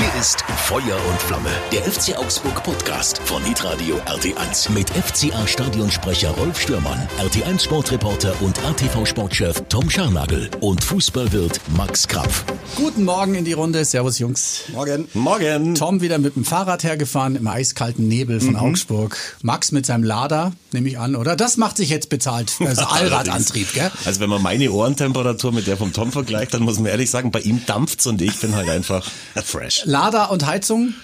Hier 0.00 0.18
ist 0.18 0.40
Feuer 0.64 0.96
und 1.10 1.20
Flamme, 1.20 1.50
der 1.70 1.82
FC 1.82 2.16
Augsburg 2.16 2.62
Podcast 2.62 3.18
von 3.18 3.44
Hitradio 3.44 3.96
RT1 4.06 4.72
mit 4.72 4.88
FCA 4.88 5.46
Stadionsprecher 5.46 6.30
Rolf 6.30 6.58
Stürmann, 6.58 7.06
RT1 7.18 7.64
Sportreporter 7.64 8.32
und 8.40 8.58
ATV 8.64 9.04
Sportchef 9.04 9.62
Tom 9.68 9.90
Scharnagel 9.90 10.48
und 10.60 10.82
Fußballwirt 10.82 11.60
Max 11.76 12.08
Krapf. 12.08 12.44
Guten 12.76 13.04
Morgen 13.04 13.34
in 13.34 13.44
die 13.44 13.52
Runde. 13.52 13.84
Servus 13.84 14.18
Jungs. 14.18 14.62
Morgen. 14.72 15.06
Morgen. 15.12 15.74
Tom 15.74 16.00
wieder 16.00 16.16
mit 16.16 16.34
dem 16.34 16.46
Fahrrad 16.46 16.82
hergefahren 16.82 17.36
im 17.36 17.46
eiskalten 17.46 18.08
Nebel 18.08 18.40
von 18.40 18.56
Augsburg. 18.56 19.18
Max 19.42 19.70
mit 19.70 19.84
seinem 19.84 20.04
Lader, 20.04 20.52
nehme 20.72 20.88
ich 20.88 20.98
an, 20.98 21.14
oder? 21.14 21.36
Das 21.36 21.58
macht 21.58 21.76
sich 21.76 21.90
jetzt 21.90 22.08
bezahlt. 22.08 22.52
Also 22.70 22.82
Allradantrieb, 22.82 23.72
gell? 23.74 23.90
Also 24.04 24.20
wenn 24.20 24.30
man 24.30 24.40
meine 24.40 24.70
Ohrentemperatur 24.70 25.50
mit 25.50 25.66
der 25.66 25.76
vom 25.76 25.92
Tom 25.92 26.12
vergleicht, 26.12 26.54
dann 26.54 26.62
muss 26.62 26.78
man 26.78 26.86
ehrlich 26.86 27.10
sagen, 27.10 27.32
bei 27.32 27.40
ihm 27.40 27.66
dampft's 27.66 28.06
und 28.06 28.22
ich 28.22 28.38
bin 28.38 28.54
halt 28.54 28.68
einfach 28.68 29.04
fresh. 29.44 29.82
Lader 29.90 30.30
und 30.30 30.46
Heizung 30.46 30.94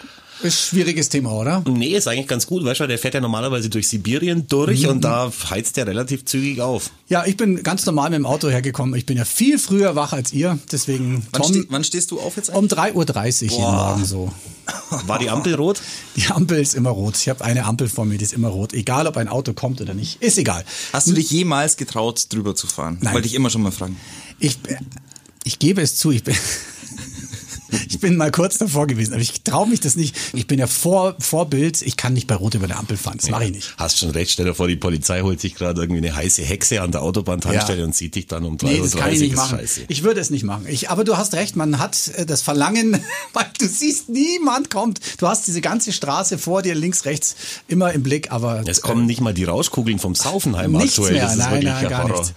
ist 0.42 0.60
schwieriges 0.60 1.08
Thema, 1.08 1.32
oder? 1.32 1.64
Nee, 1.66 1.96
ist 1.96 2.06
eigentlich 2.06 2.28
ganz 2.28 2.46
gut, 2.46 2.64
weißt 2.64 2.80
du, 2.80 2.86
der 2.86 2.98
fährt 2.98 3.14
ja 3.14 3.20
normalerweise 3.20 3.70
durch 3.70 3.88
Sibirien 3.88 4.46
durch 4.48 4.86
und 4.86 5.02
da 5.02 5.32
heizt 5.50 5.76
der 5.76 5.86
relativ 5.86 6.24
zügig 6.24 6.60
auf. 6.60 6.90
Ja, 7.08 7.24
ich 7.24 7.36
bin 7.36 7.62
ganz 7.62 7.86
normal 7.86 8.10
mit 8.10 8.18
dem 8.18 8.26
Auto 8.26 8.48
hergekommen. 8.48 8.94
Ich 8.94 9.06
bin 9.06 9.16
ja 9.16 9.24
viel 9.24 9.58
früher 9.58 9.96
wach 9.96 10.12
als 10.12 10.32
ihr. 10.32 10.58
Deswegen, 10.70 11.26
Wann, 11.32 11.42
Tom, 11.42 11.52
ste 11.52 11.66
wann 11.70 11.84
stehst 11.84 12.10
du 12.10 12.20
auf 12.20 12.36
jetzt 12.36 12.50
um 12.50 12.66
3.30 12.66 12.94
Uhr 12.94 13.50
jeden 13.50 13.62
Morgen 13.62 14.04
so. 14.04 14.30
War 15.06 15.18
die 15.18 15.30
Ampel 15.30 15.54
rot? 15.54 15.80
Die 16.16 16.26
Ampel 16.26 16.60
ist 16.60 16.74
immer 16.74 16.90
rot. 16.90 17.16
Ich 17.16 17.28
habe 17.28 17.44
eine 17.44 17.64
Ampel 17.64 17.88
vor 17.88 18.04
mir, 18.04 18.18
die 18.18 18.24
ist 18.24 18.34
immer 18.34 18.48
rot. 18.48 18.72
Egal, 18.72 19.06
ob 19.06 19.16
ein 19.16 19.28
Auto 19.28 19.52
kommt 19.52 19.80
oder 19.80 19.94
nicht. 19.94 20.22
Ist 20.22 20.38
egal. 20.38 20.64
Hast 20.92 21.08
du 21.08 21.12
dich 21.12 21.30
jemals 21.30 21.76
getraut, 21.76 22.26
drüber 22.28 22.54
zu 22.54 22.66
fahren? 22.66 22.98
Nein. 23.00 23.14
Wollte 23.14 23.26
ich 23.26 23.34
immer 23.34 23.48
schon 23.48 23.62
mal 23.62 23.72
fragen. 23.72 23.96
Ich, 24.38 24.58
ich 25.44 25.58
gebe 25.58 25.80
es 25.80 25.96
zu, 25.96 26.10
ich 26.10 26.24
bin, 26.24 26.36
ich 27.88 27.98
bin 28.00 28.16
mal 28.16 28.30
kurz 28.30 28.58
davor 28.58 28.86
gewesen, 28.86 29.12
aber 29.12 29.22
ich 29.22 29.42
traue 29.42 29.68
mich 29.68 29.80
das 29.80 29.96
nicht. 29.96 30.16
Ich 30.32 30.46
bin 30.46 30.58
ja 30.58 30.66
vor, 30.66 31.16
Vorbild, 31.18 31.82
ich 31.82 31.96
kann 31.96 32.12
nicht 32.12 32.26
bei 32.26 32.34
Rot 32.34 32.54
über 32.54 32.66
der 32.66 32.78
Ampel 32.78 32.96
fahren, 32.96 33.18
das 33.20 33.30
mache 33.30 33.44
ich 33.46 33.50
nicht. 33.52 33.74
Hast 33.78 33.98
schon 33.98 34.10
recht, 34.10 34.30
stell 34.32 34.44
dir 34.46 34.54
vor, 34.54 34.68
die 34.68 34.76
Polizei 34.76 35.20
holt 35.22 35.40
sich 35.40 35.54
gerade 35.54 35.80
irgendwie 35.80 36.06
eine 36.06 36.14
heiße 36.16 36.42
Hexe 36.42 36.80
an 36.82 36.92
der 36.92 37.02
Autobahntankstelle 37.02 37.80
Ja. 37.80 37.84
und 37.84 37.94
sieht 37.94 38.14
dich 38.14 38.26
dann 38.26 38.44
um 38.44 38.56
3.30 38.56 38.66
Nee, 38.66 38.80
das 38.82 38.96
kann 38.96 39.12
ich 39.12 39.20
nicht 39.20 39.30
ist 39.32 39.36
machen. 39.36 39.58
Scheiße. 39.58 39.80
Ich 39.88 40.02
würde 40.02 40.20
es 40.20 40.30
nicht 40.30 40.44
machen. 40.44 40.66
Ich, 40.68 40.90
aber 40.90 41.04
du 41.04 41.16
hast 41.16 41.34
recht, 41.34 41.56
man 41.56 41.78
hat 41.78 42.08
äh, 42.16 42.26
das 42.26 42.42
Verlangen, 42.42 43.00
weil 43.32 43.46
du 43.58 43.66
siehst, 43.66 44.08
niemand 44.08 44.70
kommt. 44.70 45.00
Du 45.18 45.26
hast 45.28 45.46
diese 45.46 45.60
ganze 45.60 45.92
Straße 45.92 46.38
vor 46.38 46.62
dir, 46.62 46.74
links, 46.74 47.04
rechts, 47.04 47.36
immer 47.68 47.92
im 47.92 48.02
Blick, 48.02 48.30
aber 48.32 48.62
Es 48.66 48.80
kommen 48.80 49.06
nicht 49.06 49.20
mal 49.20 49.34
die 49.34 49.44
Rauschkugeln 49.44 49.98
vom 49.98 50.14
Saufenheim 50.14 50.74
aktuell. 50.76 51.12
mehr. 51.12 51.22
Das 51.22 51.32
ist 51.32 51.38
Nein, 51.38 51.50
wirklich 51.52 51.64
nein, 51.72 51.84
ein 51.84 51.90
gar 51.90 52.08
nichts. 52.08 52.32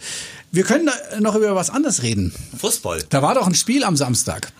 Wir 0.51 0.63
können 0.63 0.89
äh, 1.11 1.19
noch 1.21 1.35
über 1.35 1.55
was 1.55 1.69
anderes 1.69 2.01
reden. 2.01 2.33
Fußball. 2.57 3.03
Da 3.09 3.21
war 3.21 3.35
doch 3.35 3.45
ein 3.47 3.55
Spiel 3.55 3.83
am 3.83 3.95
Samstag. 3.95 4.51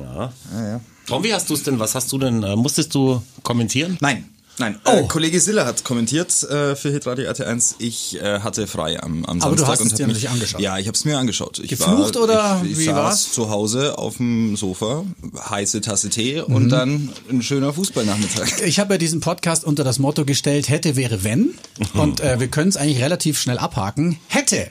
Tom, 1.08 1.24
wie 1.24 1.34
hast 1.34 1.50
du 1.50 1.56
es 1.56 1.64
denn? 1.64 1.80
Was 1.80 1.96
hast 1.96 2.12
du 2.12 2.18
denn? 2.20 2.44
Äh, 2.44 2.56
musstest 2.56 2.94
du 2.94 3.22
kommentieren? 3.44 3.98
Nein. 4.02 4.26
Nein, 4.62 4.78
Oh. 4.84 4.92
äh, 4.92 5.08
Kollege 5.08 5.40
Siller 5.40 5.66
hat 5.66 5.86
kommentiert 5.86 6.44
äh, 6.44 6.76
für 6.76 6.92
Hitradio 6.92 7.30
RT1. 7.32 7.76
Ich 7.80 8.22
äh, 8.22 8.42
hatte 8.42 8.68
frei 8.68 9.02
am, 9.02 9.24
am 9.24 9.42
Aber 9.42 9.56
du 9.56 9.62
Samstag. 9.64 9.86
hast 9.86 9.92
es 9.94 9.98
dir 9.98 10.06
mich- 10.06 10.16
natürlich 10.16 10.30
angeschaut. 10.32 10.60
Ja, 10.60 10.78
ich 10.78 10.86
habe 10.88 10.98
es 10.98 11.06
mir 11.06 11.18
angeschaut. 11.18 11.60
Ich 11.60 11.70
Geflucht 11.70 12.16
war, 12.16 12.22
oder 12.24 12.62
ich, 12.66 12.72
ich 12.72 12.78
wie 12.80 12.84
saß 12.84 12.96
war's? 12.96 13.32
zu 13.32 13.50
Hause 13.50 13.98
auf 13.98 14.18
dem 14.18 14.58
Sofa, 14.58 15.06
heiße 15.50 15.80
Tasse 15.80 16.10
Tee 16.10 16.44
Mhm. 16.46 16.54
und 16.56 16.70
dann 16.70 17.10
ein 17.30 17.42
schöner 17.42 17.72
Fußballnachmittag. 17.72 18.62
Ich 18.66 18.80
habe 18.80 18.96
ja 18.96 18.98
diesen 18.98 19.22
Podcast 19.22 19.64
unter 19.64 19.86
das 19.86 19.98
Motto 19.98 20.26
gestellt, 20.26 20.68
hätte, 20.68 20.98
wäre, 20.98 21.24
wenn. 21.24 21.52
Und 21.94 22.20
äh, 22.20 22.42
wir 22.42 22.50
können 22.50 22.68
es 22.68 22.76
eigentlich 22.76 23.02
relativ 23.02 23.40
schnell 23.40 23.58
abhaken. 23.60 24.20
Hätte 24.28 24.68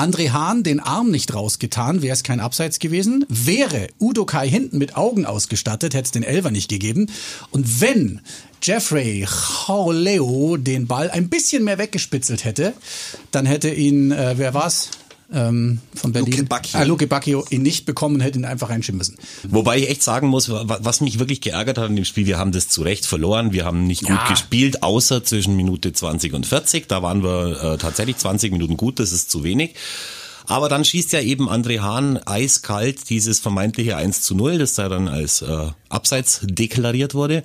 André 0.00 0.30
Hahn 0.30 0.62
den 0.62 0.80
Arm 0.80 1.10
nicht 1.10 1.34
rausgetan, 1.34 2.00
wäre 2.00 2.14
es 2.14 2.22
kein 2.22 2.40
Abseits 2.40 2.78
gewesen. 2.78 3.26
Wäre 3.28 3.88
Udo 4.00 4.24
Kai 4.24 4.48
hinten 4.48 4.78
mit 4.78 4.96
Augen 4.96 5.26
ausgestattet, 5.26 5.92
hätte 5.92 6.06
es 6.06 6.10
den 6.10 6.22
Elfer 6.22 6.50
nicht 6.50 6.70
gegeben. 6.70 7.08
Und 7.50 7.82
wenn 7.82 8.22
Jeffrey 8.62 9.26
Chauleo 9.26 10.56
den 10.56 10.86
Ball 10.86 11.10
ein 11.10 11.28
bisschen 11.28 11.64
mehr 11.64 11.76
weggespitzelt 11.76 12.46
hätte, 12.46 12.72
dann 13.30 13.44
hätte 13.44 13.68
ihn, 13.68 14.10
äh, 14.10 14.38
wer 14.38 14.54
war's? 14.54 14.88
Ähm, 15.32 15.78
von 15.94 16.10
Berlin. 16.12 16.32
Luke 16.32 16.44
Bacchio. 16.46 16.80
Ah, 16.80 16.82
Luke 16.82 17.06
Bacchio 17.06 17.44
ihn 17.50 17.62
nicht 17.62 17.86
bekommen 17.86 18.16
und 18.16 18.20
hätte 18.22 18.38
ihn 18.38 18.44
einfach 18.44 18.68
reinschieben 18.70 18.98
müssen. 18.98 19.16
Wobei 19.48 19.78
ich 19.78 19.88
echt 19.88 20.02
sagen 20.02 20.26
muss, 20.26 20.48
wa- 20.48 20.78
was 20.82 21.00
mich 21.00 21.18
wirklich 21.20 21.40
geärgert 21.40 21.78
hat 21.78 21.88
in 21.88 21.94
dem 21.96 22.04
Spiel, 22.04 22.26
wir 22.26 22.36
haben 22.38 22.50
das 22.50 22.68
zu 22.68 22.82
Recht 22.82 23.06
verloren, 23.06 23.52
wir 23.52 23.64
haben 23.64 23.86
nicht 23.86 24.02
Ja. 24.08 24.16
gut 24.16 24.28
gespielt, 24.30 24.82
außer 24.82 25.22
zwischen 25.22 25.54
Minute 25.54 25.92
20 25.92 26.32
und 26.34 26.46
40, 26.46 26.88
da 26.88 27.02
waren 27.02 27.22
wir 27.22 27.62
äh, 27.74 27.78
tatsächlich 27.78 28.16
20 28.16 28.50
Minuten 28.50 28.76
gut, 28.76 28.98
das 28.98 29.12
ist 29.12 29.30
zu 29.30 29.44
wenig. 29.44 29.74
Aber 30.50 30.68
dann 30.68 30.84
schießt 30.84 31.12
ja 31.12 31.20
eben 31.20 31.48
André 31.48 31.78
Hahn 31.78 32.18
eiskalt 32.26 33.08
dieses 33.08 33.38
vermeintliche 33.38 33.96
1 33.96 34.22
zu 34.22 34.34
0, 34.34 34.58
das 34.58 34.74
da 34.74 34.88
dann 34.88 35.06
als 35.06 35.42
äh, 35.42 35.68
Abseits 35.88 36.40
deklariert 36.42 37.14
wurde. 37.14 37.44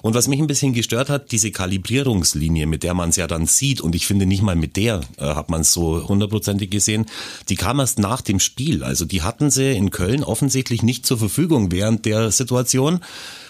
Und 0.00 0.14
was 0.14 0.26
mich 0.26 0.40
ein 0.40 0.46
bisschen 0.46 0.72
gestört 0.72 1.10
hat, 1.10 1.32
diese 1.32 1.50
Kalibrierungslinie, 1.50 2.66
mit 2.66 2.82
der 2.82 2.94
man 2.94 3.10
es 3.10 3.16
ja 3.16 3.26
dann 3.26 3.46
sieht, 3.46 3.82
und 3.82 3.94
ich 3.94 4.06
finde 4.06 4.24
nicht 4.24 4.40
mal 4.40 4.56
mit 4.56 4.76
der 4.76 5.02
äh, 5.18 5.26
hat 5.26 5.50
man 5.50 5.60
es 5.60 5.74
so 5.74 6.08
hundertprozentig 6.08 6.70
gesehen, 6.70 7.04
die 7.50 7.56
kam 7.56 7.78
erst 7.78 7.98
nach 7.98 8.22
dem 8.22 8.40
Spiel. 8.40 8.82
Also 8.82 9.04
die 9.04 9.20
hatten 9.20 9.50
sie 9.50 9.72
in 9.72 9.90
Köln 9.90 10.24
offensichtlich 10.24 10.82
nicht 10.82 11.04
zur 11.04 11.18
Verfügung 11.18 11.72
während 11.72 12.06
der 12.06 12.30
Situation. 12.30 13.00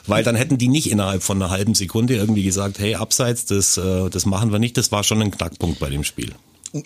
Weil 0.08 0.24
dann 0.24 0.34
hätten 0.34 0.58
die 0.58 0.68
nicht 0.68 0.90
innerhalb 0.90 1.22
von 1.22 1.40
einer 1.40 1.52
halben 1.52 1.74
Sekunde 1.74 2.16
irgendwie 2.16 2.42
gesagt, 2.42 2.80
hey, 2.80 2.96
abseits, 2.96 3.44
das, 3.44 3.76
äh, 3.76 4.10
das 4.10 4.26
machen 4.26 4.50
wir 4.50 4.58
nicht. 4.58 4.76
Das 4.76 4.90
war 4.90 5.04
schon 5.04 5.22
ein 5.22 5.30
Knackpunkt 5.30 5.78
bei 5.78 5.90
dem 5.90 6.02
Spiel. 6.02 6.32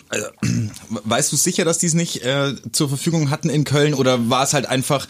Also, 0.09 0.27
weißt 0.89 1.31
du 1.31 1.35
sicher, 1.37 1.65
dass 1.65 1.77
die 1.77 1.87
es 1.87 1.93
nicht 1.93 2.23
äh, 2.23 2.53
zur 2.71 2.89
Verfügung 2.89 3.29
hatten 3.29 3.49
in 3.49 3.63
Köln 3.63 3.93
oder 3.93 4.29
war 4.29 4.43
es 4.43 4.53
halt 4.53 4.65
einfach 4.65 5.07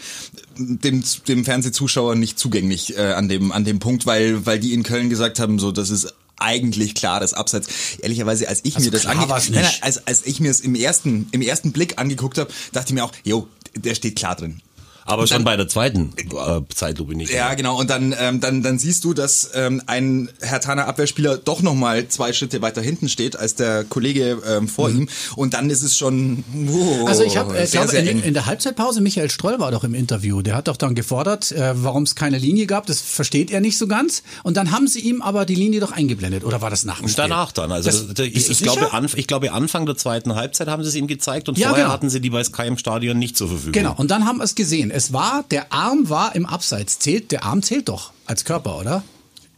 dem, 0.56 1.02
dem 1.28 1.44
Fernsehzuschauer 1.44 2.14
nicht 2.14 2.38
zugänglich 2.38 2.96
äh, 2.96 3.12
an 3.12 3.28
dem 3.28 3.52
an 3.52 3.64
dem 3.64 3.78
Punkt, 3.78 4.06
weil 4.06 4.44
weil 4.46 4.58
die 4.58 4.72
in 4.74 4.82
Köln 4.82 5.10
gesagt 5.10 5.38
haben, 5.38 5.58
so 5.58 5.72
das 5.72 5.90
ist 5.90 6.14
eigentlich 6.38 6.94
klares 6.96 7.34
Abseits. 7.34 7.68
Ehrlicherweise, 8.00 8.48
als 8.48 8.60
ich 8.64 8.74
Also 8.74 8.86
mir 8.86 8.90
das 8.90 9.02
klar 9.02 9.14
ange- 9.14 9.28
war's 9.28 9.48
Nein, 9.48 9.60
nicht. 9.62 9.72
nein, 9.74 9.82
als, 9.82 10.06
als 10.08 10.26
ich 10.26 10.40
mir 10.40 10.50
es 10.50 10.60
im 10.60 10.74
ersten 10.74 11.28
im 11.30 11.40
ersten 11.42 11.70
Blick 11.72 11.98
angeguckt 12.00 12.38
habe, 12.38 12.50
dachte 12.72 12.88
ich 12.88 12.94
mir 12.94 13.04
auch, 13.04 13.12
jo, 13.22 13.46
der 13.76 13.94
steht 13.94 14.16
klar 14.16 14.34
drin. 14.36 14.60
Aber 15.04 15.26
schon 15.26 15.38
dann- 15.38 15.44
bei 15.44 15.56
der 15.56 15.68
zweiten 15.68 16.12
äh, 16.16 16.60
Zeitlupe 16.74 17.14
nicht. 17.14 17.32
Ja, 17.32 17.54
genau. 17.54 17.78
Und 17.78 17.90
dann, 17.90 18.14
ähm, 18.18 18.40
dann, 18.40 18.62
dann 18.62 18.78
siehst 18.78 19.04
du, 19.04 19.14
dass 19.14 19.50
ähm, 19.54 19.82
ein 19.86 20.28
Hertaner 20.40 20.86
Abwehrspieler 20.86 21.36
doch 21.38 21.62
nochmal 21.62 22.08
zwei 22.08 22.32
Schritte 22.32 22.62
weiter 22.62 22.80
hinten 22.82 23.08
steht 23.08 23.36
als 23.36 23.54
der 23.54 23.84
Kollege 23.84 24.38
ähm, 24.48 24.68
vor 24.68 24.90
ihm. 24.90 25.08
Und 25.36 25.54
dann 25.54 25.70
ist 25.70 25.82
es 25.82 25.96
schon 25.96 26.44
oh, 26.70 27.06
Also 27.06 27.24
ich 27.24 27.36
habe, 27.36 27.56
äh, 27.56 27.66
sehr, 27.66 27.82
glaube, 27.84 27.96
in, 27.98 28.22
in 28.22 28.34
der 28.34 28.46
Halbzeitpause, 28.46 29.00
Michael 29.00 29.30
Stroll 29.30 29.58
war 29.58 29.70
doch 29.70 29.84
im 29.84 29.94
Interview, 29.94 30.42
der 30.42 30.54
hat 30.56 30.68
doch 30.68 30.76
dann 30.76 30.94
gefordert, 30.94 31.52
äh, 31.52 31.72
warum 31.74 32.04
es 32.04 32.14
keine 32.14 32.38
Linie 32.38 32.66
gab, 32.66 32.86
das 32.86 33.00
versteht 33.00 33.50
er 33.50 33.60
nicht 33.60 33.78
so 33.78 33.86
ganz. 33.86 34.22
Und 34.42 34.56
dann 34.56 34.70
haben 34.72 34.86
sie 34.88 35.00
ihm 35.00 35.22
aber 35.22 35.44
die 35.46 35.54
Linie 35.54 35.80
doch 35.80 35.92
eingeblendet, 35.92 36.44
oder 36.44 36.60
war 36.60 36.70
das 36.70 36.84
nach 36.84 36.98
dem 37.00 37.08
Spiel? 37.08 37.16
Danach 37.28 37.52
dann. 37.52 37.72
Also 37.72 37.90
Das- 37.90 38.14
das, 38.14 38.26
ich, 38.26 38.50
ich, 38.50 38.58
glaube, 38.62 38.92
anf 38.92 39.16
ich 39.16 39.26
glaube, 39.26 39.52
Anfang 39.52 39.86
der 39.86 39.96
zweiten 39.96 40.34
Halbzeit 40.34 40.68
haben 40.68 40.82
sie 40.82 40.88
es 40.90 40.94
ihm 40.94 41.06
gezeigt 41.06 41.48
und 41.48 41.58
Ja, 41.58 41.68
vorher 41.68 41.84
genau. 41.86 41.94
hatten 41.94 42.10
sie 42.10 42.20
die 42.20 42.30
bei 42.30 42.42
Sky 42.44 42.66
im 42.66 42.78
Stadion 42.78 43.18
nicht 43.18 43.36
zur 43.36 43.48
Verfügung. 43.48 43.72
Genau, 43.72 43.94
und 43.96 44.10
dann 44.10 44.26
haben 44.26 44.38
wir 44.38 44.44
es 44.44 44.54
gesehen. 44.54 44.90
Es 44.92 45.12
war, 45.12 45.44
der 45.50 45.72
Arm 45.72 46.08
war 46.08 46.34
im 46.34 46.46
Abseits. 46.46 46.98
Zählt, 46.98 47.32
der 47.32 47.44
Arm 47.44 47.62
zählt 47.62 47.88
doch 47.88 48.12
als 48.26 48.44
Körper, 48.44 48.78
oder? 48.78 49.02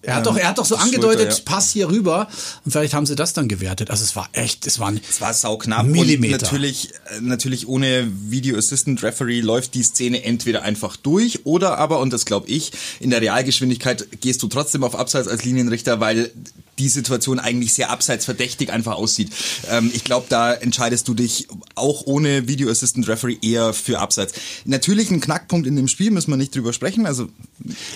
Er 0.06 0.16
hat 0.16 0.26
doch, 0.26 0.36
er 0.36 0.48
hat 0.48 0.58
doch 0.58 0.66
so 0.66 0.76
Schulter, 0.76 0.84
angedeutet, 0.84 1.32
ja. 1.32 1.38
Pass 1.44 1.70
hier 1.70 1.88
rüber. 1.88 2.28
Und 2.64 2.72
vielleicht 2.72 2.92
haben 2.92 3.06
sie 3.06 3.16
das 3.16 3.32
dann 3.32 3.48
gewertet. 3.48 3.90
Also 3.90 4.04
es 4.04 4.14
war 4.14 4.28
echt, 4.32 4.66
es 4.66 4.78
waren 4.78 5.00
Es 5.08 5.20
war 5.20 5.32
sauknapp 5.32 5.86
Millimeter. 5.86 6.34
und 6.34 6.42
natürlich, 6.42 6.90
äh, 7.16 7.20
natürlich 7.20 7.66
ohne 7.66 8.06
Video 8.28 8.56
Assistant 8.58 9.02
Referee 9.02 9.40
läuft 9.40 9.74
die 9.74 9.82
Szene 9.82 10.22
entweder 10.24 10.62
einfach 10.62 10.96
durch 10.96 11.46
oder 11.46 11.78
aber, 11.78 12.00
und 12.00 12.12
das 12.12 12.26
glaube 12.26 12.48
ich, 12.48 12.72
in 13.00 13.10
der 13.10 13.22
Realgeschwindigkeit 13.22 14.06
gehst 14.20 14.42
du 14.42 14.48
trotzdem 14.48 14.84
auf 14.84 14.94
Abseits 14.94 15.26
als 15.26 15.44
Linienrichter, 15.44 16.00
weil 16.00 16.30
die 16.78 16.88
Situation 16.88 17.38
eigentlich 17.38 17.74
sehr 17.74 17.90
abseitsverdächtig 17.90 18.72
einfach 18.72 18.94
aussieht. 18.94 19.30
Ähm, 19.70 19.90
ich 19.94 20.04
glaube, 20.04 20.26
da 20.28 20.52
entscheidest 20.52 21.08
du 21.08 21.14
dich 21.14 21.48
auch 21.74 22.06
ohne 22.06 22.48
Video 22.48 22.70
Assistant 22.70 23.08
Referee 23.08 23.38
eher 23.42 23.72
für 23.72 23.98
Abseits. 23.98 24.34
Natürlich 24.64 25.10
ein 25.10 25.20
Knackpunkt 25.20 25.66
in 25.66 25.76
dem 25.76 25.88
Spiel, 25.88 26.10
müssen 26.10 26.30
wir 26.30 26.36
nicht 26.36 26.54
drüber 26.54 26.72
sprechen, 26.72 27.06
also 27.06 27.28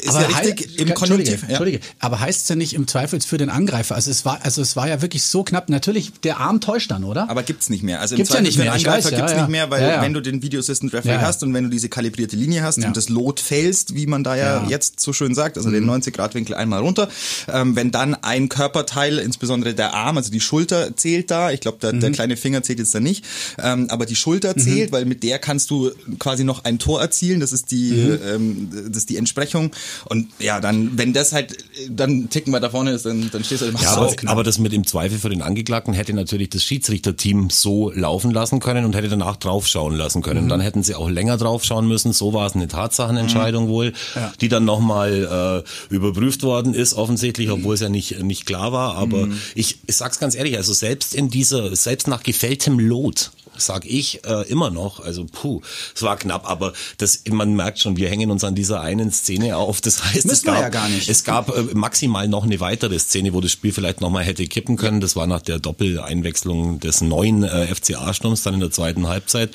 ist 0.01 0.07
ja 0.07 0.15
hei- 0.35 0.43
richtig 0.47 0.79
im 0.79 0.89
Entschuldige, 0.89 0.95
Konjunktiv. 0.95 1.43
Ja. 1.43 1.49
Entschuldige, 1.49 1.81
aber 1.99 2.21
heißt 2.21 2.43
es 2.43 2.49
ja 2.49 2.57
nicht 2.57 2.75
im 2.75 2.87
Zweifel 2.87 3.21
für 3.21 3.39
den 3.39 3.51
Angreifer? 3.51 3.95
Also 3.95 4.11
es 4.11 4.25
war, 4.25 4.41
also 4.45 4.63
es 4.63 4.77
war 4.77 4.89
ja 4.89 5.03
wirklich 5.03 5.23
so 5.25 5.43
knapp. 5.43 5.69
Natürlich, 5.69 6.13
der 6.23 6.39
Arm 6.41 6.61
täuscht 6.61 6.91
dann, 6.91 7.05
oder? 7.05 7.29
Aber 7.31 7.43
gibt's 7.43 7.69
nicht 7.71 7.83
mehr. 7.83 8.01
Also 8.01 8.17
Gibt's 8.17 8.31
im 8.31 8.35
ja 8.35 8.39
Zweifel 8.39 8.43
nicht 8.47 8.57
für 8.57 8.63
mehr, 8.65 8.77
ich 8.77 8.87
Angreifer 8.87 9.05
weiß, 9.07 9.11
ja, 9.13 9.17
gibt's 9.19 9.33
ja. 9.33 9.39
nicht 9.41 9.51
mehr, 9.51 9.71
weil 9.71 9.83
Ja, 9.83 9.89
ja. 9.97 10.03
wenn 10.03 10.15
du 10.15 10.21
den 10.21 10.43
Video 10.43 10.61
Assistant 10.61 10.93
Referee 10.93 11.15
Ja, 11.15 11.21
ja. 11.21 11.27
hast 11.27 11.43
und 11.43 11.53
wenn 11.55 11.65
du 11.65 11.71
diese 11.71 11.89
kalibrierte 11.89 12.37
Linie 12.37 12.63
hast 12.63 12.79
Ja. 12.79 12.87
und 12.89 12.97
das 12.97 13.09
Lot 13.09 13.41
failst, 13.41 13.95
wie 13.95 14.07
man 14.07 14.25
da 14.25 14.37
ja, 14.37 14.57
Ja. 14.57 14.61
Mhm. 14.63 14.69
jetzt 14.71 15.01
so 15.01 15.13
schön 15.13 15.35
sagt, 15.35 15.57
also 15.59 15.71
den 15.71 15.85
90 15.87 16.15
Grad 16.15 16.35
Winkel 16.35 16.55
einmal 16.55 16.81
runter, 16.81 17.09
ähm, 17.53 17.75
wenn 17.77 17.91
dann 17.91 18.15
ein 18.15 18.49
Körperteil, 18.49 19.19
insbesondere 19.19 19.75
der 19.75 19.95
Arm, 19.95 20.17
also 20.17 20.31
die 20.31 20.41
Schulter 20.41 20.97
zählt 20.97 21.31
da. 21.31 21.51
Ich 21.51 21.61
glaube, 21.61 21.79
der, 21.83 21.93
der 21.93 22.11
kleine 22.13 22.37
Finger 22.37 22.63
zählt 22.63 22.79
jetzt 22.79 22.95
da 22.95 23.01
nicht. 23.01 23.25
Ähm, 23.63 23.89
aber 23.91 24.07
die 24.07 24.17
Schulter 24.17 24.57
zählt, 24.57 24.93
weil 24.93 25.05
mit 25.05 25.23
der 25.23 25.39
kannst 25.39 25.71
du 25.71 25.91
quasi 26.19 26.45
noch 26.45 26.65
ein 26.65 26.79
Tor 26.79 27.01
erzielen. 27.01 27.41
Das 27.41 27.53
ist 27.53 27.71
die, 27.71 27.93
ähm, 27.99 28.69
das 28.89 28.99
ist 28.99 29.11
die 29.11 29.17
Entsprechung. 29.49 29.71
Und 30.07 30.29
ja, 30.39 30.61
dann, 30.61 30.97
wenn 30.97 31.13
das 31.13 31.33
halt 31.33 31.57
dann 31.91 32.29
ticken 32.31 32.53
weiter 32.53 32.71
vorne 32.71 32.93
ist, 32.93 33.07
dann, 33.07 33.31
dann 33.31 33.45
stehst 33.45 33.63
du 33.63 33.67
halt 33.67 33.81
Ja, 33.81 33.95
immer 33.95 34.07
aber, 34.07 34.31
aber 34.31 34.45
das 34.45 34.59
mit 34.59 34.73
im 34.73 34.87
Zweifel 34.87 35.19
für 35.19 35.31
den 35.31 35.43
Angeklagten 35.43 35.95
hätte 35.95 36.13
natürlich 36.13 36.51
das 36.51 36.63
Schiedsrichterteam 36.65 37.51
so 37.51 37.91
laufen 37.95 38.31
lassen 38.31 38.61
können 38.61 38.85
und 38.85 38.95
hätte 38.95 39.09
danach 39.09 39.37
draufschauen 39.37 39.95
lassen 39.95 40.23
können. 40.23 40.45
Und 40.45 40.49
dann 40.49 40.61
hätten 40.61 40.83
sie 40.83 40.95
auch 40.95 41.09
länger 41.09 41.37
draufschauen 41.37 41.87
müssen. 41.89 42.13
So 42.13 42.33
war 42.33 42.47
es 42.47 42.55
eine 42.55 42.69
Tatsachenentscheidung 42.69 43.69
wohl, 43.69 43.93
die 44.41 44.49
dann 44.49 44.65
nochmal 44.65 45.65
äh, 45.91 45.95
überprüft 45.95 46.43
worden 46.43 46.75
ist, 46.75 46.95
offensichtlich, 46.95 47.51
obwohl 47.51 47.75
es 47.75 47.81
ja 47.81 47.89
nicht, 47.89 48.23
nicht 48.23 48.47
klar 48.47 48.73
war. 48.73 48.95
Aber 48.97 49.29
ich, 49.55 49.79
ich 49.87 49.97
sag's 49.97 50.19
ganz 50.19 50.35
ehrlich, 50.35 50.57
also 50.57 50.73
selbst 50.73 51.15
in 51.15 51.31
dieser, 51.31 51.75
selbst 51.75 52.09
nach 52.09 52.23
gefälltem 52.23 52.79
Lot, 52.79 53.31
sag 53.59 53.85
ich 53.85 54.25
äh, 54.25 54.49
immer 54.49 54.71
noch, 54.71 55.01
also 55.01 55.25
puh, 55.31 55.61
es 55.95 56.03
war 56.03 56.17
knapp, 56.17 56.49
aber 56.49 56.73
das, 56.99 57.23
man 57.31 57.55
merkt 57.55 57.79
schon, 57.79 57.97
wir 57.97 58.09
hängen 58.09 58.31
uns 58.31 58.45
an 58.45 58.55
dieser 58.55 58.81
einen 58.81 59.11
Szene 59.13 59.57
auf. 59.57 59.81
Das 59.81 60.05
heißt, 60.05 60.17
es 60.17 60.25
Müssen 60.25 60.47
gab, 60.47 60.61
ja 60.61 60.69
gar 60.69 60.89
nicht. 60.89 61.09
es 61.09 61.25
gab 61.25 61.49
äh, 61.57 61.63
maximal 61.75 62.29
noch 62.29 62.45
eine 62.45 62.61
weitere 62.61 62.99
Szene, 62.99 63.33
wo 63.35 63.41
das 63.41 63.51
Spiel 63.53 63.73
vielleicht 63.73 64.01
nochmal 64.01 64.25
hätte 64.25 64.47
kippen 64.47 64.77
können. 64.77 65.01
Das 65.01 65.17
war 65.17 65.27
nach 65.27 65.43
der 65.43 65.59
Doppeleinwechslung 65.59 66.81
des 66.81 67.01
neuen 67.01 67.43
äh, 67.43 67.67
FCA-Sturms 67.75 68.43
dann 68.43 68.55
in 68.55 68.61
der 68.61 68.71
zweiten 68.71 69.07
Halbzeit, 69.09 69.51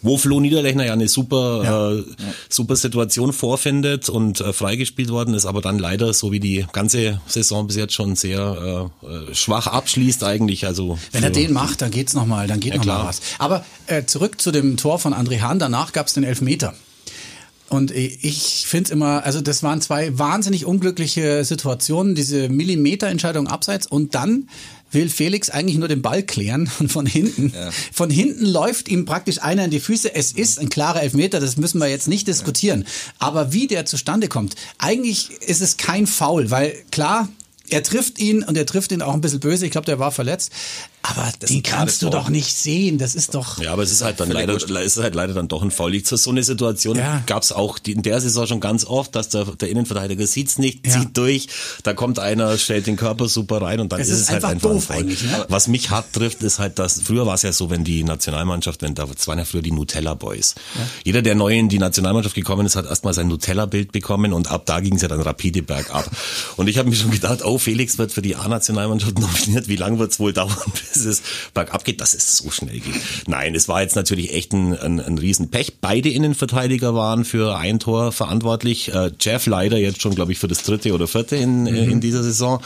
wo 0.00 0.16
Flo 0.18 0.40
Niederlechner 0.40 0.86
ja 0.86 0.92
eine 0.92 1.08
super, 1.08 1.98
Äh, 1.98 2.04
super 2.48 2.76
Situation 2.76 3.32
vorfindet 3.32 4.08
und 4.08 4.40
äh, 4.40 4.52
freigespielt 4.52 5.10
worden 5.10 5.34
ist, 5.34 5.46
aber 5.46 5.60
dann 5.60 5.78
leider 5.78 6.12
so 6.12 6.32
wie 6.32 6.40
die 6.40 6.66
ganze 6.72 7.20
Saison 7.26 7.66
bis 7.66 7.76
jetzt 7.76 7.94
schon 7.94 8.16
sehr 8.16 8.90
äh, 9.02 9.06
äh, 9.06 9.34
schwach 9.34 9.66
abschließt 9.66 10.24
eigentlich. 10.24 10.66
Also 10.66 10.98
Wenn 11.12 11.22
er 11.22 11.30
den 11.30 11.52
macht, 11.52 11.82
dann 11.82 11.90
geht's 11.90 12.14
noch 12.14 12.26
mal, 12.26 12.46
dann 12.46 12.60
geht 12.60 12.72
Ja, 12.72 12.78
noch 12.78 12.84
mal 12.86 12.92
klar. 12.96 13.08
was. 13.08 13.20
Aber 13.42 13.64
äh, 13.88 14.04
zurück 14.04 14.40
zu 14.40 14.52
dem 14.52 14.76
Tor 14.76 15.00
von 15.00 15.12
André 15.12 15.40
Hahn. 15.40 15.58
Danach 15.58 15.92
gab's 15.92 16.12
den 16.12 16.22
Elfmeter. 16.22 16.74
Und 17.68 17.90
äh, 17.90 18.16
ich 18.22 18.64
finde 18.68 18.92
immer, 18.92 19.24
also 19.24 19.40
das 19.40 19.64
waren 19.64 19.80
zwei 19.80 20.16
wahnsinnig 20.16 20.64
unglückliche 20.64 21.44
Situationen, 21.44 22.14
diese 22.14 22.48
Millimeterentscheidung 22.48 23.48
abseits 23.48 23.88
und 23.88 24.14
dann 24.14 24.48
will 24.92 25.08
Felix 25.08 25.50
eigentlich 25.50 25.76
nur 25.76 25.88
den 25.88 26.02
Ball 26.02 26.22
klären 26.22 26.70
und 26.78 26.92
von 26.92 27.04
hinten, 27.04 27.52
von 27.92 28.10
hinten 28.10 28.46
läuft 28.46 28.88
ihm 28.88 29.06
praktisch 29.06 29.42
einer 29.42 29.64
in 29.64 29.72
die 29.72 29.80
Füße. 29.80 30.14
Es 30.14 30.30
ist 30.30 30.60
ein 30.60 30.68
klarer 30.68 31.02
Elfmeter, 31.02 31.40
das 31.40 31.56
müssen 31.56 31.80
wir 31.80 31.88
jetzt 31.88 32.06
nicht 32.06 32.28
diskutieren. 32.28 32.84
Aber 33.18 33.52
wie 33.52 33.66
der 33.66 33.86
zustande 33.86 34.28
kommt, 34.28 34.54
eigentlich 34.78 35.32
ist 35.40 35.62
es 35.62 35.78
kein 35.78 36.06
Foul, 36.06 36.52
weil 36.52 36.74
klar, 36.92 37.28
er 37.72 37.82
trifft 37.82 38.18
ihn 38.18 38.42
und 38.42 38.56
er 38.56 38.66
trifft 38.66 38.92
ihn 38.92 39.02
auch 39.02 39.14
ein 39.14 39.20
bisschen 39.20 39.40
böse. 39.40 39.64
Ich 39.64 39.72
glaube, 39.72 39.86
der 39.86 39.98
war 39.98 40.12
verletzt. 40.12 40.52
Aber 41.16 41.32
den 41.48 41.62
kannst 41.62 42.02
du 42.02 42.10
Tor. 42.10 42.20
doch 42.22 42.28
nicht 42.28 42.54
sehen. 42.56 42.98
Das 42.98 43.14
ist 43.14 43.34
doch. 43.34 43.58
Ja, 43.60 43.72
aber 43.72 43.82
es 43.82 43.90
ist 43.92 44.02
halt 44.02 44.20
dann 44.20 44.30
leider, 44.30 44.54
es 44.54 44.64
ist 44.96 45.02
halt 45.02 45.14
leider 45.14 45.34
dann 45.34 45.48
doch 45.48 45.62
ein 45.62 45.70
Foul. 45.70 45.92
So 46.04 46.16
so 46.16 46.30
eine 46.30 46.42
Situation 46.42 46.96
Ja. 46.96 47.22
gab's 47.26 47.52
auch 47.52 47.78
die, 47.78 47.92
in 47.92 48.02
der 48.02 48.20
Saison 48.20 48.46
schon 48.46 48.60
ganz 48.60 48.84
oft, 48.84 49.14
dass 49.14 49.28
der, 49.28 49.44
der 49.44 49.68
Innenverteidiger 49.68 50.26
sieht's 50.26 50.58
nicht, 50.58 50.86
Ja. 50.86 51.00
zieht 51.00 51.16
durch, 51.16 51.48
da 51.82 51.92
kommt 51.94 52.18
einer, 52.18 52.56
stellt 52.58 52.86
den 52.86 52.96
Körper 52.96 53.28
super 53.28 53.60
rein 53.62 53.80
und 53.80 53.92
dann 53.92 54.00
Es 54.00 54.08
ist 54.08 54.20
es 54.20 54.30
halt 54.30 54.44
einfach 54.44 54.70
doof 54.70 54.72
ein 54.72 54.80
Foul. 54.80 54.96
eigentlich, 54.96 55.22
ne? 55.22 55.44
Was 55.48 55.68
mich 55.68 55.90
hart 55.90 56.12
trifft, 56.12 56.42
ist 56.42 56.58
halt, 56.58 56.78
dass 56.78 57.00
früher 57.02 57.26
war 57.26 57.34
es 57.34 57.42
ja 57.42 57.52
so, 57.52 57.68
wenn 57.70 57.84
die 57.84 58.04
Nationalmannschaft, 58.04 58.82
wenn 58.82 58.94
da 58.94 59.06
das 59.06 59.26
waren 59.28 59.38
ja 59.38 59.44
früher 59.44 59.62
die 59.62 59.72
Nutella 59.72 60.14
Boys. 60.14 60.54
Jeder, 61.04 61.22
der 61.22 61.34
neu 61.34 61.58
in 61.58 61.68
die 61.68 61.78
Nationalmannschaft 61.78 62.34
gekommen 62.34 62.64
ist, 62.66 62.76
hat 62.76 62.86
erstmal 62.86 63.12
sein 63.14 63.28
Nutella-Bild 63.28 63.92
bekommen 63.92 64.32
und 64.32 64.50
ab 64.50 64.64
da 64.66 64.80
ging's 64.80 65.02
ja 65.02 65.08
dann 65.08 65.20
rapide 65.20 65.62
bergab. 65.62 66.10
Und 66.56 66.68
ich 66.68 66.78
habe 66.78 66.88
mir 66.88 66.96
schon 66.96 67.10
gedacht, 67.10 67.44
oh, 67.44 67.58
Felix 67.58 67.98
wird 67.98 68.12
für 68.12 68.22
die 68.22 68.36
A-Nationalmannschaft 68.36 69.18
nominiert, 69.18 69.68
wie 69.68 69.76
lange 69.76 69.98
wird's 69.98 70.18
wohl 70.18 70.32
dauern, 70.32 70.54
bis 70.92 71.01
es 71.04 71.22
bergab 71.54 71.84
geht, 71.84 72.00
dass 72.00 72.14
es 72.14 72.36
so 72.38 72.50
schnell 72.50 72.80
geht. 72.80 72.94
Nein, 73.26 73.54
es 73.54 73.68
war 73.68 73.82
jetzt 73.82 73.96
natürlich 73.96 74.32
echt 74.32 74.52
ein, 74.52 74.76
ein, 74.78 75.00
ein 75.00 75.18
Riesenpech. 75.18 75.78
Beide 75.80 76.08
Innenverteidiger 76.10 76.94
waren 76.94 77.24
für 77.24 77.56
ein 77.56 77.78
Tor 77.78 78.12
verantwortlich. 78.12 78.92
Äh, 78.94 79.10
Jeff 79.20 79.46
leider 79.46 79.78
jetzt 79.78 80.00
schon, 80.02 80.14
glaube 80.14 80.32
ich, 80.32 80.38
für 80.38 80.48
das 80.48 80.62
dritte 80.62 80.92
oder 80.92 81.06
vierte 81.08 81.36
in, 81.36 81.66
äh, 81.66 81.84
in 81.84 82.00
dieser 82.00 82.22
Saison. 82.22 82.60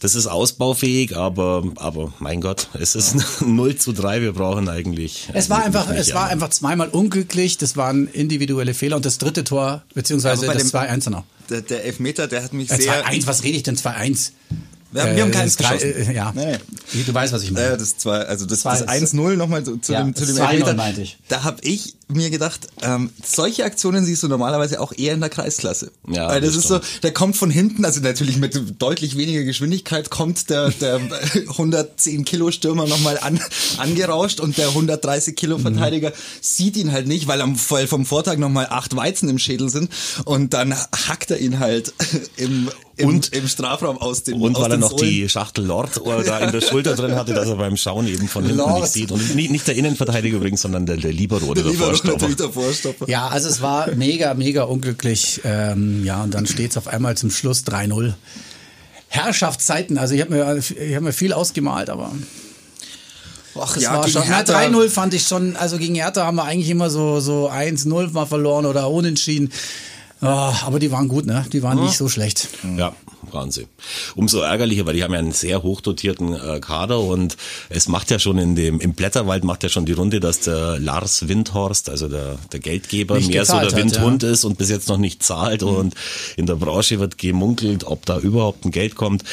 Das 0.00 0.14
ist 0.14 0.26
ausbaufähig, 0.26 1.16
aber, 1.16 1.64
aber 1.76 2.12
mein 2.18 2.42
Gott, 2.42 2.68
es 2.74 2.94
ist 2.94 3.16
0 3.40 3.76
zu 3.76 3.92
3. 3.92 4.20
Wir 4.20 4.32
brauchen 4.34 4.68
eigentlich. 4.68 5.28
Es 5.32 5.48
war 5.48 5.62
äh, 5.62 5.64
einfach, 5.66 5.88
es 5.90 6.12
war 6.12 6.26
einfach 6.28 6.50
zweimal 6.50 6.88
unglücklich. 6.88 7.56
Das 7.56 7.76
waren 7.78 8.08
individuelle 8.08 8.74
Fehler 8.74 8.96
und 8.96 9.06
das 9.06 9.16
dritte 9.16 9.44
Tor 9.44 9.82
beziehungsweise 9.94 10.46
bei 10.46 10.52
das 10.54 10.70
dem- 10.70 10.78
2-1 10.80 11.08
noch. 11.10 11.24
Der, 11.48 11.62
der 11.62 11.84
Elfmeter, 11.84 12.26
der 12.26 12.42
hat 12.42 12.52
mich 12.52 12.70
Äh, 12.70 12.76
sehr... 12.82 13.06
2-1, 13.06 13.26
was 13.26 13.44
rede 13.44 13.56
ich 13.56 13.62
denn 13.62 13.76
2-1? 13.76 14.32
Wir 14.92 15.02
haben- 15.02 15.16
wir 15.16 15.22
haben 15.22 15.30
keins 15.30 15.56
geschossen. 15.56 15.92
äh, 15.94 16.12
ja. 16.14 16.32
Nee. 16.34 16.56
Du 17.06 17.12
weißt, 17.14 17.32
was 17.32 17.42
ich 17.42 17.50
meine. 17.50 17.66
Äh, 17.74 17.76
das 17.76 17.96
zwei, 17.98 18.18
also 18.20 18.46
das, 18.46 18.60
Zwei- 18.60 18.78
das 18.78 18.88
1-0 18.88 19.36
nochmal 19.36 19.64
zu, 19.64 19.76
zu 19.78 19.92
Ja, 19.92 20.02
dem, 20.02 20.14
zu 20.14 20.24
dem 20.26 20.36
2-0 20.36 20.50
Elfmeter. 20.50 20.74
meinte 20.74 21.02
ich. 21.02 21.18
Da 21.28 21.42
habe 21.42 21.56
ich 21.62 21.96
mir 22.06 22.28
gedacht, 22.30 22.68
ähm, 22.82 23.10
solche 23.24 23.64
Aktionen 23.64 24.04
siehst 24.04 24.22
du 24.22 24.28
normalerweise 24.28 24.78
auch 24.80 24.92
eher 24.96 25.14
in 25.14 25.20
der 25.20 25.30
Kreisklasse. 25.30 25.90
Ja, 26.08 26.28
Weil 26.28 26.40
das, 26.42 26.50
das 26.54 26.58
ist 26.64 26.68
so, 26.68 26.76
stimmt. 26.76 27.02
der 27.04 27.12
kommt 27.14 27.36
von 27.36 27.50
hinten, 27.50 27.84
also 27.84 28.00
natürlich 28.00 28.36
mit 28.36 28.60
deutlich 28.80 29.16
weniger 29.16 29.42
Geschwindigkeit 29.44 30.10
kommt 30.10 30.50
der, 30.50 30.68
der 30.70 31.00
110 31.48 32.24
Kilo 32.24 32.50
Stürmer 32.50 32.86
nochmal 32.86 33.18
an, 33.18 33.40
angerauscht 33.78 34.40
und 34.40 34.58
der 34.58 34.68
130 34.68 35.34
Kilo 35.34 35.58
Verteidiger 35.58 36.12
sieht 36.40 36.76
ihn 36.76 36.92
halt 36.92 37.06
nicht, 37.08 37.26
weil 37.26 37.40
am 37.40 37.56
weil 37.70 37.86
vom 37.86 38.04
Vortag 38.04 38.36
nochmal 38.36 38.66
acht 38.68 38.94
Weizen 38.94 39.28
im 39.30 39.38
Schädel 39.38 39.70
sind 39.70 39.88
und 40.26 40.52
dann 40.54 40.74
hackt 40.74 41.30
er 41.30 41.38
ihn 41.38 41.58
halt 41.58 41.92
im, 42.36 42.68
im, 42.96 43.08
Und- 43.08 43.32
im 43.32 43.48
Strafraum 43.48 43.96
aus 43.98 44.24
dem 44.24 44.40
Und 44.42 44.56
aus 44.56 44.62
weil 44.62 44.72
er 44.72 44.76
noch 44.76 44.90
Sohlen. 44.90 45.08
die 45.10 45.28
Schachtel 45.28 45.64
Lord 45.64 46.00
da 46.04 46.38
in 46.40 46.52
der 46.52 46.60
Schulter 46.68 46.83
drin 46.92 47.14
hatte, 47.16 47.32
dass 47.34 47.48
er 47.48 47.56
beim 47.56 47.76
Schauen 47.76 48.06
eben 48.06 48.28
von 48.28 48.42
hinten 48.44 48.58
Lord. 48.58 48.82
nicht 48.82 48.92
sieht. 48.92 49.10
Und 49.10 49.34
nicht, 49.34 49.50
nicht 49.50 49.66
der 49.66 49.74
Innenverteidiger 49.76 50.36
übrigens, 50.36 50.60
sondern 50.62 50.84
der, 50.86 50.98
der 50.98 51.12
Libero 51.12 51.46
oder 51.46 51.62
der 51.62 51.72
Lieber 51.72 51.86
Vorstopper. 51.86 52.28
der 52.28 52.50
Vorstopper. 52.50 53.08
Ja, 53.08 53.28
also 53.28 53.48
es 53.48 53.62
war 53.62 53.90
mega, 53.94 54.34
mega 54.34 54.64
unglücklich. 54.64 55.40
Ähm, 55.44 56.04
ja, 56.04 56.22
und 56.22 56.34
dann 56.34 56.46
steht's 56.46 56.76
auf 56.76 56.86
einmal 56.88 57.16
zum 57.16 57.30
Schluss 57.30 57.64
3-0. 57.64 58.12
Herrschaftszeiten, 59.08 59.96
also 59.98 60.14
ich 60.14 60.20
habe 60.20 60.30
mir, 60.34 60.56
ich 60.58 60.94
hab 60.94 61.02
mir 61.02 61.12
viel 61.12 61.32
ausgemalt, 61.32 61.88
aber 61.88 62.10
ach, 63.60 63.76
es 63.76 63.84
Ja, 63.84 63.94
war 63.94 64.08
schon. 64.08 64.22
Na, 64.28 64.38
Hertha- 64.38 64.58
3-0 64.58 64.88
fand 64.88 65.14
ich 65.14 65.22
schon, 65.26 65.54
also 65.56 65.78
gegen 65.78 65.94
Hertha 65.94 66.24
haben 66.26 66.36
wir 66.36 66.44
eigentlich 66.44 66.70
immer 66.70 66.90
so, 66.90 67.20
so 67.20 67.48
1-0 67.48 68.10
mal 68.12 68.26
verloren 68.26 68.66
oder 68.66 68.90
unentschieden. 68.90 69.50
Ah, 70.20 70.52
aber 70.64 70.78
die 70.80 70.90
waren 70.90 71.06
gut, 71.08 71.26
ne? 71.26 71.44
Die 71.52 71.62
waren 71.62 71.80
nicht 71.82 71.96
so 71.96 72.08
schlecht. 72.08 72.48
Ja, 72.76 72.94
waren 73.34 73.50
sie. 73.50 73.66
Umso 74.14 74.40
ärgerlicher, 74.40 74.86
weil 74.86 74.94
die 74.94 75.04
haben 75.04 75.12
ja 75.12 75.18
einen 75.18 75.32
sehr 75.32 75.62
hochdotierten 75.62 76.34
äh, 76.34 76.60
Kader 76.60 77.00
und 77.00 77.36
es 77.68 77.88
macht 77.88 78.10
ja 78.10 78.18
schon 78.18 78.38
in 78.38 78.56
dem, 78.56 78.80
im 78.80 78.94
Blätterwald 78.94 79.44
macht 79.44 79.62
ja 79.62 79.68
schon 79.68 79.84
die 79.84 79.92
Runde, 79.92 80.20
dass 80.20 80.40
der 80.40 80.78
Lars 80.78 81.28
Windhorst, 81.28 81.90
also 81.90 82.08
der, 82.08 82.38
der 82.52 82.60
Geldgeber, 82.60 83.16
Nicht 83.16 83.30
mehr 83.30 83.44
so 83.44 83.54
der 83.54 83.66
hat, 83.66 83.76
Windhund 83.76 84.22
ja. 84.22 84.30
ist 84.30 84.44
und 84.44 84.56
bis 84.56 84.70
jetzt 84.70 84.88
noch 84.88 84.98
nicht 84.98 85.22
zahlt 85.22 85.62
und 85.62 85.94
in 86.36 86.46
der 86.46 86.54
Branche 86.54 86.98
wird 87.00 87.18
gemunkelt, 87.18 87.84
ob 87.84 88.06
da 88.06 88.18
überhaupt 88.18 88.64
ein 88.64 88.70
Geld 88.70 88.94
kommt. 88.94 89.24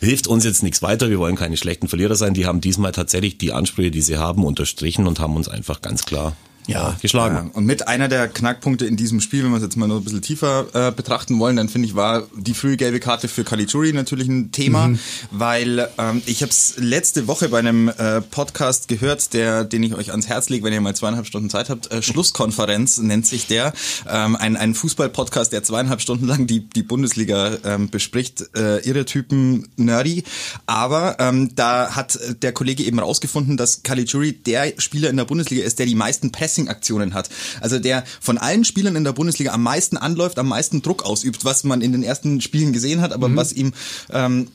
Hilft 0.00 0.26
uns 0.26 0.44
jetzt 0.44 0.62
nichts 0.62 0.82
weiter, 0.82 1.10
wir 1.10 1.18
wollen 1.18 1.36
keine 1.36 1.56
schlechten 1.56 1.88
Verlierer 1.88 2.14
sein. 2.14 2.34
Die 2.34 2.46
haben 2.46 2.60
diesmal 2.60 2.92
tatsächlich 2.92 3.38
die 3.38 3.52
Ansprüche, 3.52 3.90
die 3.90 4.02
sie 4.02 4.18
haben, 4.18 4.44
unterstrichen 4.44 5.06
und 5.06 5.18
haben 5.18 5.36
uns 5.36 5.48
einfach 5.48 5.80
ganz 5.80 6.04
klar 6.04 6.36
Ja. 6.66 6.96
geschlagen. 7.00 7.34
Ja, 7.36 7.50
und 7.52 7.64
mit 7.64 7.88
einer 7.88 8.08
der 8.08 8.28
Knackpunkte 8.28 8.86
in 8.86 8.96
diesem 8.96 9.20
Spiel, 9.20 9.44
wenn 9.44 9.50
wir 9.50 9.58
es 9.58 9.62
jetzt 9.62 9.76
mal 9.76 9.86
noch 9.86 9.96
ein 9.96 10.04
bisschen 10.04 10.22
tiefer 10.22 10.66
äh, 10.72 10.92
betrachten 10.92 11.38
wollen, 11.38 11.56
dann 11.56 11.68
finde 11.68 11.88
ich, 11.88 11.94
war 11.94 12.24
die 12.36 12.54
frühe 12.54 12.76
gelbe 12.76 13.00
Karte 13.00 13.28
für 13.28 13.44
Caligiuri 13.44 13.92
natürlich 13.92 14.28
ein 14.28 14.52
Thema, 14.52 14.90
weil 15.30 15.88
ähm, 15.98 16.22
ich 16.26 16.42
habe 16.42 16.50
es 16.50 16.74
letzte 16.78 17.26
Woche 17.26 17.48
bei 17.48 17.60
einem 17.60 17.88
äh, 17.88 18.20
Podcast 18.20 18.88
gehört, 18.88 19.32
der, 19.32 19.64
den 19.64 19.82
ich 19.82 19.94
euch 19.94 20.10
ans 20.10 20.28
Herz 20.28 20.48
lege, 20.48 20.64
wenn 20.64 20.72
ihr 20.72 20.80
mal 20.80 20.94
zweieinhalb 20.94 21.26
Stunden 21.26 21.50
Zeit 21.50 21.70
habt. 21.70 21.90
Äh, 21.92 22.02
Schlusskonferenz 22.02 22.98
nennt 23.02 23.26
sich 23.26 23.46
der. 23.46 23.72
Ähm, 24.08 24.36
ein 24.36 24.56
ein 24.56 24.74
Fußball-Podcast, 24.74 25.52
der 25.52 25.62
zweieinhalb 25.62 26.00
Stunden 26.00 26.26
lang 26.26 26.46
die, 26.46 26.60
die 26.60 26.82
Bundesliga 26.82 27.58
ähm, 27.64 27.88
bespricht. 27.88 28.44
Äh, 28.56 28.86
irre 28.88 29.04
Typen, 29.04 29.68
nerdy. 29.76 30.24
Aber 30.66 31.16
ähm, 31.18 31.54
da 31.54 31.94
hat 31.94 32.18
der 32.42 32.52
Kollege 32.52 32.82
eben 32.82 32.98
rausgefunden, 32.98 33.56
dass 33.56 33.82
Caligiuri 33.82 34.32
der 34.32 34.74
Spieler 34.78 35.10
in 35.10 35.16
der 35.16 35.24
Bundesliga 35.24 35.64
ist, 35.64 35.78
der 35.78 35.86
die 35.86 35.94
meisten 35.94 36.32
Pressing-Aktionen 36.56 37.14
hat. 37.14 37.28
Also 37.60 37.78
der 37.78 38.04
von 38.20 38.38
allen 38.38 38.64
Spielern 38.64 38.96
in 38.96 39.04
der 39.04 39.12
Bundesliga 39.12 39.52
am 39.52 39.62
meisten 39.62 39.96
anläuft, 39.96 40.38
am 40.38 40.48
meisten 40.48 40.82
Druck 40.82 41.04
ausübt, 41.04 41.44
was 41.44 41.64
man 41.64 41.82
in 41.82 41.92
den 41.92 42.02
ersten 42.02 42.40
Spielen 42.40 42.72
gesehen 42.72 43.00
hat, 43.00 43.12
aber 43.12 43.34
was 43.34 43.52
ihm 43.52 43.72
ähm, 44.10 44.48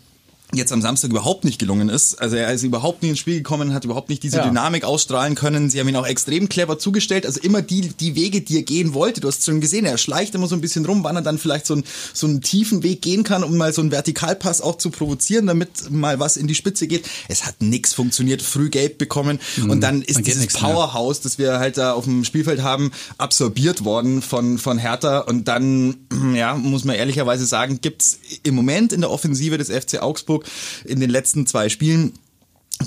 jetzt 0.53 0.71
am 0.71 0.81
Samstag 0.81 1.11
überhaupt 1.11 1.45
nicht 1.45 1.59
gelungen 1.59 1.89
ist. 1.89 2.15
Also 2.21 2.35
er 2.35 2.51
ist 2.51 2.63
überhaupt 2.63 3.01
nicht 3.01 3.11
ins 3.11 3.19
Spiel 3.19 3.37
gekommen, 3.37 3.73
hat 3.73 3.85
überhaupt 3.85 4.09
nicht 4.09 4.23
diese 4.23 4.37
Ja. 4.37 4.47
Dynamik 4.47 4.83
ausstrahlen 4.83 5.35
können. 5.35 5.69
Sie 5.69 5.79
haben 5.79 5.87
ihn 5.87 5.95
auch 5.95 6.05
extrem 6.07 6.49
clever 6.49 6.77
zugestellt. 6.77 7.25
Also 7.25 7.39
immer 7.41 7.61
die, 7.61 7.89
die 7.89 8.15
Wege, 8.15 8.41
die 8.41 8.57
er 8.57 8.63
gehen 8.63 8.93
wollte. 8.93 9.21
Du 9.21 9.27
hast 9.27 9.45
schon 9.45 9.61
gesehen, 9.61 9.85
er 9.85 9.97
schleicht 9.97 10.35
immer 10.35 10.47
so 10.47 10.55
ein 10.55 10.61
bisschen 10.61 10.85
rum, 10.85 11.03
wann 11.03 11.15
er 11.15 11.21
dann 11.21 11.37
vielleicht 11.37 11.65
so, 11.65 11.75
ein, 11.75 11.83
so 12.13 12.27
einen 12.27 12.41
tiefen 12.41 12.83
Weg 12.83 13.01
gehen 13.01 13.23
kann, 13.23 13.43
um 13.43 13.55
mal 13.57 13.71
so 13.73 13.81
einen 13.81 13.91
Vertikalpass 13.91 14.61
auch 14.61 14.77
zu 14.77 14.89
provozieren, 14.89 15.47
damit 15.47 15.89
mal 15.89 16.19
was 16.19 16.37
in 16.37 16.47
die 16.47 16.55
Spitze 16.55 16.87
geht. 16.87 17.05
Es 17.27 17.45
hat 17.45 17.61
nichts 17.61 17.93
funktioniert, 17.93 18.41
früh 18.41 18.69
gelb 18.69 18.97
bekommen 18.97 19.39
und 19.67 19.81
dann 19.81 20.01
ist 20.01 20.17
dann 20.17 20.23
dieses 20.23 20.41
nichts 20.41 20.61
mehr. 20.61 20.71
Powerhouse, 20.71 21.21
das 21.21 21.37
wir 21.37 21.59
halt 21.59 21.77
da 21.77 21.93
auf 21.93 22.03
dem 22.05 22.23
Spielfeld 22.25 22.61
haben, 22.61 22.91
absorbiert 23.17 23.83
worden 23.85 24.21
von, 24.21 24.57
von 24.57 24.77
Hertha 24.77 25.19
und 25.19 25.47
dann, 25.47 25.95
ja, 26.35 26.55
muss 26.55 26.83
man 26.83 26.95
ehrlicherweise 26.95 27.45
sagen, 27.45 27.79
gibt's 27.81 28.19
im 28.43 28.55
Moment 28.55 28.93
in 28.93 29.01
der 29.01 29.11
Offensive 29.11 29.57
des 29.57 29.69
FC 29.69 30.01
Augsburg 30.01 30.40
In 30.85 30.99
den 30.99 31.09
letzten 31.09 31.47
zwei 31.47 31.69
Spielen 31.69 32.13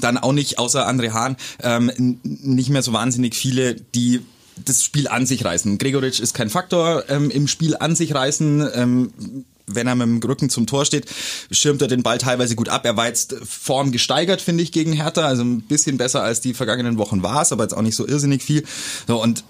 dann 0.01 0.19
auch 0.19 0.33
nicht, 0.33 0.59
außer 0.59 0.89
André 0.89 1.13
Hahn, 1.13 1.37
ähm, 1.63 2.19
nicht 2.23 2.71
mehr 2.71 2.83
so 2.83 2.93
wahnsinnig 2.93 3.35
viele, 3.35 3.75
die 3.75 4.21
das 4.65 4.85
Spiel 4.85 5.09
an 5.09 5.27
sich 5.27 5.45
reißen. 5.45 5.79
Gregoritsch 5.79 6.21
ist 6.21 6.35
kein 6.35 6.51
Faktor 6.51 7.05
ähm, 7.09 7.31
im 7.31 7.49
Spiel 7.49 7.77
an 7.77 7.97
sich 7.97 8.15
reißen. 8.15 8.69
Ähm, 8.75 9.45
wenn 9.67 9.87
er 9.87 9.95
mit 9.95 10.07
dem 10.07 10.29
Rücken 10.29 10.51
zum 10.51 10.67
Tor 10.67 10.85
steht, 10.85 11.07
schirmt 11.51 11.81
er 11.81 11.89
den 11.89 12.03
Ball 12.03 12.19
teilweise 12.19 12.55
gut 12.55 12.69
ab. 12.69 12.85
Er 12.85 12.97
war 12.97 13.07
jetzt 13.07 13.35
Form 13.43 13.93
gesteigert, 13.93 14.43
finde 14.43 14.63
ich, 14.63 14.73
gegen 14.73 14.93
Hertha. 14.93 15.27
Also 15.27 15.43
ein 15.43 15.63
bisschen 15.63 15.97
besser 15.97 16.23
als 16.23 16.41
die 16.41 16.55
vergangenen 16.55 16.99
Wochen 16.99 17.23
war 17.23 17.43
es, 17.43 17.53
aber 17.53 17.65
jetzt 17.65 17.73
auch 17.75 17.83
nicht 17.83 17.97
so 17.97 18.07
irrsinnig 18.07 18.43
viel. 18.43 18.65
So, 19.07 19.23
und 19.23 19.43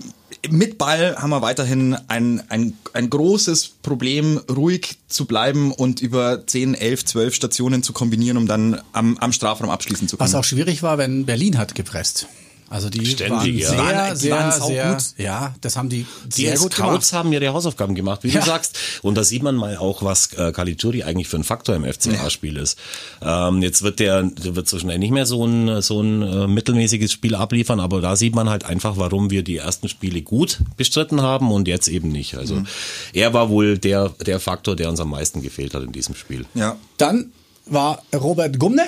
mit 0.50 0.78
Ball 0.78 1.16
haben 1.16 1.30
wir 1.30 1.42
weiterhin 1.42 1.96
ein, 2.08 2.42
ein, 2.48 2.74
ein 2.92 3.10
großes 3.10 3.68
Problem, 3.82 4.40
ruhig 4.50 4.98
zu 5.08 5.26
bleiben 5.26 5.72
und 5.72 6.00
über 6.00 6.46
10, 6.46 6.74
11, 6.74 7.04
12 7.04 7.34
Stationen 7.34 7.82
zu 7.82 7.92
kombinieren, 7.92 8.36
um 8.36 8.46
dann 8.46 8.80
am, 8.92 9.18
am 9.18 9.32
Strafraum 9.32 9.70
abschließen 9.70 10.08
zu 10.08 10.16
können. 10.16 10.26
Was 10.26 10.34
auch 10.34 10.44
schwierig 10.44 10.82
war, 10.82 10.98
wenn 10.98 11.26
Berlin 11.26 11.58
hat 11.58 11.74
gepresst. 11.74 12.26
Also 12.74 12.90
die 12.90 13.06
Ständig, 13.06 13.30
waren 13.30 13.46
ja. 13.56 13.68
sehr, 13.68 13.76
Die 13.76 13.78
waren- 13.78 14.10
die 14.14 14.20
sehr, 14.20 14.50
sehr, 14.52 14.88
saugut. 14.98 15.04
ja, 15.16 15.54
das 15.60 15.76
haben 15.76 15.88
die 15.88 16.06
Die 16.26 16.42
sehr 16.46 16.56
gut 16.58 16.72
Scouts 16.74 17.10
gemacht. 17.10 17.12
haben 17.12 17.32
ihre 17.32 17.52
Hausaufgaben 17.52 17.94
gemacht, 17.94 18.24
wie 18.24 18.30
Ja. 18.30 18.40
du 18.40 18.46
sagst. 18.46 18.76
Und 19.02 19.14
da 19.16 19.22
sieht 19.22 19.44
man 19.44 19.54
mal 19.54 19.76
auch, 19.76 20.02
was 20.02 20.32
äh, 20.32 20.50
Caligiuri 20.50 21.04
eigentlich 21.04 21.28
für 21.28 21.36
ein 21.36 21.44
Faktor 21.44 21.76
im 21.76 21.84
FCA-Spiel 21.84 22.56
ist. 22.56 22.76
Ähm, 23.22 23.62
jetzt 23.62 23.82
wird 23.82 24.00
der, 24.00 24.24
der 24.24 24.56
wird 24.56 24.68
so 24.68 24.80
schnell 24.80 24.98
nicht 24.98 25.12
mehr 25.12 25.24
so 25.24 25.46
ein, 25.46 25.82
so 25.82 26.00
ein 26.02 26.22
äh, 26.22 26.46
mittelmäßiges 26.48 27.12
Spiel 27.12 27.36
abliefern, 27.36 27.78
aber 27.78 28.00
da 28.00 28.16
sieht 28.16 28.34
man 28.34 28.50
halt 28.50 28.64
einfach, 28.64 28.96
warum 28.96 29.30
wir 29.30 29.44
die 29.44 29.58
ersten 29.58 29.88
Spiele 29.88 30.22
gut 30.22 30.58
bestritten 30.76 31.22
haben 31.22 31.52
und 31.52 31.68
jetzt 31.68 31.86
eben 31.86 32.08
nicht. 32.10 32.34
Also 32.36 32.56
Mhm. 32.56 32.66
er 33.12 33.32
war 33.32 33.50
wohl 33.50 33.78
der, 33.78 34.08
der 34.26 34.40
Faktor, 34.40 34.74
der 34.74 34.88
uns 34.90 34.98
am 34.98 35.10
meisten 35.10 35.42
gefehlt 35.42 35.74
hat 35.74 35.84
in 35.84 35.92
diesem 35.92 36.16
Spiel. 36.16 36.44
Ja. 36.54 36.74
Dann 36.96 37.30
war 37.66 38.02
Robert 38.12 38.58
Gumne 38.58 38.84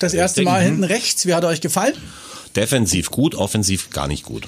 das 0.00 0.12
erste 0.12 0.42
Mal 0.42 0.60
mhm. 0.62 0.64
hinten 0.66 0.84
rechts. 0.84 1.24
Wie 1.24 1.34
hat 1.34 1.44
er 1.44 1.50
euch 1.50 1.60
gefallen? 1.60 1.94
Defensiv 2.56 3.10
gut, 3.10 3.34
offensiv 3.34 3.90
gar 3.90 4.08
nicht 4.08 4.24
gut. 4.24 4.46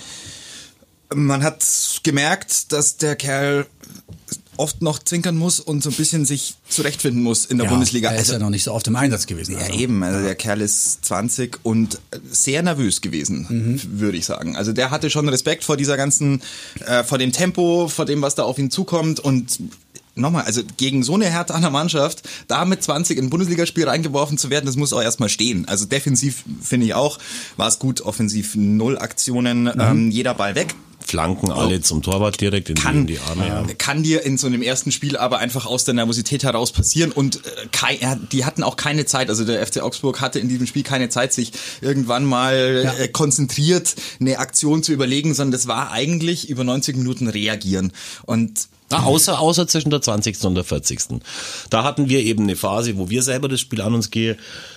Man 1.15 1.43
hat 1.43 1.65
gemerkt, 2.03 2.73
dass 2.73 2.97
der 2.97 3.17
Kerl 3.17 3.67
oft 4.57 4.83
noch 4.83 4.99
zinkern 4.99 5.37
muss 5.39 5.59
und 5.59 5.83
so 5.83 5.89
ein 5.89 5.97
bisschen 5.97 6.25
sich 6.27 6.55
zurechtfinden 6.69 7.23
muss 7.23 7.47
in 7.47 7.57
der 7.59 7.65
Bundesliga. 7.65 8.11
Er 8.11 8.17
ist 8.17 8.21
Also- 8.21 8.33
ja 8.35 8.39
noch 8.41 8.51
nicht 8.51 8.63
so 8.63 8.73
oft 8.73 8.87
im 8.89 8.95
Einsatz 8.95 9.27
gewesen. 9.27 9.53
Ja, 9.53 9.59
also. 9.61 9.73
eben. 9.79 10.03
Also 10.03 10.23
der 10.23 10.35
Kerl 10.35 10.61
ist 10.61 11.03
20 11.05 11.59
und 11.65 11.99
sehr 12.31 12.63
nervös 12.63 13.01
gewesen, 13.01 13.47
Mhm. 13.49 14.01
würde 14.01 14.19
ich 14.19 14.27
sagen. 14.27 14.57
Also 14.57 14.73
der 14.75 14.91
hatte 14.91 15.09
schon 15.09 15.29
Respekt 15.31 15.65
vor 15.65 15.77
dieser 15.79 15.97
ganzen, 15.97 16.43
äh, 16.87 17.03
vor 17.05 17.17
dem 17.19 17.33
Tempo, 17.33 17.89
vor 17.89 18.05
dem, 18.05 18.21
was 18.23 18.35
da 18.35 18.43
auf 18.43 18.59
ihn 18.59 18.71
zukommt 18.71 19.19
und 19.19 19.59
Nochmal, 20.21 20.45
also 20.45 20.63
gegen 20.77 21.03
so 21.03 21.15
eine 21.15 21.27
Härte 21.27 21.55
an 21.55 21.63
der 21.63 21.71
Mannschaft, 21.71 22.23
da 22.49 22.65
mit 22.65 22.83
20 22.83 23.19
in 23.19 23.25
ein 23.27 23.31
Bundesligaspiel 23.31 23.89
reingeworfen 23.89 24.39
zu 24.39 24.51
werden, 24.51 24.67
das 24.67 24.77
muss 24.77 24.93
auch 24.93 25.03
erstmal 25.03 25.29
stehen. 25.29 25.67
Also 25.69 25.87
defensiv 25.87 26.45
finde 26.63 26.87
ich 26.87 26.95
auch, 26.95 27.19
war 27.57 27.69
es 27.69 27.79
gut, 27.79 28.01
offensiv 28.03 28.55
null 28.55 28.99
Aktionen, 28.99 29.65
Mhm. 29.65 29.73
ähm, 29.81 30.11
jeder 30.11 30.35
Ball 30.35 30.55
weg. 30.55 30.75
Flanken 31.03 31.51
alle 31.51 31.81
zum 31.81 32.03
Torwart 32.03 32.41
direkt 32.41 32.69
in, 32.69 32.75
die, 32.77 32.83
kann, 32.83 32.95
in 32.99 33.07
die 33.07 33.19
Arme. 33.19 33.47
Ja. 33.49 33.65
kann 33.79 34.03
dir 34.03 34.23
in 34.25 34.37
so 34.37 34.47
einem 34.47 34.61
ersten 34.63 34.93
Spiel 34.93 35.17
aber 35.17 35.39
einfach 35.39 35.65
aus 35.67 35.85
der 35.85 35.95
Nervosität 35.95 36.45
heraus 36.45 36.73
passieren 36.73 37.11
und 37.11 37.37
äh, 37.37 37.41
kei, 37.73 37.99
die 38.31 38.45
hatten 38.45 38.63
auch 38.63 38.77
keine 38.77 39.07
Zeit, 39.07 39.29
also 39.31 39.45
der 39.45 39.67
FC 39.67 39.81
Augsburg 39.81 40.21
hatte 40.21 40.39
in 40.39 40.49
diesem 40.49 40.67
Spiel 40.67 40.83
keine 40.83 41.09
Zeit, 41.09 41.33
sich 41.33 41.53
irgendwann 41.81 42.25
mal 42.25 42.83
Ja. 42.85 42.93
äh, 43.05 43.09
konzentriert 43.09 43.97
eine 44.21 44.39
Aktion 44.39 44.83
zu 44.83 44.93
überlegen, 44.93 45.35
sondern 45.35 45.53
das 45.53 45.67
war 45.67 45.91
eigentlich 45.91 46.49
über 46.51 46.65
90 46.65 46.97
Minuten 46.99 47.29
reagieren 47.29 47.93
und 48.27 48.69
Na, 48.91 49.05
außer, 49.05 49.39
außer 49.39 49.69
zwischen 49.69 49.91
der 49.91 50.03
20. 50.03 50.43
und 50.45 50.57
der 50.57 50.65
40. 50.65 51.21
Da 51.71 51.85
hatten 51.85 52.09
wir 52.09 52.21
eben 52.21 52.43
eine 52.43 52.57
Phase, 52.57 52.99
wo 52.99 53.09
wir 53.09 53.23
selber 53.23 53.49
das 53.49 53.61
Spiel 53.61 53.81
an 53.81 53.95
uns 53.95 54.11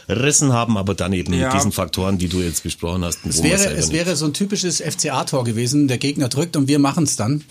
gerissen 0.08 0.54
haben, 0.54 0.78
aber 0.78 0.94
dann 0.96 1.14
eben 1.14 1.34
Ja. 1.34 1.46
mit 1.48 1.54
diesen 1.56 1.72
Faktoren, 1.72 2.18
die 2.18 2.28
du 2.30 2.42
jetzt 2.42 2.64
besprochen 2.64 3.04
hast. 3.06 3.20
Es 3.28 3.42
wäre, 3.44 3.66
es 3.74 3.88
nicht- 3.88 3.94
wäre 3.94 4.16
so 4.16 4.26
ein 4.26 4.34
typisches 4.34 4.82
FCA-Tor 4.82 5.44
gewesen. 5.44 5.88
Der 5.88 5.98
Gegner 5.98 6.30
drückt 6.30 6.56
und 6.56 6.68
wir 6.68 6.80
machen 6.80 7.04
es 7.04 7.16
dann. 7.16 7.44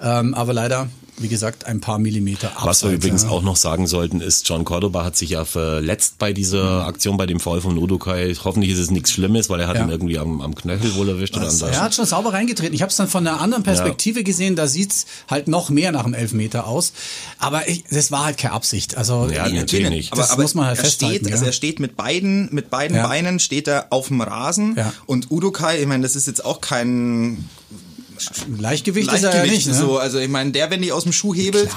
Ähm, 0.00 0.34
aber 0.34 0.52
leider, 0.52 0.88
wie 1.18 1.28
gesagt, 1.28 1.66
ein 1.66 1.80
paar 1.80 1.98
Millimeter 1.98 2.48
abseits. 2.50 2.66
Was 2.66 2.84
wir 2.84 2.90
übrigens 2.92 3.24
ja. 3.24 3.30
auch 3.30 3.42
noch 3.42 3.56
sagen 3.56 3.86
sollten, 3.88 4.20
ist, 4.20 4.48
John 4.48 4.64
Cordoba 4.64 5.04
hat 5.04 5.16
sich 5.16 5.30
ja 5.30 5.44
verletzt 5.44 6.14
bei 6.18 6.32
dieser 6.32 6.86
Aktion, 6.86 7.16
bei 7.16 7.26
dem 7.26 7.40
Foul 7.40 7.60
von 7.60 7.76
Udokai. 7.76 8.32
Hoffentlich 8.44 8.70
ist 8.72 8.78
es 8.78 8.90
nichts 8.92 9.10
Schlimmes, 9.10 9.50
weil 9.50 9.58
er 9.60 9.66
hat 9.68 9.76
Ja. 9.76 9.82
ihn 9.84 9.90
irgendwie 9.90 10.18
am, 10.18 10.40
am 10.40 10.54
Knöchel 10.54 10.94
wohl 10.94 11.08
erwischt 11.08 11.36
oder 11.36 11.48
an 11.48 11.58
der 11.58 11.68
Er 11.70 11.80
hat 11.82 11.94
schon 11.94 12.06
sauber 12.06 12.32
reingetreten. 12.32 12.72
Ich 12.74 12.82
habe 12.82 12.90
es 12.90 12.96
dann 12.96 13.08
von 13.08 13.26
einer 13.26 13.40
anderen 13.40 13.64
Perspektive 13.64 14.22
gesehen. 14.22 14.54
Da 14.54 14.68
sieht's 14.68 15.06
halt 15.28 15.48
noch 15.48 15.70
mehr 15.70 15.90
nach 15.90 16.04
dem 16.04 16.14
Elfmeter 16.14 16.66
aus. 16.68 16.92
Aber 17.38 17.68
ich, 17.68 17.82
das 17.90 18.12
war 18.12 18.24
halt 18.26 18.38
keine 18.38 18.54
Absicht. 18.54 18.96
Also 18.96 19.28
Ja, 19.32 19.46
ich- 19.48 19.54
natürlich 19.54 19.90
nicht. 19.90 20.16
Das 20.16 20.36
muss 20.36 20.54
man 20.54 20.66
halt 20.66 20.78
er 20.78 20.84
festhalten. 20.84 21.16
steht, 21.24 21.32
also 21.32 21.44
ja. 21.44 21.48
er 21.50 21.52
steht 21.52 21.80
mit 21.80 21.96
beiden, 21.98 22.48
mit 22.52 22.70
beiden 22.70 22.96
Ja. 22.96 23.06
Beinen 23.06 23.38
steht 23.40 23.68
er 23.68 23.88
auf 23.90 24.08
dem 24.08 24.22
Rasen 24.22 24.74
Ja. 24.76 24.94
und 25.04 25.30
Udokai, 25.30 25.78
ich 25.80 25.86
meine, 25.86 26.02
das 26.02 26.16
ist 26.16 26.26
jetzt 26.26 26.42
auch 26.42 26.62
kein 26.62 27.46
Leichtgewicht, 28.58 29.12
ist 29.12 29.22
er 29.22 29.36
ja 29.46 29.50
nicht. 29.50 29.68
Ne? 29.68 29.74
so. 29.74 29.98
Also 29.98 30.18
ich 30.18 30.28
meine, 30.28 30.50
der, 30.50 30.70
wenn 30.70 30.82
die 30.82 30.90
aus 30.90 31.04
dem 31.04 31.12
Schuh 31.12 31.32
hebelt, 31.34 31.70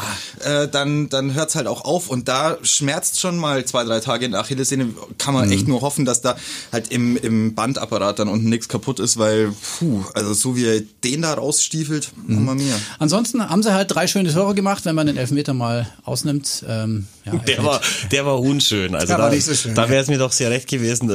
äh, 0.44 0.68
dann, 0.68 1.08
dann 1.08 1.36
hört's 1.36 1.54
halt 1.56 1.68
auch 1.68 1.86
auf. 1.86 2.10
Und 2.10 2.28
da 2.28 2.58
schmerzt 2.64 3.20
schon 3.20 3.38
mal 3.38 3.64
zwei, 3.66 3.84
drei 3.84 4.00
Tage 4.00 4.26
in 4.26 4.32
der 4.32 4.42
Achillessehne. 4.42 4.90
Kann 5.20 5.36
man 5.36 5.46
Mhm. 5.46 5.52
echt 5.52 5.68
nur 5.68 5.82
hoffen, 5.82 6.04
dass 6.04 6.22
da 6.22 6.36
halt 6.72 6.92
im, 6.92 7.16
im 7.16 7.54
Bandapparat 7.54 8.18
dann 8.18 8.28
unten 8.28 8.50
nichts 8.50 8.68
kaputt 8.68 9.00
ist, 9.00 9.18
weil, 9.20 9.54
puh, 9.78 10.04
also 10.16 10.34
so 10.34 10.56
wie 10.56 10.66
er 10.66 10.82
den 11.04 11.22
da 11.22 11.34
rausstiefelt, 11.36 12.12
Mhm. 12.26 12.36
Mama 12.36 12.56
mia. 12.56 12.74
Ansonsten 12.98 13.48
haben 13.48 13.62
sie 13.62 13.72
halt 13.72 13.94
drei 13.94 14.08
schöne 14.08 14.34
Tore 14.34 14.56
gemacht, 14.56 14.86
wenn 14.86 14.96
man 14.96 15.06
den 15.06 15.18
Elfmeter 15.18 15.54
mal 15.54 15.88
ausnimmt. 16.06 16.66
Ähm, 16.68 17.06
ja, 17.26 17.34
Der 17.36 17.64
war, 17.64 17.82
der 18.12 18.26
war 18.26 18.40
unschön. 18.40 18.96
Also 18.96 19.08
Der 19.08 19.18
da, 19.18 19.40
so 19.40 19.54
schön, 19.54 19.76
da 19.76 19.84
ja. 19.86 19.90
wäre 19.90 20.02
es 20.02 20.08
mir 20.08 20.18
doch 20.18 20.32
sehr 20.32 20.50
recht 20.50 20.68
gewesen, 20.68 21.10
äh, 21.10 21.14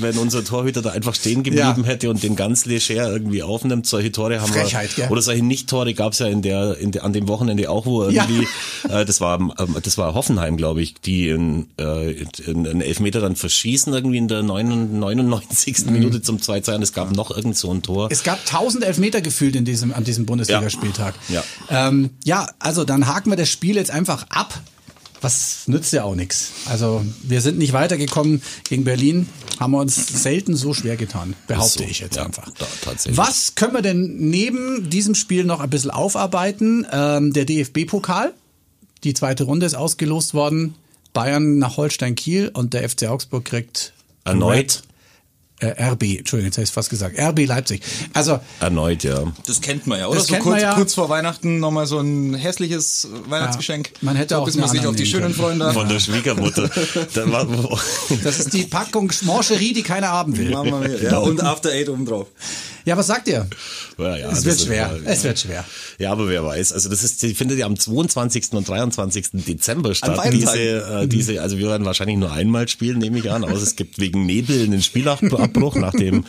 wenn 0.00 0.18
unser 0.18 0.44
Torhüter 0.44 0.82
da 0.82 0.90
einfach 0.90 1.14
stehen 1.14 1.42
geblieben 1.42 1.82
Ja. 1.82 1.84
hätte 1.84 2.10
und 2.10 2.22
den 2.22 2.36
ganz 2.36 2.66
leger 2.66 3.10
irgendwie 3.10 3.42
aufnimmt. 3.42 3.86
Solche 3.86 4.12
Tore 4.12 4.40
haben 4.40 4.52
Frechheit, 4.52 4.96
wir, 4.96 5.10
oder 5.10 5.22
solche 5.22 5.42
Nicht-Tore 5.44 5.94
gab 5.94 6.12
es 6.12 6.18
ja 6.18 6.26
in 6.26 6.42
der, 6.42 6.76
in 6.78 6.92
der, 6.92 7.04
an 7.04 7.12
dem 7.12 7.28
Wochenende 7.28 7.70
auch, 7.70 7.86
wo 7.86 8.08
Ja. 8.08 8.24
irgendwie, 8.26 8.46
äh, 8.88 9.04
das 9.04 9.20
war, 9.20 9.38
ähm, 9.40 9.76
das 9.82 9.96
war 9.98 10.14
Hoffenheim, 10.14 10.56
glaube 10.56 10.82
ich, 10.82 10.94
die 11.00 11.28
in, 11.28 11.68
äh, 11.80 12.10
in, 12.46 12.66
einen 12.66 12.80
Elfmeter 12.80 13.20
dann 13.20 13.36
verschießen 13.36 13.92
irgendwie 13.94 14.18
in 14.18 14.28
der 14.28 14.42
99. 14.42 15.86
Minute 15.90 16.22
zum 16.22 16.38
2-2 16.38 16.74
und 16.76 16.82
es 16.82 16.92
gab 16.92 17.12
noch 17.12 17.30
irgend 17.34 17.56
so 17.56 17.70
ein 17.72 17.82
Tor. 17.82 18.06
Mhm. 18.06 18.12
Es 18.12 18.22
gab 18.22 18.44
tausend 18.44 18.84
Elfmeter 18.84 19.20
gefühlt 19.20 19.56
in 19.56 19.64
diesem, 19.64 19.92
an 19.92 20.04
diesem 20.04 20.26
Bundesligaspieltag. 20.26 21.14
Ja. 21.28 21.42
Ähm, 21.70 22.10
ja, 22.24 22.48
also 22.58 22.84
dann 22.84 23.06
haken 23.06 23.30
wir 23.30 23.36
das 23.36 23.48
Spiel 23.48 23.76
jetzt 23.76 23.90
einfach 23.90 24.26
ab. 24.28 24.54
Was 25.20 25.66
nützt 25.66 25.92
ja 25.92 26.04
auch 26.04 26.14
nichts. 26.14 26.52
Also 26.66 27.04
wir 27.22 27.40
sind 27.40 27.58
nicht 27.58 27.72
weitergekommen 27.72 28.42
gegen 28.64 28.84
Berlin, 28.84 29.28
haben 29.58 29.72
wir 29.72 29.80
uns 29.80 30.22
selten 30.22 30.56
so 30.56 30.74
schwer 30.74 30.96
getan, 30.96 31.34
behaupte 31.46 31.80
so, 31.80 31.84
ich 31.84 32.00
jetzt 32.00 32.16
ja, 32.16 32.26
einfach. 32.26 32.50
da-. 32.58 32.66
Was 33.16 33.54
können 33.54 33.72
wir 33.72 33.82
denn 33.82 34.16
neben 34.18 34.90
diesem 34.90 35.14
Spiel 35.14 35.44
noch 35.44 35.60
ein 35.60 35.70
bisschen 35.70 35.90
aufarbeiten? 35.90 36.86
Ähm, 36.92 37.32
der 37.32 37.44
DFB-Pokal, 37.44 38.34
die 39.04 39.14
zweite 39.14 39.44
Runde 39.44 39.66
ist 39.66 39.74
ausgelost 39.74 40.34
worden. 40.34 40.74
Bayern 41.12 41.58
nach 41.58 41.78
Holstein 41.78 42.14
Kiel 42.14 42.50
und 42.52 42.74
der 42.74 42.88
FC 42.88 43.04
Augsburg 43.04 43.44
kriegt 43.46 43.94
Erneut? 44.24 44.82
Äh, 45.60 45.68
RB, 45.90 46.18
Entschuldigung, 46.18 46.46
jetzt 46.46 46.56
habe 46.58 46.64
ich 46.64 46.70
fast 46.70 46.90
gesagt, 46.90 47.18
RB 47.18 47.46
Leipzig. 47.46 47.82
Also 48.12 48.40
Erneut, 48.60 49.02
ja. 49.04 49.32
Das 49.46 49.60
kennt 49.60 49.86
man 49.86 49.98
ja, 49.98 50.06
oder? 50.08 50.18
Das 50.18 50.26
so 50.26 50.34
kennt 50.34 50.44
kurz, 50.44 50.52
man 50.54 50.62
ja. 50.62 50.74
kurz 50.74 50.94
vor 50.94 51.08
Weihnachten 51.08 51.60
nochmal 51.60 51.86
so 51.86 51.98
ein 51.98 52.34
hässliches 52.34 53.08
Weihnachtsgeschenk. 53.28 53.88
Ja, 53.94 53.98
man 54.02 54.16
hätte 54.16 54.34
so, 54.34 54.40
auch 54.42 54.44
bis 54.46 54.56
man 54.56 54.68
sich 54.68 54.86
auf 54.86 54.96
die 54.96 55.06
schönen 55.06 55.34
darf. 55.58 55.72
Von 55.74 55.88
der 55.88 56.00
Schwiegermutter. 56.00 56.70
Das 58.22 58.38
ist 58.38 58.52
die 58.52 58.64
Packung 58.64 59.10
Schmorcherie, 59.10 59.72
die 59.72 59.82
keiner 59.82 60.08
haben 60.08 60.36
will. 60.36 60.50
Ja, 61.02 61.18
und 61.18 61.42
After 61.42 61.70
Eight 61.70 61.88
oben 61.88 62.06
drauf. 62.06 62.26
Ja, 62.86 62.96
was 62.96 63.08
sagt 63.08 63.26
ihr? 63.26 63.48
Ja, 63.98 64.16
ja, 64.16 64.30
es 64.30 64.44
wird 64.44 64.60
schwer. 64.60 64.86
mal- 64.86 65.00
Es 65.06 65.24
wird 65.24 65.40
schwer. 65.40 65.64
Ja, 65.98 66.12
aber 66.12 66.28
wer 66.28 66.44
weiß. 66.44 66.72
Also 66.72 66.88
das 66.88 67.02
ist, 67.02 67.20
die 67.20 67.34
findet 67.34 67.58
ja 67.58 67.66
am 67.66 67.76
22. 67.76 68.52
und 68.52 68.68
23. 68.68 69.30
Dezember 69.44 69.92
statt. 69.96 70.16
beiden 70.16 70.38
Diese, 70.38 70.46
Tagen. 70.46 71.02
äh, 71.04 71.08
diese, 71.08 71.42
also 71.42 71.58
wir 71.58 71.66
werden 71.66 71.84
wahrscheinlich 71.84 72.16
nur 72.16 72.30
einmal 72.30 72.68
spielen, 72.68 72.98
nehme 72.98 73.18
ich 73.18 73.28
an. 73.28 73.42
Außer 73.42 73.64
es 73.64 73.74
gibt 73.74 73.98
wegen 73.98 74.24
Nebel 74.24 74.62
einen 74.62 74.82
Spielabbruch 75.46 75.76
nach 75.76 75.92
dem 75.92 76.24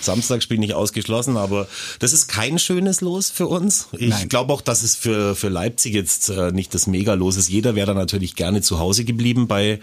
Samstagspiel 0.00 0.58
nicht 0.58 0.74
ausgeschlossen. 0.74 1.36
Aber 1.36 1.66
das 1.98 2.12
ist 2.12 2.28
kein 2.28 2.58
schönes 2.58 3.00
Los 3.00 3.30
für 3.30 3.46
uns. 3.46 3.88
Ich 3.92 4.28
glaube 4.28 4.52
auch, 4.52 4.60
dass 4.60 4.82
es 4.82 4.94
für, 4.96 5.34
für 5.34 5.48
Leipzig 5.48 5.94
jetzt 5.94 6.28
äh, 6.28 6.52
nicht 6.52 6.74
das 6.74 6.86
Mega-Los 6.86 7.36
ist. 7.36 7.48
Jeder 7.48 7.74
wäre 7.74 7.88
da 7.88 7.94
natürlich 7.94 8.36
gerne 8.36 8.62
zu 8.62 8.78
Hause 8.78 9.04
geblieben 9.04 9.48
bei 9.48 9.80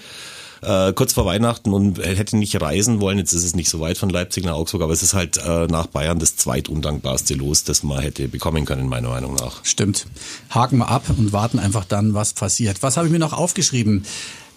äh, 0.61 0.93
kurz 0.93 1.13
vor 1.13 1.25
Weihnachten 1.25 1.73
und 1.73 1.99
hätte 1.99 2.37
nicht 2.37 2.59
reisen 2.59 2.99
wollen. 3.01 3.17
Jetzt 3.17 3.33
ist 3.33 3.43
es 3.43 3.55
nicht 3.55 3.69
so 3.69 3.79
weit 3.79 3.97
von 3.97 4.09
Leipzig 4.09 4.45
nach 4.45 4.53
Augsburg, 4.53 4.81
aber 4.83 4.93
es 4.93 5.03
ist 5.03 5.13
halt 5.13 5.37
äh, 5.37 5.67
nach 5.67 5.87
Bayern 5.87 6.19
das 6.19 6.35
zweitundankbarste 6.37 7.35
Los, 7.35 7.63
das 7.63 7.83
man 7.83 7.99
hätte 7.99 8.27
bekommen 8.27 8.65
können, 8.65 8.87
meiner 8.87 9.09
Meinung 9.09 9.35
nach. 9.35 9.63
Stimmt. 9.63 10.07
Haken 10.49 10.77
wir 10.77 10.89
ab 10.89 11.03
und 11.09 11.33
warten 11.33 11.59
einfach 11.59 11.85
dann, 11.85 12.13
was 12.13 12.33
passiert. 12.33 12.81
Was 12.81 12.97
habe 12.97 13.07
ich 13.07 13.11
mir 13.11 13.19
noch 13.19 13.33
aufgeschrieben? 13.33 14.05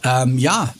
Ähm, 0.05 0.39
ja, 0.39 0.73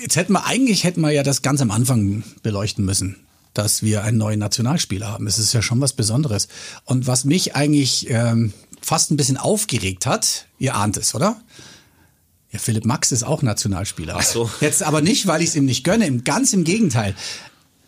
jetzt 0.00 0.16
hätten 0.16 0.32
wir 0.32 0.46
eigentlich 0.46 0.84
hätten 0.84 1.00
wir 1.00 1.10
ja 1.10 1.22
das 1.22 1.42
ganz 1.42 1.60
am 1.60 1.70
Anfang 1.70 2.22
beleuchten 2.42 2.84
müssen, 2.84 3.16
dass 3.54 3.82
wir 3.82 4.04
einen 4.04 4.18
neuen 4.18 4.38
Nationalspieler 4.38 5.08
haben. 5.08 5.26
Es 5.26 5.38
ist 5.38 5.52
ja 5.52 5.62
schon 5.62 5.80
was 5.80 5.92
Besonderes. 5.92 6.48
Und 6.84 7.06
was 7.06 7.24
mich 7.24 7.54
eigentlich 7.54 8.08
ähm, 8.10 8.52
fast 8.80 9.10
ein 9.10 9.16
bisschen 9.16 9.36
aufgeregt 9.36 10.06
hat, 10.06 10.46
ihr 10.58 10.74
ahnt 10.74 10.96
es, 10.96 11.14
oder? 11.14 11.40
Ja, 12.52 12.58
Philipp 12.58 12.84
Max 12.84 13.12
ist 13.12 13.22
auch 13.22 13.42
Nationalspieler. 13.42 14.16
Ach 14.18 14.22
so. 14.22 14.50
Jetzt 14.60 14.82
aber 14.82 15.00
nicht, 15.00 15.26
weil 15.26 15.40
ich 15.40 15.50
es 15.50 15.56
ihm 15.56 15.66
nicht 15.66 15.84
gönne, 15.84 16.06
im, 16.06 16.24
ganz 16.24 16.52
im 16.52 16.64
Gegenteil. 16.64 17.14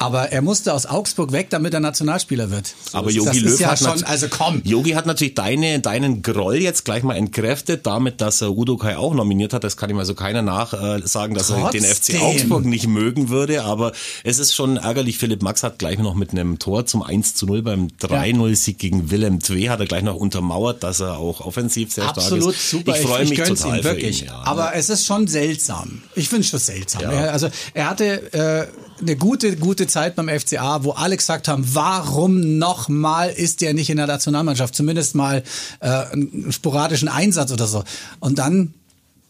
Aber 0.02 0.32
er 0.32 0.42
musste 0.42 0.74
aus 0.74 0.86
Augsburg 0.86 1.32
weg, 1.32 1.48
damit 1.50 1.74
er 1.74 1.80
Nationalspieler 1.80 2.50
wird. 2.50 2.74
So 2.90 2.98
Aber 2.98 3.12
das 3.12 3.40
Löw 3.40 3.60
ja 3.60 3.70
hat 3.70 3.78
schon, 3.78 4.02
also 4.04 4.26
komm. 4.28 4.60
Jogi 4.64 4.90
hat 4.90 5.06
natürlich 5.06 5.34
deine, 5.34 5.80
deinen 5.80 6.22
Groll 6.22 6.56
jetzt 6.56 6.84
gleich 6.84 7.02
mal 7.02 7.14
entkräftet, 7.14 7.86
damit, 7.86 8.20
dass 8.20 8.40
er 8.40 8.50
Udo 8.50 8.76
Kai 8.76 8.96
auch 8.96 9.14
nominiert 9.14 9.52
hat. 9.52 9.64
Das 9.64 9.76
kann 9.76 9.90
ihm 9.90 9.98
also 9.98 10.14
keiner 10.14 10.42
nachsagen, 10.42 11.02
äh, 11.02 11.06
sagen, 11.06 11.34
dass 11.34 11.50
er 11.50 11.70
den 11.70 11.84
FC 11.84 12.12
Trotzdem. 12.12 12.22
Augsburg 12.22 12.64
nicht 12.64 12.86
mögen 12.86 13.28
würde. 13.28 13.64
Aber 13.64 13.92
es 14.24 14.38
ist 14.38 14.54
schon 14.54 14.76
ärgerlich. 14.76 15.18
Philipp 15.18 15.42
Max 15.42 15.62
hat 15.62 15.78
gleich 15.78 15.98
noch 15.98 16.14
mit 16.14 16.30
einem 16.32 16.58
Tor 16.58 16.86
zum 16.86 17.02
1 17.02 17.34
zu 17.34 17.46
0 17.46 17.62
beim 17.62 17.88
3-0-Sieg 18.00 18.78
gegen 18.78 19.10
Willem 19.10 19.40
Twee 19.40 19.68
hat 19.68 19.80
er 19.80 19.86
gleich 19.86 20.02
noch 20.02 20.16
untermauert, 20.16 20.82
dass 20.82 21.00
er 21.00 21.18
auch 21.18 21.40
offensiv 21.40 21.92
sehr 21.92 22.04
stark 22.04 22.18
Absolut 22.18 22.54
ist. 22.54 22.70
super. 22.70 22.96
Ich 22.96 23.02
freue 23.06 23.26
mich 23.26 23.38
gönn's 23.38 23.60
total 23.60 23.78
ihm 23.78 23.84
wirklich. 23.84 24.22
ihn. 24.22 24.28
Ja. 24.28 24.42
Aber 24.44 24.74
es 24.74 24.88
ist 24.88 25.06
schon 25.06 25.26
seltsam. 25.26 26.02
Ich 26.14 26.28
finde 26.28 26.42
es 26.42 26.48
schon 26.48 26.60
seltsam. 26.60 27.02
Ja. 27.02 27.10
Er, 27.12 27.32
also 27.32 27.48
er 27.74 27.90
hatte 27.90 28.32
äh, 28.32 28.66
eine 29.02 29.16
gute, 29.16 29.56
gute 29.56 29.86
Zeit 29.86 30.16
beim 30.16 30.28
FCA, 30.28 30.84
wo 30.84 30.92
alle 30.92 31.16
gesagt 31.16 31.48
haben, 31.48 31.64
warum 31.74 32.58
nochmal 32.58 33.30
ist 33.30 33.60
der 33.60 33.74
nicht 33.74 33.90
in 33.90 33.96
der 33.96 34.06
Nationalmannschaft? 34.06 34.74
Zumindest 34.74 35.14
mal 35.14 35.42
äh, 35.80 35.88
einen 35.88 36.52
sporadischen 36.52 37.08
Einsatz 37.08 37.52
oder 37.52 37.66
so. 37.66 37.84
Und 38.20 38.38
dann 38.38 38.74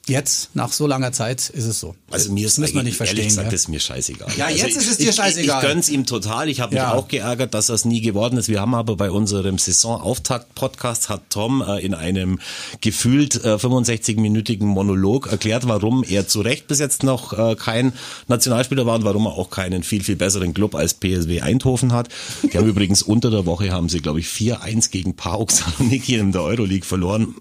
Jetzt, 0.09 0.51
nach 0.55 0.73
so 0.73 0.89
langer 0.89 1.13
Zeit, 1.13 1.49
ist 1.49 1.65
es 1.65 1.79
so. 1.79 1.95
Also 2.11 2.33
mir 2.33 2.45
ist 2.47 2.59
das 2.59 2.71
eigentlich- 2.71 2.83
nicht 2.87 2.97
verstehen. 2.97 3.19
Ehrlich 3.19 3.29
gesagt, 3.31 3.53
ja. 3.53 3.55
ist 3.55 3.69
mir 3.69 3.79
scheißegal. 3.79 4.29
Ja, 4.37 4.47
also 4.47 4.59
jetzt 4.59 4.77
ist 4.77 4.89
es 4.91 4.99
ich, 4.99 5.07
dir 5.07 5.13
scheißegal. 5.13 5.63
Ich, 5.63 5.65
ich 5.65 5.71
gönn's 5.73 5.89
ihm 5.89 6.07
total. 6.07 6.49
Ich 6.49 6.61
habe 6.61 6.75
mich 6.75 6.83
Ja. 6.83 6.95
auch 6.95 7.07
geärgert, 7.07 7.55
dass 7.55 7.67
das 7.69 7.85
nie 7.85 8.01
geworden 8.01 8.37
ist. 8.37 8.49
Wir 8.49 8.61
haben 8.61 8.75
aber 8.75 8.97
bei 8.97 9.13
unserem 9.13 9.59
Saisonauftakt-Podcast 9.59 11.09
hat 11.09 11.23
Tom 11.31 11.63
äh, 11.63 11.79
in 11.85 11.95
einem 11.95 12.41
gefühlt 12.81 13.45
äh, 13.45 13.55
65-minütigen 13.55 14.65
Monolog 14.65 15.29
erklärt, 15.31 15.69
warum 15.69 16.03
er 16.03 16.27
zu 16.27 16.41
Recht 16.41 16.67
bis 16.67 16.81
jetzt 16.81 17.05
noch 17.05 17.33
äh, 17.39 17.55
kein 17.55 17.93
Nationalspieler 18.27 18.85
war 18.87 18.97
und 18.97 19.05
warum 19.05 19.27
er 19.27 19.33
auch 19.35 19.51
keinen 19.51 19.85
viel, 19.85 20.03
viel 20.03 20.17
besseren 20.17 20.53
Club 20.53 20.75
als 20.75 20.95
PSW 20.95 21.43
Eindhoven 21.43 21.93
hat. 21.93 22.09
Die 22.43 22.59
haben 22.59 22.67
übrigens 22.69 23.03
unter 23.03 23.31
der 23.31 23.47
Woche, 23.47 23.71
haben 23.71 23.89
sie 23.89 24.01
glaube 24.01 24.19
ich 24.19 24.27
4-1 24.27 24.91
gegen 24.91 25.15
PAOK 25.15 25.53
Saloniki 25.53 26.17
in 26.17 26.33
der 26.33 26.43
Euroleague 26.43 26.85
verloren 26.87 27.37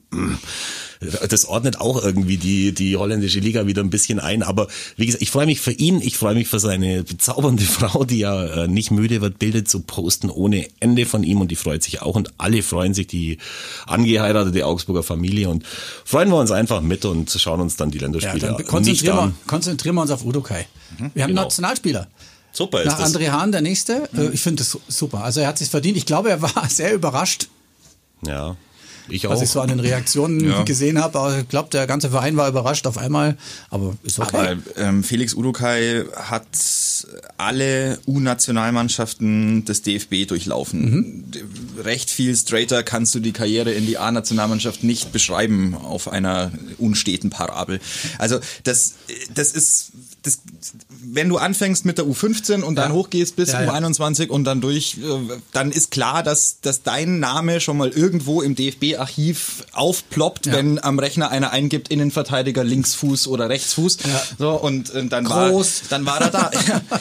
das 1.30 1.46
ordnet 1.46 1.82
auch 1.82 2.04
irgendwie 2.04 2.38
die, 2.38 2.74
die 2.74 2.96
holländische 2.96 3.40
Liga 3.40 3.66
wieder 3.66 3.82
ein 3.82 3.90
bisschen 3.90 4.20
ein. 4.20 4.44
Aber 4.44 4.68
wie 4.98 5.06
gesagt, 5.08 5.22
ich 5.24 5.32
freue 5.32 5.48
mich 5.48 5.60
für 5.60 5.72
ihn, 5.72 6.00
ich 6.00 6.16
freue 6.18 6.36
mich 6.36 6.48
für 6.48 6.60
seine 6.60 7.04
bezaubernde 7.04 7.64
Frau, 7.78 8.04
die 8.06 8.20
ja 8.20 8.46
äh, 8.64 8.68
nicht 8.68 8.92
müde 8.92 9.20
wird, 9.22 9.40
Bilder 9.40 9.66
zu 9.66 9.80
posten 9.82 10.30
ohne 10.30 10.68
Ende 10.80 11.06
von 11.06 11.24
ihm 11.24 11.42
und 11.42 11.50
die 11.50 11.56
freut 11.56 11.82
sich 11.84 12.02
auch 12.02 12.16
und 12.16 12.32
alle 12.38 12.62
freuen 12.64 12.94
sich, 12.94 13.08
die 13.08 13.40
angeheiratete 13.88 14.66
Augsburger 14.66 15.04
Familie 15.04 15.50
und 15.50 15.66
freuen 16.06 16.30
wir 16.30 16.38
uns 16.38 16.52
einfach 16.52 16.82
mit 16.82 17.06
und 17.06 17.32
schauen 17.32 17.62
uns 17.62 17.76
dann 17.76 17.92
die 17.92 17.98
Ja, 17.98 18.04
Länderspiele 18.04 18.40
dann 18.48 18.56
nicht 18.58 18.68
konzentrieren 18.68 19.16
wir, 19.16 19.22
an. 19.24 19.36
konzentrieren 19.48 19.96
wir 19.96 20.02
uns 20.04 20.12
auf 20.12 20.24
Udokai. 20.26 20.68
Wir 21.14 21.24
haben 21.24 21.30
genau. 21.30 21.44
Nationalspieler. 21.44 22.08
Super 22.54 22.82
ist 22.82 22.88
Nach 22.88 23.00
das. 23.00 23.16
André 23.16 23.30
Hahn 23.30 23.52
der 23.52 23.62
nächste. 23.62 24.10
Äh, 24.16 24.30
Ich 24.34 24.42
finde 24.42 24.58
das 24.64 24.72
su- 24.72 24.82
super. 24.88 25.24
Also 25.24 25.40
er 25.40 25.48
hat 25.48 25.58
sich 25.58 25.70
verdient. 25.70 25.98
Ich 25.98 26.06
glaube, 26.06 26.30
er 26.30 26.42
war 26.42 26.52
sehr 26.70 26.94
überrascht, 26.94 27.48
Ja, 28.28 28.56
ich 29.12 29.28
auch. 29.28 29.32
was 29.32 29.42
ich 29.42 29.50
so 29.50 29.62
an 29.62 29.70
den 29.70 29.80
Reaktionen 29.80 30.40
Ja. 30.50 30.64
gesehen 30.64 31.00
habe. 31.00 31.20
Aber 31.20 31.40
ich 31.40 31.48
glaube, 31.50 31.70
der 31.70 31.88
ganze 31.88 32.10
Verein 32.10 32.38
war 32.38 32.48
überrascht 32.48 32.88
auf 32.88 32.98
einmal. 32.98 33.38
Aber 33.70 33.96
ist 34.04 34.20
okay. 34.20 34.36
Aber 34.38 34.58
ähm, 34.78 35.04
Felix 35.04 35.34
Udukai 35.34 36.06
hat 36.16 36.46
alle 37.38 38.00
U-Nationalmannschaften 38.08 39.66
des 39.66 39.82
DFB 39.82 40.28
durchlaufen. 40.28 41.32
D- 41.32 41.44
Recht 41.84 42.10
viel 42.12 42.36
straighter 42.36 42.84
kannst 42.84 43.16
du 43.16 43.20
die 43.20 43.32
Karriere 43.32 43.72
in 43.72 43.86
die 43.86 43.98
A-Nationalmannschaft 43.98 44.84
nicht 44.84 45.12
beschreiben 45.12 45.74
auf 45.76 46.08
einer 46.08 46.52
unsteten 46.78 47.30
Parabel. 47.30 47.80
Also 48.20 48.40
das, 48.64 48.94
das 49.34 49.52
ist, 49.52 49.92
das, 50.24 50.40
wenn 51.04 51.28
du 51.30 51.38
anfängst 51.38 51.86
mit 51.86 51.98
der 51.98 52.06
U15 52.06 52.62
und 52.62 52.76
dann 52.76 52.92
Ja. 52.92 52.96
hochgehst 52.96 53.36
bis 53.36 53.52
Ja, 53.52 53.64
ja. 53.64 53.74
U21 53.74 54.28
und 54.30 54.44
dann 54.44 54.62
durch, 54.62 54.98
äh, 54.98 55.40
dann 55.54 55.72
ist 55.72 55.90
klar, 55.90 56.22
dass, 56.22 56.60
dass 56.62 56.84
dein 56.84 57.20
Name 57.20 57.60
schon 57.60 57.78
mal 57.78 57.90
irgendwo 57.90 58.42
im 58.42 58.56
DFB-Archiv 59.06 59.66
aufploppt, 59.74 60.46
Ja. 60.48 60.54
wenn 60.54 60.84
am 60.84 61.00
Rechner 61.00 61.30
einer 61.32 61.52
eingibt, 61.52 61.90
Innenverteidiger, 61.90 62.64
Linksfuß 62.64 63.28
oder 63.28 63.50
Rechtsfuß. 63.50 63.98
Ja. 64.06 64.24
So, 64.38 64.52
und 64.52 64.94
äh, 64.94 65.06
dann 65.06 65.26
Groß. 65.26 65.82
war, 65.84 65.90
dann 65.90 66.06
war 66.06 66.22
er 66.22 66.30
da. 66.30 66.52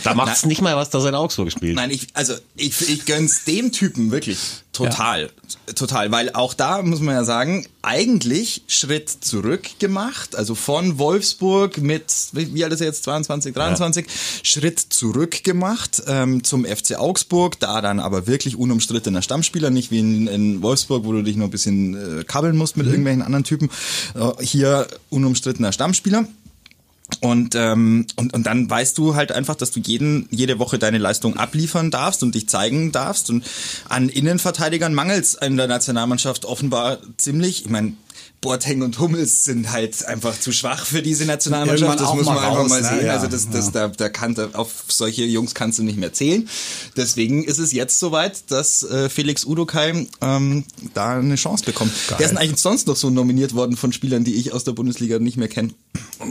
da 0.03 0.15
macht's 0.15 0.45
nicht 0.47 0.63
mal 0.63 0.77
was, 0.77 0.91
dass 0.91 1.05
er 1.05 1.11
in 1.11 1.15
Augsburg 1.15 1.51
spielt. 1.53 1.77
Nein, 1.77 1.91
ich, 1.91 2.09
also 2.15 2.35
ich, 2.57 2.89
ich 2.89 3.05
gönn's 3.07 3.45
dem 3.45 3.73
Typen 3.73 4.11
wirklich 4.11 4.39
total, 4.73 5.31
total, 5.75 6.13
weil 6.13 6.33
auch 6.33 6.55
da 6.55 6.83
muss 6.83 7.01
man 7.01 7.15
ja 7.15 7.25
sagen, 7.25 7.67
eigentlich 7.83 8.63
Schritt 8.67 9.09
zurück 9.09 9.79
gemacht, 9.79 10.37
also 10.37 10.55
von 10.55 10.99
Wolfsburg 10.99 11.79
mit, 11.79 12.05
wie 12.33 12.63
alt 12.63 12.73
ist 12.73 12.81
er 12.81 12.89
jetzt, 12.89 13.05
22, 13.05 13.55
23, 13.55 14.07
Schritt 14.43 14.79
zurück 14.79 15.43
gemacht 15.45 16.03
ähm, 16.07 16.45
zum 16.45 16.65
FC 16.65 16.97
Augsburg, 16.99 17.59
da 17.59 17.81
dann 17.81 18.01
aber 18.01 18.27
wirklich 18.27 18.57
unumstrittener 18.57 19.23
Stammspieler, 19.23 19.71
nicht 19.71 19.91
wie 19.91 20.01
in, 20.01 20.27
in 20.27 20.63
Wolfsburg, 20.63 21.05
wo 21.05 21.13
du 21.13 21.23
dich 21.23 21.37
noch 21.37 21.47
ein 21.47 21.51
bisschen 21.51 22.21
äh, 22.21 22.25
kabbeln 22.25 22.57
musst 22.57 22.77
mit 22.77 22.87
irgendwelchen 22.87 23.23
anderen 23.23 23.45
Typen, 23.45 23.71
äh, 24.15 24.45
hier 24.45 24.87
unumstrittener 25.09 25.73
Stammspieler. 25.73 26.27
Und, 27.21 27.55
ähm, 27.55 28.07
und, 28.17 28.33
und 28.33 28.47
dann 28.47 28.69
weißt 28.69 28.97
du 28.97 29.15
halt 29.15 29.33
einfach, 29.33 29.55
dass 29.55 29.71
du 29.71 29.81
jeden, 29.81 30.27
jede 30.31 30.59
Woche 30.59 30.79
deine 30.79 30.99
Leistung 30.99 31.37
abliefern 31.37 31.91
darfst 31.91 32.23
und 32.23 32.35
dich 32.35 32.49
zeigen 32.49 32.93
darfst. 32.93 33.29
Und 33.31 33.45
an 33.89 34.09
Innenverteidigern 34.09 34.95
mangels 34.95 35.35
in 35.35 35.57
der 35.57 35.67
Nationalmannschaft 35.67 36.45
offenbar 36.45 36.99
ziemlich. 37.19 37.65
Ich 37.65 37.71
meine, 37.71 37.93
Boateng 38.41 38.81
und 38.81 38.99
Hummels 38.99 39.45
sind 39.45 39.71
halt 39.71 40.07
einfach 40.07 40.39
zu 40.39 40.51
schwach 40.51 40.87
für 40.87 41.03
diese 41.03 41.27
Nationalmannschaft. 41.27 42.01
Das 42.01 42.15
muss 42.15 42.25
man 42.25 42.37
mal 42.37 42.47
einfach 42.47 42.59
raus, 42.61 42.71
mal 42.71 42.81
ne? 42.81 42.89
sehen. 42.89 43.07
Ja, 43.07 43.13
also 43.13 43.27
das, 43.27 43.51
das, 43.51 43.71
da, 43.71 43.89
da 43.89 44.09
kann, 44.09 44.35
da, 44.35 44.49
auf 44.55 44.85
solche 44.89 45.25
Jungs 45.25 45.55
kannst 45.55 45.79
du 45.79 45.83
nicht 45.83 45.99
mehr 45.99 46.15
zählen. 46.15 46.49
Deswegen 46.97 47.45
ist 47.45 47.59
es 47.59 47.73
jetzt 47.73 47.99
soweit, 47.99 48.51
dass 48.51 48.83
äh, 48.83 49.11
Felix 49.11 49.45
Udokai 49.45 50.07
ähm, 50.23 50.65
da 50.95 51.19
eine 51.19 51.35
Chance 51.35 51.67
bekommt. 51.67 51.93
Der 52.19 52.25
ist 52.25 52.37
eigentlich 52.37 52.61
sonst 52.61 52.87
noch 52.87 52.97
so 52.97 53.11
nominiert 53.11 53.55
worden 53.55 53.77
von 53.77 53.93
Spielern, 53.93 54.25
die 54.25 54.37
ich 54.37 54.55
aus 54.55 54.65
der 54.65 54.73
Bundesliga 54.73 55.19
nicht 55.19 55.37
mehr 55.37 55.49
kenne. 55.49 55.75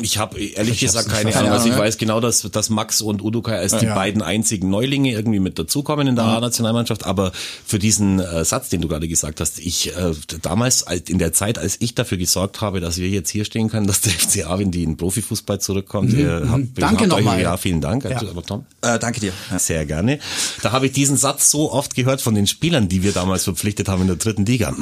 Ich 0.02 0.18
habe 0.18 0.40
ehrlich 0.40 0.76
Ich 0.76 0.80
gesagt 0.82 1.10
keine. 1.10 1.36
Ahnung. 1.36 1.52
Also 1.52 1.68
ich 1.68 1.74
Ja, 1.74 1.80
weiß 1.80 1.98
genau, 1.98 2.20
dass, 2.20 2.42
dass 2.42 2.70
Max 2.70 3.02
und 3.02 3.22
Udukai 3.24 3.58
als 3.58 3.76
die 3.78 3.86
Ja. 3.86 3.96
beiden 3.96 4.22
einzigen 4.22 4.70
Neulinge 4.70 5.12
irgendwie 5.12 5.40
mit 5.40 5.58
dazukommen 5.58 6.08
in 6.08 6.16
der 6.16 6.26
A-Nationalmannschaft. 6.26 7.06
Aber 7.06 7.32
für 7.66 7.80
diesen 7.80 8.20
äh, 8.20 8.46
Satz, 8.46 8.70
den 8.70 8.82
du 8.82 8.88
gerade 8.88 9.08
gesagt 9.08 9.40
hast, 9.42 9.60
ich 9.60 9.96
äh, 9.98 10.12
damals 10.42 10.84
als, 10.84 11.10
in 11.10 11.18
der 11.18 11.34
Zeit, 11.34 11.58
als 11.58 11.78
ich 11.80 11.96
dafür 11.96 12.18
gesorgt 12.18 12.62
habe, 12.62 12.80
dass 12.82 12.98
wir 12.98 13.10
jetzt 13.10 13.30
hier 13.30 13.46
stehen 13.46 13.70
können, 13.70 13.88
dass 13.88 14.02
der 14.02 14.14
FCA, 14.14 14.60
wenn 14.60 14.72
die 14.72 14.84
in 14.84 14.92
den 14.92 14.98
Profifußball 14.98 15.60
zurückkommt, 15.60 16.14
äh, 16.14 16.26
hab, 16.48 16.60
Mhm. 16.60 16.74
Danke 16.76 17.04
habt 17.06 17.14
euch- 17.14 17.20
nochmal. 17.26 17.42
Ja, 17.42 17.58
vielen 17.58 17.82
Dank. 17.82 18.04
Ja. 18.06 18.20
Aber 18.22 18.44
Tom? 18.44 18.66
Äh, 18.82 19.00
danke 19.00 19.20
dir. 19.20 19.34
Ja. 19.52 19.60
Sehr 19.60 19.86
gerne. 19.86 20.20
Da 20.62 20.72
habe 20.72 20.86
ich 20.86 20.92
diesen 20.92 21.18
Satz 21.18 21.50
so 21.52 21.72
oft 21.72 21.96
gehört 21.96 22.22
von 22.22 22.36
den 22.36 22.48
Spielern, 22.48 22.90
die 22.90 23.02
wir 23.04 23.12
damals 23.12 23.44
verpflichtet 23.44 23.88
haben 23.88 24.02
in 24.02 24.08
der 24.08 24.18
dritten 24.18 24.46
Liga. 24.46 24.74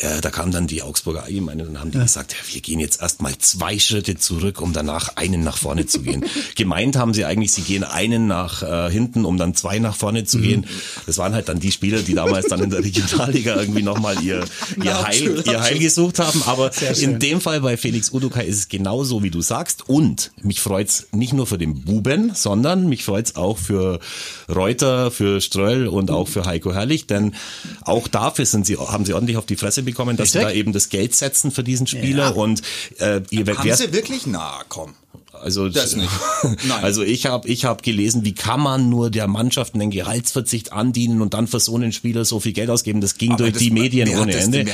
Äh, 0.00 0.20
Da 0.20 0.30
kam 0.30 0.50
dann 0.50 0.66
die 0.66 0.82
Augsburger 0.82 1.24
Allgemeine 1.24 1.66
und 1.66 1.80
haben 1.80 1.90
die 1.90 1.98
gesagt, 1.98 2.32
ja, 2.32 2.54
wir 2.54 2.60
gehen 2.60 2.80
jetzt 2.80 3.00
erstmal 3.00 3.36
zwei 3.38 3.78
Schritte 3.78 4.16
zurück, 4.16 4.60
um 4.60 4.72
danach 4.72 5.16
einen 5.16 5.42
nach 5.44 5.56
vorne 5.56 5.86
zu 5.86 6.02
gehen. 6.02 6.24
Gemeint 6.56 6.96
haben 6.96 7.14
sie 7.14 7.24
eigentlich, 7.24 7.52
sie 7.52 7.62
gehen 7.62 7.84
einen 7.84 8.26
nach 8.26 8.62
äh, 8.62 8.90
hinten, 8.90 9.24
um 9.24 9.36
dann 9.38 9.54
zwei 9.54 9.78
nach 9.78 9.96
vorne 9.96 10.24
zu 10.24 10.38
gehen. 10.38 10.66
Das 11.06 11.18
waren 11.18 11.34
halt 11.34 11.48
dann 11.48 11.60
die 11.60 11.72
Spieler, 11.72 12.02
die 12.02 12.14
damals 12.14 12.46
dann 12.46 12.62
in 12.62 12.70
der 12.70 12.84
Regionalliga 12.84 13.56
irgendwie 13.56 13.82
nochmal 13.82 14.22
ihr, 14.22 14.44
ihr, 14.82 15.02
Heil, 15.02 15.42
ihr 15.46 15.60
Heil 15.60 15.78
gesucht 15.78 16.18
haben. 16.18 16.42
Aber 16.44 16.70
in 17.00 17.18
dem 17.18 17.40
Fall 17.40 17.60
bei 17.60 17.76
Felix 17.76 18.12
Udukai 18.12 18.44
ist 18.46 18.56
es 18.58 18.68
genauso, 18.68 19.22
wie 19.22 19.30
du 19.30 19.40
sagst. 19.42 19.88
Und 19.88 20.32
mich 20.42 20.60
freut's 20.60 21.06
nicht 21.12 21.32
nur 21.32 21.46
für 21.46 21.58
den 21.58 21.82
Buben, 21.82 22.32
sondern 22.34 22.88
mich 22.88 23.04
freut's 23.04 23.36
auch 23.36 23.58
für 23.58 24.00
Reuter, 24.48 25.10
für 25.10 25.40
Ströll 25.40 25.86
und 25.88 26.10
auch 26.10 26.28
für 26.28 26.44
Heiko 26.44 26.72
Herrlich, 26.72 27.06
denn 27.06 27.34
auch 27.82 28.08
dafür 28.08 28.46
sind 28.46 28.66
sie, 28.66 28.76
haben 28.76 29.04
sie 29.04 29.14
ordentlich 29.14 29.36
auf 29.36 29.46
die 29.46 29.56
Fresse 29.56 29.81
bekommen, 29.82 30.16
dass 30.16 30.32
sie 30.32 30.38
Richtig. 30.38 30.54
da 30.54 30.58
eben 30.58 30.72
das 30.72 30.88
Geld 30.88 31.14
setzen 31.14 31.50
für 31.50 31.64
diesen 31.64 31.86
Spieler 31.86 32.30
Ja. 32.30 32.30
und 32.30 32.62
äh, 32.98 33.20
ihr 33.30 33.46
Haben 33.46 33.74
sie 33.74 33.92
wirklich? 33.92 34.26
Na, 34.26 34.62
komm. 34.68 34.94
Also 35.42 35.68
Das 35.68 35.96
nicht. 35.96 36.08
Nein. 36.42 36.82
Also 36.82 37.02
ich 37.02 37.26
habe 37.26 37.48
ich 37.48 37.64
hab 37.64 37.82
gelesen, 37.82 38.24
wie 38.24 38.32
kann 38.34 38.60
man 38.60 38.88
nur 38.88 39.10
der 39.10 39.26
Mannschaft 39.28 39.74
einen 39.74 39.90
Gehaltsverzicht 39.90 40.72
andienen 40.72 41.20
und 41.20 41.34
dann 41.34 41.46
für 41.46 41.60
so 41.60 41.74
einen 41.76 41.92
Spieler 41.92 42.24
so 42.24 42.40
viel 42.40 42.52
Geld 42.52 42.70
ausgeben? 42.70 43.00
Das 43.00 43.16
ging 43.16 43.32
Aber 43.32 43.38
durch 43.44 43.52
das- 43.54 43.62
die 43.62 43.70
Medien 43.70 44.08
ohne 44.16 44.32
das 44.32 44.44
Ende. 44.44 44.64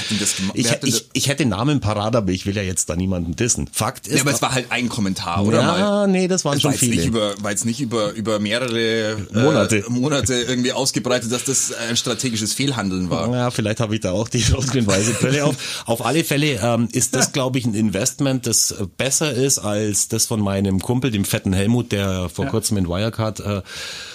ich, 0.54 0.66
ich, 0.84 1.04
ich 1.12 1.28
hätte 1.28 1.44
Namen 1.46 1.80
parat, 1.80 2.14
aber 2.16 2.30
ich 2.32 2.46
will 2.46 2.56
ja 2.56 2.62
jetzt 2.62 2.88
da 2.90 2.96
niemanden 2.96 3.34
dissen. 3.36 3.68
Fakt 3.72 4.06
ist, 4.06 4.16
Ja, 4.16 4.20
aber 4.22 4.32
es 4.32 4.42
war 4.42 4.52
halt 4.54 4.66
ein 4.70 4.88
Kommentar, 4.88 5.44
oder? 5.44 5.60
Ja, 5.60 5.66
Mal. 5.66 6.08
nee, 6.08 6.28
das 6.28 6.44
waren 6.44 6.56
Es 6.56 6.62
schon 6.62 6.72
war 6.72 6.78
viele. 6.78 6.96
Nicht 6.96 7.06
über, 7.06 7.34
war 7.42 7.50
jetzt 7.50 7.64
nicht 7.64 7.80
über, 7.80 8.12
über 8.12 8.38
mehrere 8.38 9.16
Monate. 9.32 9.78
Äh, 9.78 9.90
Monate 9.90 10.34
irgendwie 10.34 10.72
ausgebreitet, 10.72 11.32
dass 11.32 11.44
das 11.44 11.72
ein 11.88 11.96
strategisches 11.96 12.52
Fehlhandeln 12.52 13.10
war. 13.10 13.32
Ja, 13.34 13.50
vielleicht 13.50 13.80
habe 13.80 13.94
ich 13.94 14.00
da 14.00 14.12
auch 14.12 14.28
die 14.28 14.42
rot-grün-weiße 14.52 15.14
Brille 15.14 15.44
auf. 15.44 15.56
Auf 15.86 16.04
alle 16.04 16.24
Fälle 16.24 16.58
ähm, 16.62 16.88
ist 16.92 17.14
das, 17.14 17.32
glaube 17.32 17.58
ich, 17.58 17.66
ein 17.66 17.74
Investment, 17.74 18.46
das 18.46 18.70
äh, 18.72 18.86
besser 18.96 19.32
ist 19.32 19.58
als 19.58 20.08
das 20.08 20.26
von 20.26 20.40
meinem 20.66 20.80
Kumpel, 20.80 21.10
dem 21.10 21.24
fetten 21.24 21.52
Helmut, 21.52 21.92
der 21.92 22.28
vor 22.28 22.46
Ja. 22.46 22.50
kurzem 22.50 22.76
in 22.78 22.88
Wirecard 22.88 23.40
äh, 23.40 23.62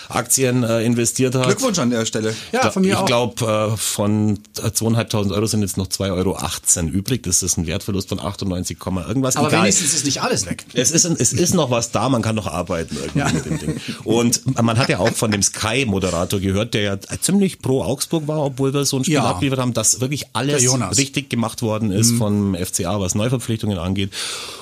Aktien 0.10 0.63
äh, 0.63 0.84
investiert 0.84 1.34
hat. 1.34 1.45
Glückwunsch 1.45 1.79
an 1.79 1.89
der 1.89 2.06
Stelle. 2.06 2.36
Ja, 2.51 2.69
von 2.69 2.82
mir 2.84 2.89
ich 2.89 2.95
auch. 2.97 3.06
glaube, 3.06 3.71
äh, 3.73 3.77
von 3.77 4.38
äh, 4.62 4.67
2.500 4.67 5.32
Euro 5.34 5.45
sind 5.45 5.62
jetzt 5.62 5.77
noch 5.77 5.88
2,18 5.88 6.12
Euro 6.12 6.88
übrig. 6.89 7.23
Das 7.23 7.41
ist 7.41 7.58
ein 7.58 7.65
Wertverlust 7.67 8.10
von 8.10 8.19
98, 8.19 8.77
Komma 8.77 9.08
irgendwas. 9.08 9.38
Aber 9.38 9.47
Egal. 9.47 9.63
wenigstens 9.63 9.93
ist 9.93 10.06
nicht 10.06 10.21
alles 10.21 10.45
weg. 10.45 10.65
Es 10.73 10.91
ist, 10.91 11.06
es 11.06 11.34
ist 11.34 11.53
noch 11.56 11.71
was 11.71 11.91
da, 11.91 12.10
man 12.10 12.21
kann 12.21 12.36
noch 12.36 12.47
arbeiten 12.47 12.95
irgendwie 12.97 13.19
Ja. 13.19 13.32
mit 13.32 13.45
dem 13.45 13.60
Ding. 13.60 13.82
Und 14.03 14.41
man 14.62 14.77
hat 14.77 14.89
ja 14.89 14.99
auch 14.99 15.10
von 15.13 15.32
dem 15.32 15.41
Sky-Moderator 15.41 16.39
gehört, 16.39 16.73
der 16.73 16.82
ja 16.82 16.97
ziemlich 17.21 17.60
pro 17.60 17.82
Augsburg 17.84 18.27
war, 18.27 18.43
obwohl 18.43 18.73
wir 18.73 18.86
so 18.86 18.97
ein 18.97 19.03
Spiel 19.06 19.15
Ja. 19.15 19.23
abgeliefert 19.25 19.60
haben, 19.60 19.73
dass 19.73 19.99
wirklich 20.01 20.25
alles. 20.34 20.63
Mhm. 20.63 20.84
richtig 20.84 21.29
gemacht 21.29 21.62
worden 21.62 21.91
ist 21.91 22.12
vom 22.12 22.56
FCA, 22.56 22.99
was 22.99 23.15
Neuverpflichtungen 23.15 23.77
angeht. 23.77 24.12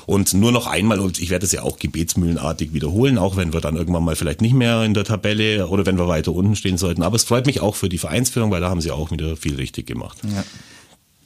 Und 0.05 0.33
nur 0.33 0.51
noch 0.51 0.67
einmal, 0.67 0.99
und 0.99 1.19
ich 1.19 1.29
werde 1.29 1.45
es 1.45 1.51
ja 1.51 1.63
auch 1.63 1.70
gebetsmühlenartig 1.77 2.73
wiederholen, 2.73 3.17
auch 3.17 3.37
wenn 3.37 3.53
wir 3.53 3.61
dann 3.61 3.75
irgendwann 3.75 4.03
mal 4.03 4.15
vielleicht 4.15 4.41
nicht 4.41 4.53
mehr 4.53 4.83
in 4.83 4.93
der 4.93 5.03
Tabelle 5.03 5.67
oder 5.67 5.85
wenn 5.85 5.97
wir 5.97 6.07
weiter 6.07 6.33
unten 6.33 6.55
stehen 6.55 6.77
sollten. 6.77 7.03
Aber 7.03 7.15
es 7.15 7.23
freut 7.23 7.45
mich 7.45 7.61
auch 7.61 7.75
für 7.75 7.89
die 7.89 7.97
Vereinsführung, 7.97 8.51
weil 8.51 8.61
da 8.61 8.69
haben 8.69 8.81
sie 8.81 8.91
auch 8.91 9.11
wieder 9.11 9.37
viel 9.37 9.55
richtig 9.55 9.87
gemacht. 9.87 10.17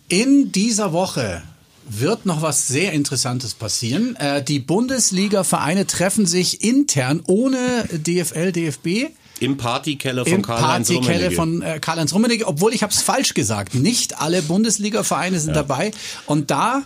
In 0.07 0.51
dieser 0.51 0.93
Woche 0.93 1.41
wird 1.87 2.25
noch 2.25 2.41
was 2.41 2.67
sehr 2.67 2.93
Interessantes 2.93 3.53
passieren. 3.53 4.15
Äh, 4.15 4.43
die 4.43 4.59
Bundesliga-Vereine 4.59 5.85
treffen 5.87 6.25
sich 6.25 6.63
intern 6.63 7.21
ohne 7.27 7.85
DFL, 7.91 8.51
DFB. 8.51 9.11
Im 9.39 9.57
Partykeller 9.57 10.25
von 10.25 10.41
Karl-Heinz 10.41 10.89
Rummenigge. 10.91 11.31
von 11.31 11.61
äh, 11.61 11.79
Karl-Heinz 11.79 12.13
Rummenigge, 12.13 12.47
obwohl 12.47 12.73
ich 12.73 12.83
habe 12.83 12.93
es 12.93 13.01
falsch 13.01 13.33
gesagt. 13.33 13.75
Nicht 13.75 14.19
alle 14.21 14.41
Bundesliga-Vereine 14.41 15.39
sind 15.39 15.55
dabei. 15.55 15.91
Und 16.25 16.51
da 16.51 16.83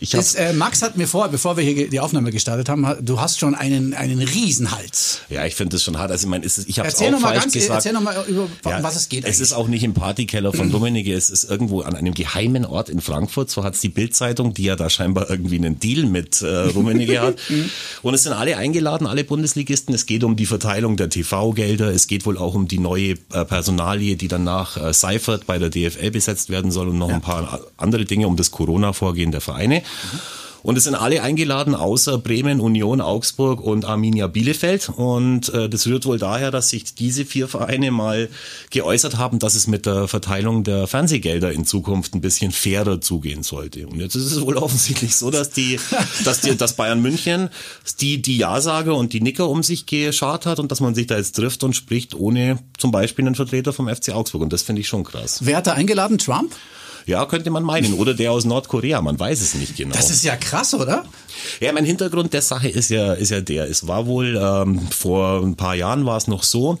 Ist, 0.00 0.34
äh, 0.36 0.52
Max 0.52 0.82
hat 0.82 0.96
mir 0.96 1.06
vorher, 1.06 1.30
bevor 1.30 1.56
wir 1.56 1.64
hier 1.64 1.88
die 1.88 2.00
Aufnahme 2.00 2.30
gestartet 2.30 2.68
haben, 2.68 2.86
hat- 2.86 2.98
du 3.02 3.20
hast 3.20 3.38
schon 3.38 3.54
einen, 3.54 3.94
einen 3.94 4.20
Riesenhals. 4.20 5.20
Ja, 5.28 5.44
ich 5.46 5.54
finde 5.54 5.76
das 5.76 5.82
schon 5.82 5.98
hart. 5.98 6.10
Also 6.10 6.26
ich 6.26 6.30
meine, 6.30 6.44
es 6.44 6.58
ich 6.58 6.78
habe 6.78 6.88
Erzähl 6.88 7.08
auch 7.08 7.12
noch 7.12 7.20
mal 7.20 7.34
ganz, 7.38 7.52
gesagt. 7.52 7.74
erzähl 7.74 7.92
noch 7.92 8.00
mal 8.00 8.24
über 8.28 8.48
Ja, 8.64 8.82
was 8.82 8.96
es 8.96 9.08
geht. 9.08 9.20
Es 9.24 9.26
eigentlich. 9.26 9.40
ist 9.40 9.52
auch 9.52 9.68
nicht 9.68 9.82
im 9.84 9.94
Partykeller 9.94 10.52
von 10.52 10.70
Rummenigge, 10.70 11.12
es 11.14 11.30
ist 11.30 11.44
irgendwo 11.50 11.80
an 11.82 11.94
einem 11.94 12.14
geheimen 12.14 12.64
Ort 12.64 12.88
in 12.88 13.00
Frankfurt. 13.00 13.50
So 13.50 13.64
hat's 13.64 13.80
die 13.80 13.88
Bildzeitung, 13.88 14.54
die 14.54 14.64
ja 14.64 14.76
da 14.76 14.90
scheinbar 14.90 15.28
irgendwie 15.30 15.56
einen 15.56 15.78
Deal 15.78 16.04
mit 16.06 16.42
äh, 16.42 16.46
Rummenigge 16.74 17.20
hat. 17.20 17.36
Und 18.02 18.14
es 18.14 18.22
sind 18.24 18.32
alle 18.32 18.56
eingeladen, 18.56 19.06
alle 19.06 19.24
Bundesligisten. 19.24 19.94
Es 19.94 20.06
geht 20.06 20.24
um 20.24 20.36
die 20.36 20.46
Verteilung 20.46 20.96
der 20.96 21.08
TV-Gelder. 21.10 21.92
Es 21.92 22.06
geht 22.06 22.26
wohl 22.26 22.38
auch 22.38 22.54
um 22.54 22.68
die 22.68 22.78
neue 22.78 23.14
äh, 23.32 23.44
Personalie, 23.44 24.16
die 24.16 24.28
dann 24.28 24.44
nach 24.44 24.76
äh, 24.76 24.92
Seifert 24.92 25.46
bei 25.46 25.58
der 25.58 25.70
DFL 25.70 26.10
besetzt 26.10 26.50
werden 26.50 26.70
soll 26.70 26.88
und 26.88 26.98
noch 26.98 27.10
ein 27.10 27.20
paar 27.20 27.60
andere 27.76 28.04
Dinge 28.04 28.26
um 28.26 28.36
das 28.36 28.50
Corona-Vorgehen 28.50 29.32
der 29.32 29.40
Vereine. 29.40 29.82
Und 30.62 30.76
es 30.76 30.84
sind 30.84 30.96
alle 30.96 31.22
eingeladen, 31.22 31.74
außer 31.74 32.18
Bremen, 32.18 32.60
Union, 32.60 33.00
Augsburg 33.00 33.60
und 33.60 33.84
Arminia 33.84 34.26
Bielefeld. 34.26 34.88
Und 34.88 35.48
äh, 35.54 35.68
das 35.68 35.86
rührt 35.86 36.04
wohl 36.04 36.18
daher, 36.18 36.50
dass 36.50 36.70
sich 36.70 36.94
diese 36.94 37.24
vier 37.24 37.48
Vereine 37.48 37.90
mal 37.90 38.28
geäußert 38.70 39.16
haben, 39.16 39.38
dass 39.38 39.54
es 39.54 39.66
mit 39.66 39.86
der 39.86 40.08
Verteilung 40.08 40.64
der 40.64 40.86
Fernsehgelder 40.86 41.52
in 41.52 41.64
Zukunft 41.64 42.14
ein 42.14 42.20
bisschen 42.20 42.50
fairer 42.50 43.00
zugehen 43.00 43.42
sollte. 43.42 43.86
Und 43.86 44.00
jetzt 44.00 44.16
ist 44.16 44.32
es 44.32 44.40
wohl 44.40 44.56
offensichtlich 44.58 45.14
so, 45.14 45.30
dass 45.30 45.50
die, 45.50 45.78
dass 46.24 46.40
die, 46.40 46.56
dass 46.56 46.74
Bayern 46.74 47.00
München 47.00 47.50
die 48.00 48.20
die 48.20 48.36
Ja-Sager 48.36 48.94
und 48.94 49.12
die 49.12 49.20
Nicker 49.20 49.48
um 49.48 49.62
sich 49.62 49.86
geschart 49.86 50.44
hat 50.44 50.58
und 50.58 50.70
dass 50.70 50.80
man 50.80 50.94
sich 50.94 51.06
da 51.06 51.16
jetzt 51.16 51.36
trifft 51.36 51.64
und 51.64 51.74
spricht 51.74 52.14
ohne 52.14 52.58
zum 52.76 52.90
Beispiel 52.90 53.24
einen 53.24 53.36
Vertreter 53.36 53.72
vom 53.72 53.88
FC 53.88 54.10
Augsburg. 54.10 54.42
Und 54.42 54.52
das 54.52 54.62
finde 54.62 54.80
ich 54.80 54.88
schon 54.88 55.04
krass. 55.04 55.38
Wer 55.42 55.58
hat 55.58 55.66
da 55.66 55.72
eingeladen? 55.72 56.18
Trump? 56.18 56.52
Ja, 57.08 57.24
könnte 57.24 57.48
man 57.48 57.62
meinen. 57.62 57.94
Oder 57.94 58.12
der 58.12 58.32
aus 58.32 58.44
Nordkorea, 58.44 59.00
man 59.00 59.18
weiß 59.18 59.40
es 59.40 59.54
nicht 59.54 59.76
genau. 59.76 59.94
Das 59.94 60.10
ist 60.10 60.24
ja 60.24 60.36
krass, 60.36 60.74
oder? 60.74 61.06
Ja, 61.58 61.72
mein 61.72 61.86
Hintergrund 61.86 62.34
der 62.34 62.42
Sache 62.42 62.68
ist 62.68 62.90
ja, 62.90 63.14
ist 63.14 63.30
ja 63.30 63.40
der. 63.40 63.66
Es 63.66 63.88
war 63.88 64.06
wohl, 64.06 64.36
ähm, 64.36 64.78
vor 64.90 65.40
ein 65.42 65.56
paar 65.56 65.74
Jahren 65.74 66.04
war 66.04 66.18
es 66.18 66.26
noch 66.26 66.42
so, 66.42 66.78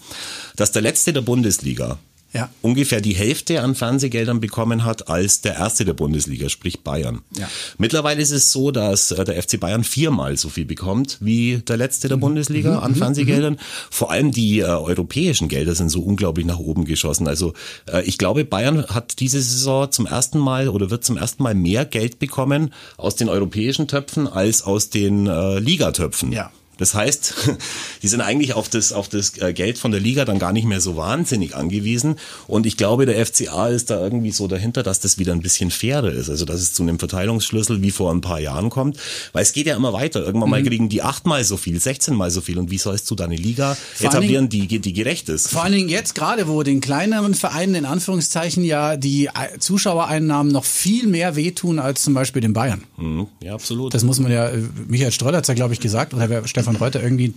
dass 0.54 0.70
der 0.70 0.82
Letzte 0.82 1.14
der 1.14 1.22
Bundesliga 1.22 1.98
Ja. 2.32 2.50
ungefähr 2.60 3.00
die 3.00 3.14
Hälfte 3.14 3.62
an 3.62 3.74
Fernsehgeldern 3.74 4.40
bekommen 4.40 4.84
hat 4.84 5.08
als 5.08 5.40
der 5.40 5.54
Erste 5.56 5.86
der 5.86 5.94
Bundesliga, 5.94 6.48
sprich 6.50 6.80
Bayern. 6.80 7.22
Ja. 7.36 7.48
Mittlerweile 7.78 8.20
ist 8.20 8.32
es 8.32 8.52
so, 8.52 8.70
dass 8.70 9.12
äh, 9.12 9.24
der 9.24 9.42
FC 9.42 9.58
Bayern 9.58 9.82
viermal 9.82 10.36
so 10.36 10.50
viel 10.50 10.66
bekommt 10.66 11.16
wie 11.20 11.62
der 11.66 11.78
Letzte 11.78 12.08
der 12.08 12.16
Bundesliga 12.16 12.80
an 12.80 12.94
Fernsehgeldern. 12.94 13.58
Vor 13.90 14.10
allem 14.10 14.32
die 14.32 14.60
äh, 14.60 14.64
europäischen 14.64 15.48
Gelder 15.48 15.74
sind 15.74 15.88
so 15.88 16.02
unglaublich 16.02 16.46
nach 16.46 16.58
oben 16.58 16.84
geschossen. 16.84 17.26
Also 17.28 17.54
äh, 17.90 18.02
ich 18.02 18.18
glaube, 18.18 18.44
Bayern 18.44 18.84
hat 18.88 19.20
diese 19.20 19.40
Saison 19.40 19.90
zum 19.90 20.06
ersten 20.06 20.38
Mal 20.38 20.68
oder 20.68 20.90
wird 20.90 21.04
zum 21.04 21.16
ersten 21.16 21.42
Mal 21.42 21.54
mehr 21.54 21.86
Geld 21.86 22.18
bekommen 22.18 22.74
aus 22.98 23.16
den 23.16 23.28
europäischen 23.28 23.88
Töpfen 23.88 24.28
als 24.28 24.62
aus 24.62 24.90
den 24.90 25.26
äh, 25.26 25.58
Ligatöpfen. 25.58 26.32
Ja. 26.32 26.50
Das 26.78 26.94
heißt, 26.94 27.34
die 28.02 28.08
sind 28.08 28.20
eigentlich 28.20 28.54
auf 28.54 28.68
das, 28.68 28.92
auf 28.92 29.08
das 29.08 29.36
äh, 29.38 29.52
Geld 29.52 29.78
von 29.78 29.90
der 29.90 30.00
Liga 30.00 30.24
dann 30.24 30.38
gar 30.38 30.52
nicht 30.52 30.64
mehr 30.64 30.80
so 30.80 30.96
wahnsinnig 30.96 31.54
angewiesen. 31.54 32.16
Und 32.46 32.66
ich 32.66 32.76
glaube, 32.76 33.04
der 33.04 33.24
FCA 33.26 33.68
ist 33.68 33.90
da 33.90 34.00
irgendwie 34.00 34.30
so 34.32 34.46
dahinter, 34.48 34.82
dass 34.82 35.00
das 35.00 35.18
wieder 35.18 35.32
ein 35.32 35.42
bisschen 35.42 35.70
fairer 35.70 36.10
ist. 36.12 36.30
Also, 36.30 36.44
dass 36.44 36.60
es 36.60 36.72
zu 36.72 36.82
einem 36.82 36.98
Verteilungsschlüssel 36.98 37.82
wie 37.82 37.90
vor 37.90 38.12
ein 38.12 38.20
paar 38.20 38.40
Jahren 38.40 38.70
kommt. 38.70 38.96
Weil 39.32 39.42
es 39.42 39.52
geht 39.52 39.66
ja 39.66 39.76
immer 39.76 39.92
weiter. 39.92 40.20
Irgendwann 40.20 40.48
Mhm. 40.48 40.50
mal 40.50 40.62
kriegen 40.62 40.88
die 40.88 41.02
achtmal 41.02 41.44
so 41.44 41.56
viel, 41.56 41.78
16 41.80 42.14
mal 42.14 42.30
so 42.30 42.40
viel. 42.40 42.58
Und 42.58 42.70
wie 42.70 42.78
sollst 42.78 43.10
du 43.10 43.14
da 43.14 43.24
eine 43.24 43.36
Liga 43.36 43.76
Vor 43.94 44.06
etablieren, 44.08 44.48
die, 44.48 44.66
die 44.66 44.92
gerecht 44.92 45.28
ist? 45.28 45.48
Vor 45.50 45.64
allen 45.64 45.72
Dingen 45.72 45.88
jetzt 45.88 46.14
gerade, 46.14 46.48
wo 46.48 46.62
den 46.62 46.80
kleineren 46.80 47.34
Vereinen 47.34 47.74
in 47.74 47.84
Anführungszeichen 47.84 48.62
ja 48.64 48.96
die 48.96 49.26
äh, 49.26 49.58
Zuschauereinnahmen 49.58 50.52
noch 50.52 50.64
viel 50.64 51.06
mehr 51.06 51.36
wehtun 51.36 51.78
als 51.78 52.02
zum 52.02 52.14
Beispiel 52.14 52.40
den 52.42 52.52
Bayern. 52.52 52.82
Mhm, 52.96 53.26
ja, 53.42 53.54
absolut. 53.54 53.92
Das 53.94 54.04
muss 54.04 54.18
man 54.20 54.30
ja, 54.32 54.48
äh, 54.48 54.62
Michael 54.86 55.12
Stroll 55.12 55.34
hat 55.34 55.42
es 55.44 55.48
ja, 55.48 55.54
glaube 55.54 55.74
ich, 55.74 55.80
gesagt, 55.80 56.14
oder 56.14 56.28
wer- 56.28 56.46
Stefan 56.68 56.76
Reuter, 56.76 57.02
irgendwie 57.02 57.34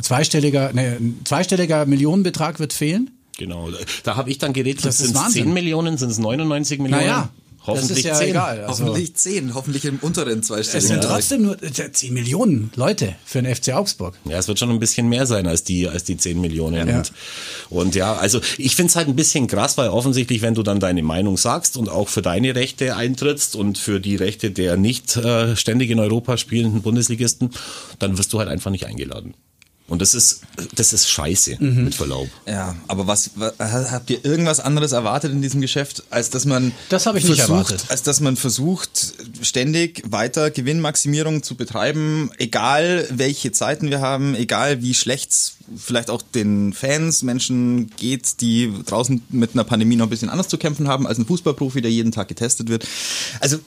zweistelliger, 0.00 0.72
ne, 0.72 0.98
zweistelliger 1.24 1.86
Millionenbetrag 1.86 2.58
wird 2.60 2.72
fehlen. 2.72 3.10
genau. 3.38 3.68
Da 4.04 4.16
habe 4.16 4.30
ich 4.30 4.38
dann 4.38 4.52
geredet, 4.52 4.80
sind 4.80 4.90
es 4.90 5.14
Wahnsinn. 5.14 5.44
10 5.44 5.52
Millionen, 5.54 5.98
sind 5.98 6.10
es 6.10 6.18
99 6.18 6.80
Millionen? 6.80 7.02
Naja, 7.02 7.30
Hoffentlich 7.64 7.88
das 7.88 7.98
ist 7.98 8.04
ja 8.04 8.14
10. 8.16 8.28
egal. 8.30 8.64
Also, 8.64 8.84
Hoffentlich 8.84 9.14
zehn, 9.14 9.54
hoffentlich 9.54 9.84
im 9.84 9.98
unteren 10.00 10.40
es 10.40 10.48
zweistelligen. 10.48 10.88
sind 10.88 11.00
Bereich. 11.00 11.14
trotzdem 11.14 11.42
nur 11.42 11.62
äh, 11.62 11.92
10 11.92 12.12
Millionen 12.12 12.72
Leute 12.74 13.14
für 13.24 13.40
den 13.40 13.54
FC 13.54 13.72
Augsburg. 13.74 14.14
Ja, 14.24 14.38
es 14.38 14.48
wird 14.48 14.58
schon 14.58 14.70
ein 14.70 14.80
bisschen 14.80 15.08
mehr 15.08 15.26
sein 15.26 15.46
als 15.46 15.62
die, 15.62 15.88
als 15.88 16.04
die 16.04 16.16
10 16.16 16.40
Millionen. 16.40 16.88
Ja. 16.88 16.98
Und, 16.98 17.12
und 17.70 17.94
ja, 17.94 18.14
also 18.14 18.40
ich 18.58 18.74
find's 18.74 18.96
halt 18.96 19.08
ein 19.08 19.16
bisschen 19.16 19.46
krass, 19.46 19.78
weil 19.78 19.90
offensichtlich, 19.90 20.42
wenn 20.42 20.54
du 20.54 20.62
dann 20.62 20.80
deine 20.80 21.02
Meinung 21.02 21.36
sagst 21.36 21.76
und 21.76 21.88
auch 21.88 22.08
für 22.08 22.22
deine 22.22 22.54
Rechte 22.54 22.96
eintrittst 22.96 23.54
und 23.54 23.78
für 23.78 24.00
die 24.00 24.16
Rechte 24.16 24.50
der 24.50 24.76
nicht 24.76 25.16
äh, 25.16 25.56
ständig 25.56 25.90
in 25.90 26.00
Europa 26.00 26.36
spielenden 26.36 26.82
Bundesligisten, 26.82 27.50
dann 27.98 28.18
wirst 28.18 28.32
du 28.32 28.40
halt 28.40 28.48
einfach 28.48 28.70
nicht 28.70 28.86
eingeladen. 28.86 29.34
Und 29.88 30.00
das 30.00 30.14
ist, 30.14 30.40
das 30.74 30.92
ist 30.94 31.10
scheiße, 31.10 31.56
Mhm. 31.58 31.84
mit 31.84 31.94
Verlaub. 31.94 32.28
Ja, 32.46 32.76
aber 32.88 33.06
was, 33.06 33.32
was 33.34 33.90
habt 33.90 34.08
ihr 34.10 34.24
irgendwas 34.24 34.58
anderes 34.60 34.92
erwartet 34.92 35.32
in 35.32 35.42
diesem 35.42 35.60
Geschäft, 35.60 36.04
als 36.08 36.30
dass 36.30 36.44
man 36.46 36.72
Das 36.88 37.04
habe 37.04 37.18
ich 37.18 37.24
nicht 37.24 37.36
versucht, 37.40 37.70
erwartet. 37.72 37.90
als 37.90 38.02
dass 38.02 38.20
man 38.20 38.36
versucht, 38.36 39.12
ständig 39.42 40.02
weiter 40.06 40.50
Gewinnmaximierung 40.50 41.42
zu 41.42 41.56
betreiben, 41.56 42.30
egal 42.38 43.06
welche 43.10 43.52
Zeiten 43.52 43.90
wir 43.90 44.00
haben, 44.00 44.34
egal 44.34 44.82
wie 44.82 44.94
schlecht's 44.94 45.56
vielleicht 45.76 46.10
auch 46.10 46.22
den 46.22 46.72
Fans, 46.72 47.22
Menschen 47.22 47.90
geht, 47.96 48.40
die 48.40 48.72
draußen 48.86 49.22
mit 49.30 49.54
einer 49.54 49.64
Pandemie 49.64 49.96
noch 49.96 50.06
ein 50.06 50.10
bisschen 50.10 50.30
anders 50.30 50.48
zu 50.48 50.58
kämpfen 50.58 50.88
haben 50.88 51.06
als 51.06 51.18
ein 51.18 51.26
Fußballprofi, 51.26 51.82
der 51.82 51.90
jeden 51.90 52.12
Tag 52.12 52.28
getestet 52.28 52.68
wird. 52.68 52.86
Also 53.40 53.58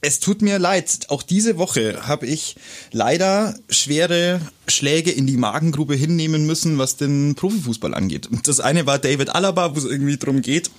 es 0.00 0.20
tut 0.20 0.42
mir 0.42 0.58
leid, 0.58 1.06
auch 1.08 1.22
diese 1.22 1.56
Woche 1.58 2.06
habe 2.06 2.26
ich 2.26 2.56
leider 2.92 3.54
schwere 3.68 4.40
Schläge 4.66 5.10
in 5.10 5.26
die 5.26 5.36
Magengrube 5.36 5.94
hinnehmen 5.94 6.46
müssen, 6.46 6.78
was 6.78 6.96
den 6.96 7.34
Profifußball 7.34 7.94
angeht. 7.94 8.26
Und 8.26 8.48
Das 8.48 8.60
eine 8.60 8.86
war 8.86 8.98
David 8.98 9.34
Alaba, 9.34 9.74
wo 9.74 9.78
es 9.78 9.84
irgendwie 9.84 10.16
drum 10.16 10.42
geht. 10.42 10.70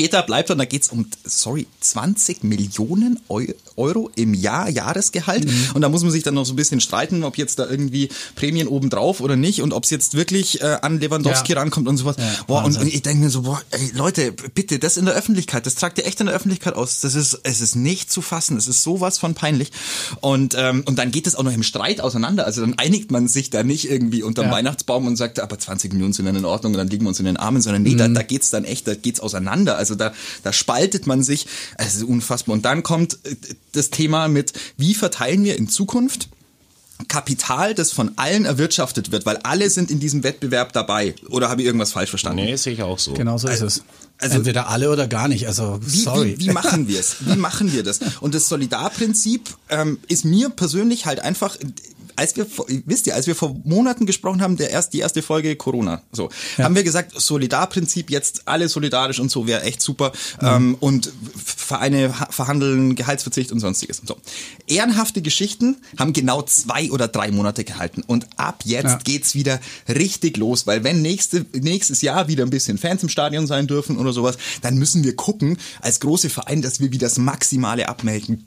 Geht 0.00 0.14
da, 0.14 0.22
bleibt 0.22 0.48
da, 0.48 0.54
und 0.54 0.58
da 0.58 0.64
geht's 0.64 0.88
um, 0.88 1.04
sorry, 1.24 1.66
20 1.80 2.42
Millionen 2.42 3.20
Eu 3.28 3.44
Euro 3.76 4.10
im 4.16 4.32
Jahr, 4.34 4.68
Jahresgehalt. 4.68 5.46
Und 5.74 5.80
da 5.82 5.88
muss 5.90 6.02
man 6.02 6.10
sich 6.10 6.22
dann 6.22 6.34
noch 6.34 6.44
so 6.46 6.52
ein 6.52 6.56
bisschen 6.56 6.80
streiten, 6.80 7.22
ob 7.24 7.36
jetzt 7.38 7.58
da 7.58 7.68
irgendwie 7.68 8.08
Prämien 8.34 8.66
obendrauf 8.68 9.20
oder 9.20 9.36
nicht 9.36 9.60
und 9.62 9.72
ob 9.72 9.84
es 9.84 9.90
jetzt 9.90 10.14
wirklich 10.14 10.60
äh, 10.62 10.78
an 10.82 11.00
Lewandowski 11.00 11.52
Ja. 11.52 11.58
rankommt 11.60 11.86
und 11.88 11.96
sowas. 11.98 12.16
Ja, 12.18 12.24
boah, 12.46 12.64
und, 12.64 12.78
und 12.78 12.86
ich 12.88 13.02
denke 13.02 13.24
mir 13.24 13.30
so, 13.30 13.42
boah, 13.42 13.60
ey, 13.70 13.90
Leute, 13.94 14.32
bitte, 14.32 14.78
das 14.78 14.96
in 14.96 15.04
der 15.06 15.14
Öffentlichkeit, 15.14 15.64
das 15.66 15.74
tragt 15.76 15.98
ihr 15.98 16.06
echt 16.06 16.20
in 16.20 16.26
der 16.26 16.34
Öffentlichkeit 16.34 16.74
aus. 16.74 17.00
Das 17.00 17.14
ist, 17.14 17.40
es 17.42 17.60
ist 17.60 17.74
nicht 17.76 18.10
zu 18.10 18.20
fassen, 18.22 18.56
es 18.56 18.68
ist 18.68 18.82
sowas 18.82 19.18
von 19.18 19.34
peinlich. 19.34 19.70
Und, 20.20 20.54
ähm, 20.58 20.82
und 20.86 20.98
dann 20.98 21.10
geht 21.10 21.26
es 21.26 21.34
auch 21.34 21.42
noch 21.42 21.52
im 21.54 21.62
Streit 21.62 22.00
auseinander. 22.00 22.44
Also 22.46 22.60
dann 22.60 22.78
einigt 22.78 23.10
man 23.10 23.28
sich 23.28 23.50
da 23.50 23.62
nicht 23.62 23.90
irgendwie 23.90 24.22
unterm 24.22 24.46
Ja. 24.46 24.52
Weihnachtsbaum 24.52 25.06
und 25.06 25.16
sagt, 25.16 25.40
aber 25.40 25.58
20 25.58 25.92
Millionen 25.92 26.12
sind 26.12 26.26
dann 26.26 26.36
in 26.36 26.44
Ordnung 26.44 26.72
und 26.72 26.78
dann 26.78 26.88
liegen 26.88 27.04
wir 27.04 27.08
uns 27.08 27.18
in 27.18 27.24
den 27.26 27.36
Armen, 27.38 27.62
sondern 27.62 27.82
nee, 27.82 27.94
da, 27.94 28.08
Mhm. 28.08 28.14
da 28.14 28.22
geht's 28.22 28.50
dann 28.50 28.64
echt, 28.64 28.86
da 28.86 28.94
geht's 28.94 29.20
auseinander. 29.20 29.76
Also 29.76 29.89
da, 29.94 30.12
da 30.42 30.52
spaltet 30.52 31.06
man 31.06 31.22
sich. 31.22 31.46
Es 31.78 31.96
ist 31.96 32.04
unfassbar. 32.04 32.54
Und 32.54 32.64
dann 32.64 32.82
kommt 32.82 33.18
äh, 33.24 33.36
das 33.72 33.90
Thema 33.90 34.28
mit, 34.28 34.52
wie 34.76 34.94
verteilen 34.94 35.44
wir 35.44 35.56
in 35.56 35.68
Zukunft 35.68 36.28
Kapital, 37.08 37.74
das 37.74 37.92
von 37.92 38.12
allen 38.16 38.44
erwirtschaftet 38.44 39.10
wird, 39.10 39.24
weil 39.24 39.38
alle 39.38 39.70
sind 39.70 39.90
in 39.90 40.00
diesem 40.00 40.22
Wettbewerb 40.22 40.72
dabei. 40.74 41.14
Oder 41.30 41.48
habe 41.48 41.62
ich 41.62 41.66
irgendwas 41.66 41.92
falsch 41.92 42.10
verstanden? 42.10 42.44
Nee, 42.44 42.56
sehe 42.56 42.74
ich 42.74 42.82
auch 42.82 42.98
so. 42.98 43.14
Genau 43.14 43.38
so 43.38 43.48
ist 43.48 43.62
es. 43.62 43.82
also- 44.18 44.36
Entweder 44.36 44.68
alle 44.68 44.90
oder 44.90 45.06
gar 45.08 45.26
nicht. 45.26 45.46
Also 45.46 45.78
Wie, 45.82 45.98
sorry. 46.00 46.34
wie, 46.38 46.46
wie 46.48 46.50
machen 46.50 46.88
wir 46.88 47.00
es? 47.00 47.16
Wie 47.20 47.36
machen 47.36 47.72
wir 47.72 47.82
das? 47.84 48.00
Und 48.20 48.34
das 48.34 48.48
Solidarprinzip 48.50 49.48
ähm, 49.70 49.98
ist 50.08 50.26
mir 50.26 50.50
persönlich 50.50 51.06
halt 51.06 51.20
einfach, 51.20 51.56
als 52.16 52.36
wir, 52.36 52.46
vor- 52.46 52.66
wisst 52.86 53.06
ihr, 53.06 53.14
als 53.14 53.26
wir 53.26 53.34
vor 53.34 53.56
Monaten 53.64 54.06
gesprochen 54.06 54.40
haben, 54.42 54.56
der 54.56 54.70
erst, 54.70 54.92
die 54.92 54.98
erste 55.00 55.22
Folge 55.22 55.56
Corona, 55.56 56.02
so, 56.12 56.30
haben 56.58 56.74
wir 56.74 56.82
gesagt, 56.82 57.12
Solidarprinzip 57.20 58.10
jetzt 58.10 58.42
alle 58.46 58.68
solidarisch 58.68 59.20
und 59.20 59.30
so 59.30 59.46
wäre 59.46 59.62
echt 59.62 59.82
super 59.82 60.12
ähm, 60.40 60.76
und 60.80 61.12
Vereine 61.44 62.18
ha- 62.18 62.28
verhandeln 62.30 62.94
Gehaltsverzicht 62.94 63.52
und 63.52 63.60
sonstiges. 63.60 64.02
So. 64.04 64.16
Ehrenhafte 64.66 65.22
Geschichten 65.22 65.76
haben 65.98 66.12
genau 66.12 66.42
zwei 66.42 66.90
oder 66.90 67.08
drei 67.08 67.30
Monate 67.30 67.64
gehalten 67.64 68.02
und 68.06 68.26
ab 68.36 68.62
jetzt 68.64 68.84
Ja. 68.84 68.98
geht's 69.04 69.34
wieder 69.34 69.60
richtig 69.88 70.36
los, 70.36 70.66
weil 70.66 70.84
wenn 70.84 71.02
nächste, 71.02 71.44
nächstes 71.52 72.02
Jahr 72.02 72.28
wieder 72.28 72.44
ein 72.44 72.50
bisschen 72.50 72.78
Fans 72.78 73.02
im 73.02 73.08
Stadion 73.08 73.46
sein 73.46 73.66
dürfen 73.66 73.98
oder 73.98 74.12
sowas, 74.12 74.36
dann 74.62 74.76
müssen 74.76 75.04
wir 75.04 75.16
gucken, 75.16 75.58
als 75.80 76.00
große 76.00 76.30
Verein, 76.30 76.62
dass 76.62 76.80
wir 76.80 76.92
wieder 76.92 77.06
das 77.06 77.18
Maximale 77.18 77.88
abmelden. 77.88 78.46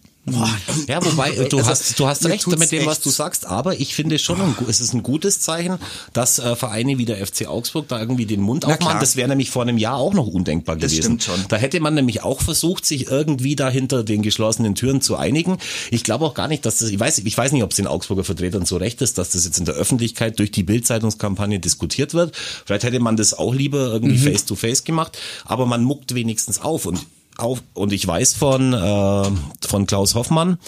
Ja, 0.88 1.04
wobei 1.04 1.32
du 1.32 1.58
Also, 1.58 1.70
hast 1.70 2.00
du 2.00 2.08
hast 2.08 2.26
recht 2.26 2.48
mit 2.48 2.72
dem, 2.72 2.86
was 2.86 3.02
du 3.02 3.10
sagst, 3.10 3.46
aber 3.46 3.78
ich 3.80 3.94
finde 3.94 4.18
schon, 4.20 4.40
ein, 4.40 4.56
es 4.70 4.80
ist 4.80 4.94
ein 4.94 5.04
gutes 5.04 5.42
Zeichen, 5.42 5.78
dass 6.14 6.40
äh, 6.40 6.56
Vereine 6.56 6.98
wie 6.98 7.04
der 7.04 7.26
FC 7.26 7.46
Augsburg 7.48 7.90
da 7.90 8.00
irgendwie 8.00 8.26
den 8.26 8.40
Mund 8.40 8.64
Na 8.66 8.74
aufmachen. 8.74 9.02
Das 9.02 9.18
wäre 9.18 9.28
nämlich 9.28 9.50
vor 9.50 9.64
einem 9.64 9.78
Jahr 9.78 9.98
auch 9.98 10.14
noch 10.14 10.28
undenkbar 10.28 10.78
Das 10.78 10.92
gewesen. 10.92 11.20
stimmt 11.20 11.24
schon. 11.24 11.46
Da 11.50 11.58
hätte 11.58 11.80
man 11.82 11.94
nämlich 11.96 12.24
auch 12.24 12.40
versucht, 12.42 12.86
sich 12.86 13.08
irgendwie 13.08 13.58
da 13.58 13.70
hinter 13.70 14.04
den 14.06 14.22
geschlossenen 14.22 14.76
Türen 14.76 15.02
zu 15.02 15.18
einigen. 15.18 15.58
Ich 15.92 16.06
glaube 16.06 16.24
auch 16.26 16.34
gar 16.34 16.48
nicht, 16.48 16.66
dass 16.66 16.78
das, 16.78 16.90
ich 16.90 17.00
weiß, 17.00 17.20
ich 17.20 17.38
weiß 17.38 17.52
nicht, 17.52 17.64
ob 17.64 17.72
es 17.72 17.76
den 17.76 17.88
Augsburger 17.88 18.24
Vertretern 18.24 18.66
so 18.66 18.78
recht 18.78 19.02
ist, 19.02 19.18
dass 19.18 19.32
das 19.32 19.44
jetzt 19.44 19.58
in 19.60 19.66
der 19.66 19.76
Öffentlichkeit 19.76 20.40
durch 20.40 20.52
die 20.52 20.64
Bildzeitungskampagne 20.64 21.60
diskutiert 21.60 22.14
wird. 22.14 22.34
Vielleicht 22.66 22.84
hätte 22.86 23.02
man 23.02 23.18
das 23.18 23.34
auch 23.34 23.54
lieber 23.54 23.88
irgendwie 23.92 24.18
Mhm. 24.18 24.32
face 24.32 24.46
to 24.46 24.56
face 24.56 24.86
gemacht, 24.86 25.18
aber 25.44 25.66
man 25.66 25.84
muckt 25.84 26.16
wenigstens 26.16 26.62
auf 26.62 26.86
und 26.86 27.00
auf, 27.38 27.64
und 27.74 27.94
ich 27.94 28.06
weiß 28.06 28.36
von, 28.36 28.74
äh, 28.74 29.32
von 29.68 29.88
Klaus 29.88 30.14
Hoffmann, 30.14 30.60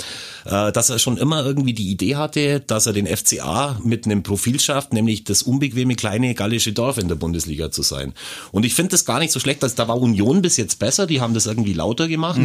äh, 0.45 0.71
dass 0.71 0.89
er 0.89 0.97
schon 0.97 1.17
immer 1.17 1.45
irgendwie 1.45 1.73
die 1.73 1.91
Idee 1.91 2.15
hatte, 2.15 2.59
dass 2.59 2.87
er 2.87 2.93
den 2.93 3.05
FCA 3.05 3.79
mit 3.83 4.05
einem 4.05 4.23
Profil 4.23 4.59
schafft, 4.59 4.91
nämlich 4.91 5.23
das 5.23 5.43
unbequeme 5.43 5.95
kleine 5.95 6.33
gallische 6.33 6.73
Dorf 6.73 6.97
in 6.97 7.07
der 7.07 7.15
Bundesliga 7.15 7.69
zu 7.69 7.83
sein. 7.83 8.13
Und 8.51 8.65
ich 8.65 8.73
finde 8.73 8.91
das 8.91 9.05
gar 9.05 9.19
nicht 9.19 9.31
so 9.31 9.39
schlecht, 9.39 9.61
dass 9.61 9.75
da 9.75 9.87
war 9.87 10.01
Union 10.01 10.41
bis 10.41 10.57
jetzt 10.57 10.79
besser, 10.79 11.05
die 11.05 11.21
haben 11.21 11.35
das 11.35 11.45
irgendwie 11.45 11.73
lauter 11.73 12.07
gemacht, 12.07 12.39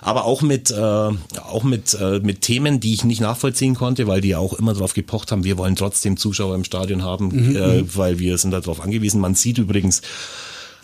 aber 0.00 0.24
auch 0.24 0.40
mit, 0.40 0.70
äh, 0.70 0.74
auch 0.74 1.62
mit, 1.62 1.94
äh, 1.94 2.20
mit 2.20 2.40
Themen, 2.40 2.80
die 2.80 2.94
ich 2.94 3.04
nicht 3.04 3.20
nachvollziehen 3.20 3.74
konnte, 3.74 4.06
weil 4.06 4.22
die 4.22 4.28
ja 4.28 4.38
auch 4.38 4.54
immer 4.54 4.72
darauf 4.72 4.94
gepocht 4.94 5.32
haben, 5.32 5.44
wir 5.44 5.58
wollen 5.58 5.76
trotzdem 5.76 6.16
Zuschauer 6.16 6.54
im 6.54 6.64
Stadion 6.64 7.02
haben, 7.02 7.56
äh, 7.56 7.84
weil 7.94 8.18
wir 8.18 8.38
sind 8.38 8.52
darauf 8.52 8.80
angewiesen. 8.80 9.20
Man 9.20 9.34
sieht 9.34 9.58
übrigens, 9.58 10.00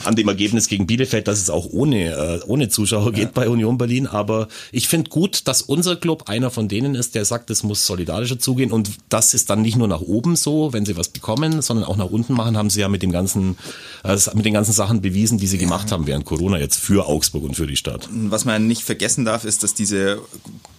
an 0.04 0.16
dem 0.16 0.28
Ergebnis 0.28 0.68
gegen 0.68 0.86
Bielefeld, 0.86 1.28
dass 1.28 1.40
es 1.40 1.50
auch 1.50 1.66
ohne, 1.70 2.10
äh, 2.10 2.40
ohne 2.46 2.68
Zuschauer 2.68 3.12
geht 3.12 3.34
bei 3.34 3.48
Union 3.48 3.78
Berlin. 3.78 4.06
Aber 4.06 4.48
ich 4.70 4.88
finde 4.88 5.10
gut, 5.10 5.46
dass 5.48 5.62
unser 5.62 5.96
Club 5.96 6.28
einer 6.28 6.50
von 6.50 6.68
denen 6.68 6.94
ist, 6.94 7.14
der 7.14 7.24
sagt, 7.24 7.50
es 7.50 7.62
muss 7.62 7.86
solidarischer 7.86 8.38
zugehen. 8.38 8.72
Und 8.72 8.90
das 9.08 9.34
ist 9.34 9.50
dann 9.50 9.62
nicht 9.62 9.76
nur 9.76 9.88
nach 9.88 10.00
oben 10.00 10.36
so, 10.36 10.72
wenn 10.72 10.84
sie 10.84 10.96
was 10.96 11.08
bekommen, 11.08 11.62
sondern 11.62 11.84
auch 11.84 11.96
nach 11.96 12.10
unten 12.10 12.34
machen, 12.34 12.56
haben 12.56 12.70
sie 12.70 12.80
ja 12.80 12.88
mit 12.88 13.02
dem 13.02 13.12
ganzen, 13.12 13.56
äh, 14.04 14.16
mit 14.34 14.44
den 14.44 14.54
ganzen 14.54 14.72
Sachen 14.72 15.00
bewiesen, 15.00 15.38
die 15.38 15.46
sie 15.46 15.58
gemacht 15.58 15.92
haben 15.92 16.06
während 16.06 16.24
Corona 16.24 16.58
jetzt 16.58 16.80
für 16.80 17.06
Augsburg 17.06 17.44
und 17.44 17.54
für 17.54 17.66
die 17.66 17.76
Stadt. 17.76 18.08
Was 18.10 18.44
man 18.44 18.66
nicht 18.66 18.82
vergessen 18.82 19.24
darf, 19.24 19.44
ist, 19.44 19.62
dass 19.62 19.74
diese 19.74 20.20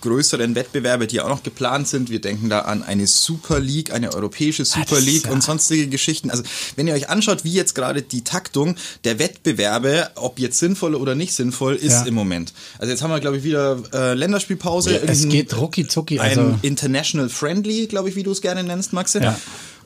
größeren 0.02 0.56
Wettbewerbe, 0.56 1.08
die 1.08 1.22
auch 1.22 1.30
noch 1.30 1.44
geplant 1.44 1.88
sind, 1.88 2.10
wir 2.10 2.20
denken 2.20 2.50
da 2.50 2.60
an 2.60 2.84
eine 2.84 3.08
Super 3.08 3.60
League, 3.60 3.94
eine 3.94 4.14
europäische 4.14 4.66
Super 4.66 4.86
das 4.90 5.00
ist 5.00 5.06
League 5.06 5.26
ja- 5.26 5.32
und 5.32 5.42
sonstige 5.42 5.88
Geschichten. 5.88 6.30
Also 6.30 6.44
wenn 6.76 6.88
ihr 6.88 6.94
euch 6.94 7.10
anschaut, 7.10 7.44
wie 7.44 7.54
jetzt 7.54 7.74
gerade 7.74 8.02
die 8.02 8.24
Taktung 8.24 8.76
der 9.06 9.13
Wettbewerbe, 9.20 10.10
ob 10.16 10.40
jetzt 10.40 10.60
sinnvoll 10.60 10.96
oder 10.96 11.16
nicht 11.16 11.34
sinnvoll, 11.34 11.76
ist 11.76 11.92
Ja. 11.94 12.04
im 12.06 12.14
Moment. 12.14 12.54
Also 12.80 12.92
jetzt 12.92 13.02
haben 13.02 13.12
wir, 13.12 13.20
glaube 13.20 13.38
ich, 13.38 13.44
wieder 13.44 13.78
äh, 13.94 14.14
Länderspielpause. 14.14 14.96
es 14.96 15.20
Irgendein- 15.22 15.30
geht 15.30 15.58
rucki 15.58 15.88
zucki. 15.88 16.20
ein 16.20 16.38
Also 16.40 16.56
International 16.62 17.30
Friendly, 17.30 17.88
glaube 17.88 18.10
ich, 18.10 18.16
wie 18.16 18.24
du 18.24 18.32
es 18.32 18.42
gerne 18.42 18.64
nennst, 18.64 18.94
Maxe. 18.94 19.22
Ja. 19.22 19.40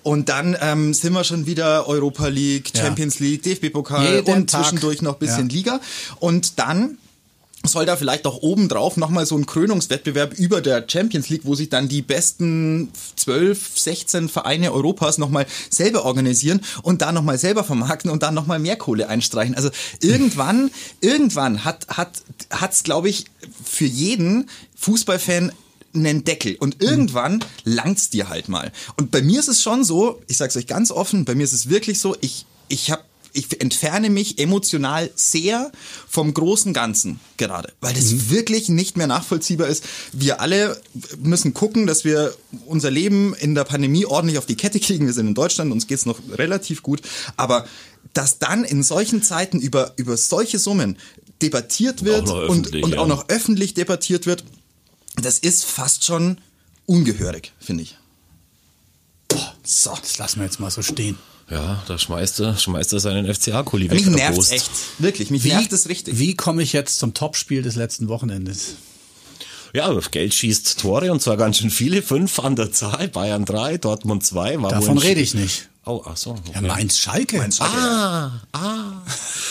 Und 0.04 0.30
dann 0.30 0.56
ähm, 0.62 0.94
sind 0.94 1.12
wir 1.14 1.24
schon 1.26 1.48
wieder 1.48 1.88
Europa 1.88 2.28
League, 2.28 2.72
Ja. 2.76 2.84
Champions 2.84 3.20
League, 3.20 3.44
DFB-Pokal 3.44 4.22
und 4.22 4.50
Tag. 4.50 4.64
zwischendurch 4.64 5.02
noch 5.02 5.14
ein 5.14 5.20
bisschen 5.20 5.50
Ja. 5.50 5.56
Liga. 5.56 5.82
Und 6.20 6.60
dann 6.60 6.98
soll 7.68 7.86
da 7.86 7.96
vielleicht 7.96 8.26
auch 8.26 8.42
obendrauf 8.42 8.98
nochmal 8.98 9.26
so 9.26 9.38
ein 9.38 9.46
Krönungswettbewerb 9.46 10.34
über 10.34 10.62
der 10.62 10.86
Champions 10.88 11.30
League, 11.30 11.46
wo 11.46 11.56
sich 11.56 11.70
dann 11.70 11.88
die 11.88 12.02
besten 12.02 12.92
12, 13.16 13.78
16 13.78 14.30
Vereine 14.30 14.72
Europas 14.72 15.18
nochmal 15.18 15.46
selber 15.70 16.06
organisieren 16.06 16.62
und 16.84 17.02
da 17.02 17.12
nochmal 17.12 17.38
selber 17.38 17.64
vermarkten 17.64 18.12
und 18.12 18.24
dann 18.24 18.34
nochmal 18.34 18.60
mehr 18.60 18.76
Kohle 18.76 19.10
einstreichen. 19.10 19.56
Also 19.56 19.70
irgendwann, 20.02 20.72
irgendwann 21.02 21.64
hat 21.64 21.88
hat 21.90 22.22
hat's 22.50 22.84
glaube 22.84 23.10
ich 23.10 23.26
für 23.64 23.86
jeden 23.86 24.50
Fußballfan 24.76 25.52
einen 25.94 26.24
Deckel 26.24 26.56
und 26.56 26.82
irgendwann 26.82 27.44
langt's 27.64 28.10
dir 28.10 28.30
halt 28.30 28.50
mal. 28.50 28.72
Und 28.98 29.12
bei 29.12 29.22
mir 29.22 29.40
ist 29.40 29.48
es 29.48 29.62
schon 29.62 29.84
so, 29.84 30.22
ich 30.28 30.38
sag's 30.38 30.56
euch 30.58 30.68
ganz 30.68 30.92
offen, 30.92 31.26
bei 31.26 31.34
mir 31.34 31.44
ist 31.44 31.54
es 31.54 31.70
wirklich 31.70 32.00
so, 32.00 32.16
ich 32.22 32.46
ich 32.70 32.92
habe 32.92 33.04
ich 33.38 33.62
entferne 33.62 34.10
mich 34.10 34.40
emotional 34.40 35.12
sehr 35.16 35.72
vom 36.10 36.34
großen 36.34 36.74
Ganzen 36.74 37.20
gerade, 37.38 37.72
weil 37.82 37.94
das 37.94 38.30
wirklich 38.30 38.68
nicht 38.70 38.98
mehr 38.98 39.08
nachvollziehbar 39.08 39.68
ist. 39.68 39.84
Wir 40.12 40.42
alle 40.42 40.82
müssen 41.22 41.54
gucken, 41.54 41.86
dass 41.86 42.04
wir 42.04 42.36
unser 42.66 42.90
Leben 42.90 43.36
in 43.36 43.54
der 43.54 43.64
Pandemie 43.64 44.06
ordentlich 44.06 44.40
auf 44.40 44.48
die 44.48 44.56
Kette 44.56 44.80
kriegen. 44.80 45.06
Wir 45.06 45.14
sind 45.14 45.28
in 45.28 45.36
Deutschland, 45.36 45.72
uns 45.72 45.88
geht's 45.88 46.06
noch 46.06 46.20
relativ 46.38 46.82
gut, 46.82 47.02
aber 47.36 47.68
dass 48.14 48.40
dann 48.40 48.64
in 48.64 48.82
solchen 48.82 49.22
Zeiten 49.22 49.60
über, 49.60 49.94
über 49.98 50.18
solche 50.18 50.58
Summen 50.58 50.98
debattiert 51.42 52.04
wird 52.04 52.30
und, 52.30 52.76
und 52.76 52.94
ja. 52.94 53.00
auch 53.00 53.08
noch 53.08 53.30
öffentlich 53.30 53.76
debattiert 53.76 54.26
wird, 54.26 54.44
das 55.22 55.38
ist 55.38 55.66
fast 55.66 56.04
schon 56.04 56.40
ungehörig, 56.88 57.54
finde 57.60 57.84
ich. 57.84 57.98
So, 59.68 59.92
das 60.02 60.18
lassen 60.18 60.40
wir 60.40 60.46
jetzt 60.46 60.60
mal 60.60 60.72
so 60.72 60.82
stehen. 60.82 61.18
Ja, 61.50 61.82
da 61.88 61.98
schmeißt 61.98 62.42
er, 62.42 62.58
schmeißt 62.58 62.94
er 62.94 63.00
seinen 63.00 63.34
FCA-Kuli 63.34 63.90
weg. 63.90 64.06
Mich 64.06 64.16
nervt 64.16 64.52
echt, 64.52 64.70
wirklich, 65.00 65.30
mich 65.30 65.46
nervt 65.46 65.72
es 65.72 65.88
richtig. 65.88 66.20
Wie 66.20 66.36
komme 66.36 66.62
ich 66.62 66.74
jetzt 66.74 67.00
zum 67.00 67.14
Topspiel 67.14 67.62
des 67.62 67.76
letzten 67.76 68.10
Wochenendes? 68.10 68.76
Ja, 69.74 69.94
Geld 70.12 70.34
schießt 70.34 70.80
Tore 70.80 71.12
und 71.12 71.22
zwar 71.22 71.38
ganz 71.38 71.58
schön 71.58 71.70
viele. 71.70 72.02
Fünf 72.02 72.40
an 72.40 72.56
der 72.56 72.72
Zahl. 72.72 73.08
Bayern 73.10 73.46
drei, 73.46 73.78
Dortmund 73.78 74.26
zwei. 74.26 74.62
War 74.62 74.72
Davon 74.72 74.98
rede 74.98 75.22
ich 75.22 75.34
nicht. 75.34 75.70
Oh, 75.88 76.04
ach 76.06 76.18
so. 76.18 76.36
Ja, 76.54 76.58
Okay. 76.58 76.68
Mainz 76.68 76.98
Schalke. 76.98 77.50
Ah, 77.60 78.32
ah. 78.52 79.02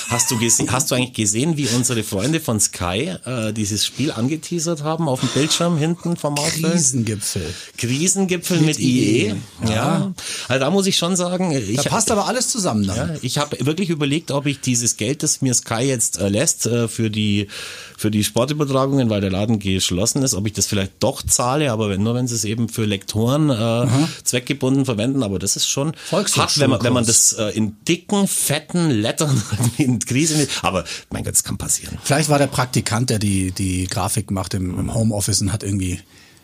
Hast 0.09 0.31
du, 0.31 0.39
hast 0.69 0.91
du 0.91 0.95
eigentlich 0.95 1.15
gesehen, 1.15 1.57
wie 1.57 1.67
unsere 1.69 2.03
Freunde 2.03 2.41
von 2.41 2.61
Sky 2.61 3.15
äh, 3.25 3.53
dieses 3.53 3.87
Spiel 3.87 4.13
angeteasert 4.13 4.83
haben 4.83 5.09
auf 5.09 5.21
dem 5.21 5.31
Bildschirm 5.31 5.79
hinten 5.79 6.17
vom 6.17 6.39
Ausfeld? 6.39 6.73
Krisengipfel. 6.73 7.55
Krisengipfel 7.79 8.61
mit, 8.61 8.79
IE. 8.79 9.35
Ja. 9.67 10.13
Also 10.49 10.61
da 10.61 10.71
muss 10.71 10.87
ich 10.87 10.97
schon 10.97 11.17
sagen, 11.17 11.53
ich 11.53 11.77
Da 11.77 11.85
passt 11.85 12.11
aber 12.11 12.27
alles 12.27 12.51
zusammen 12.51 12.87
dann. 12.87 12.97
ja, 12.97 13.15
ich 13.23 13.39
habe 13.39 13.57
wirklich 13.65 13.89
überlegt, 13.89 14.31
ob 14.31 14.47
ich 14.47 14.61
dieses 14.61 14.97
Geld, 14.97 15.23
das 15.23 15.41
mir 15.41 15.55
Sky 15.55 15.83
jetzt 15.85 16.19
äh, 16.19 16.29
lässt 16.29 16.67
äh, 16.67 16.89
für 16.89 17.11
die 17.11 17.49
für 17.97 18.11
die 18.11 18.25
Sportübertragungen, 18.25 19.09
weil 19.09 19.23
der 19.23 19.31
Laden 19.31 19.59
geschlossen 19.59 20.23
ist, 20.23 20.35
ob 20.35 20.47
ich 20.47 20.53
das 20.53 20.67
vielleicht 20.67 20.93
doch 21.01 21.23
zahle, 21.23 21.73
aber 21.73 21.89
wenn, 21.89 22.03
nur 22.03 22.15
wenn 22.15 22.29
sie 22.29 22.35
es 22.35 22.45
eben 22.45 22.69
für 22.69 22.85
Lektoren 22.85 23.49
äh, 23.49 23.87
zweckgebunden 24.23 24.85
verwenden. 24.85 25.23
Aber 25.23 25.39
das 25.39 25.57
ist 25.57 25.67
schon 25.67 25.95
hart, 26.37 26.59
wenn 26.59 26.71
man 26.71 26.83
wenn 26.83 26.93
man 26.93 27.07
das 27.07 27.33
äh, 27.35 27.51
in 27.51 27.77
dicken, 27.87 28.27
fetten 28.29 28.91
Lettern 28.91 29.43
in 29.79 29.99
Krise. 29.99 30.49
Aber 30.63 30.85
mein 31.11 31.25
Gott, 31.25 31.35
das 31.35 31.45
kann 31.45 31.59
passieren. 31.59 31.99
Vielleicht 32.03 32.29
war 32.29 32.39
der 32.39 32.47
Praktikant, 32.47 33.11
der 33.11 33.19
die, 33.19 33.53
die 33.53 33.87
Grafik 33.87 34.31
macht 34.31 34.55
im, 34.55 34.79
im 34.79 34.95
Homeoffice 34.95 35.41
und 35.41 35.53
hat 35.53 35.63
irgendwie, 35.63 36.01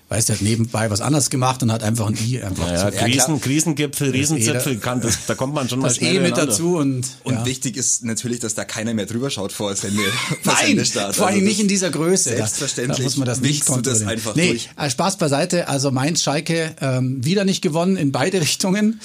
weiß 0.09 0.27
der, 0.27 0.37
hat 0.37 0.43
nebenbei 0.43 0.91
was 0.91 1.01
anderes 1.01 1.31
gemacht 1.31 1.63
und 1.63 1.73
hat 1.73 1.83
einfach 1.83 2.07
ein 2.07 2.17
I 2.17 2.43
einfach 2.43 2.67
Naja, 2.67 2.91
Krisen, 2.91 3.41
Krisengipfel, 3.41 4.11
Riesenzipfel, 4.11 4.75
eh 4.75 4.77
kann, 4.77 5.01
das, 5.01 5.27
da 5.27 5.35
kommt 5.35 5.55
man 5.55 5.69
schon 5.69 5.79
mal 5.81 5.89
das 5.89 5.97
schnell 5.97 6.17
E 6.17 6.21
mit 6.21 6.37
dazu 6.37 6.77
und, 6.77 7.07
Und 7.25 7.35
ja. 7.35 7.47
wichtig 7.47 7.77
ist 7.77 8.05
natürlich, 8.05 8.41
dass 8.41 8.55
da 8.55 8.65
keiner 8.65 8.95
mehr 8.95 9.07
drüber 9.07 9.31
schaut 9.31 9.53
vor 9.53 9.75
Sende. 9.75 10.03
vor 10.43 10.53
Nein, 10.53 10.67
Sendestart. 10.67 11.17
vor 11.17 11.27
allem 11.27 11.37
Also 11.37 11.47
nicht 11.47 11.61
in 11.61 11.69
dieser 11.69 11.91
Größe. 11.91 12.31
Selbstverständlich 12.31 12.99
Da 12.99 13.05
muss 13.05 13.17
man 13.17 13.27
das 13.27 13.41
nicht 13.41 13.69
du 13.69 13.81
das 13.81 14.03
einfach 14.03 14.35
nee, 14.35 14.49
durch. 14.49 14.69
äh, 14.77 14.91
Spaß 14.91 15.17
beiseite. 15.17 15.69
Also 15.69 15.91
Mainz, 15.91 16.23
Schalke, 16.23 16.75
ähm, 16.81 17.25
wieder 17.25 17.45
nicht 17.45 17.63
gewonnen 17.63 17.97
in 17.97 18.13
beide 18.13 18.41
Richtungen. 18.43 19.01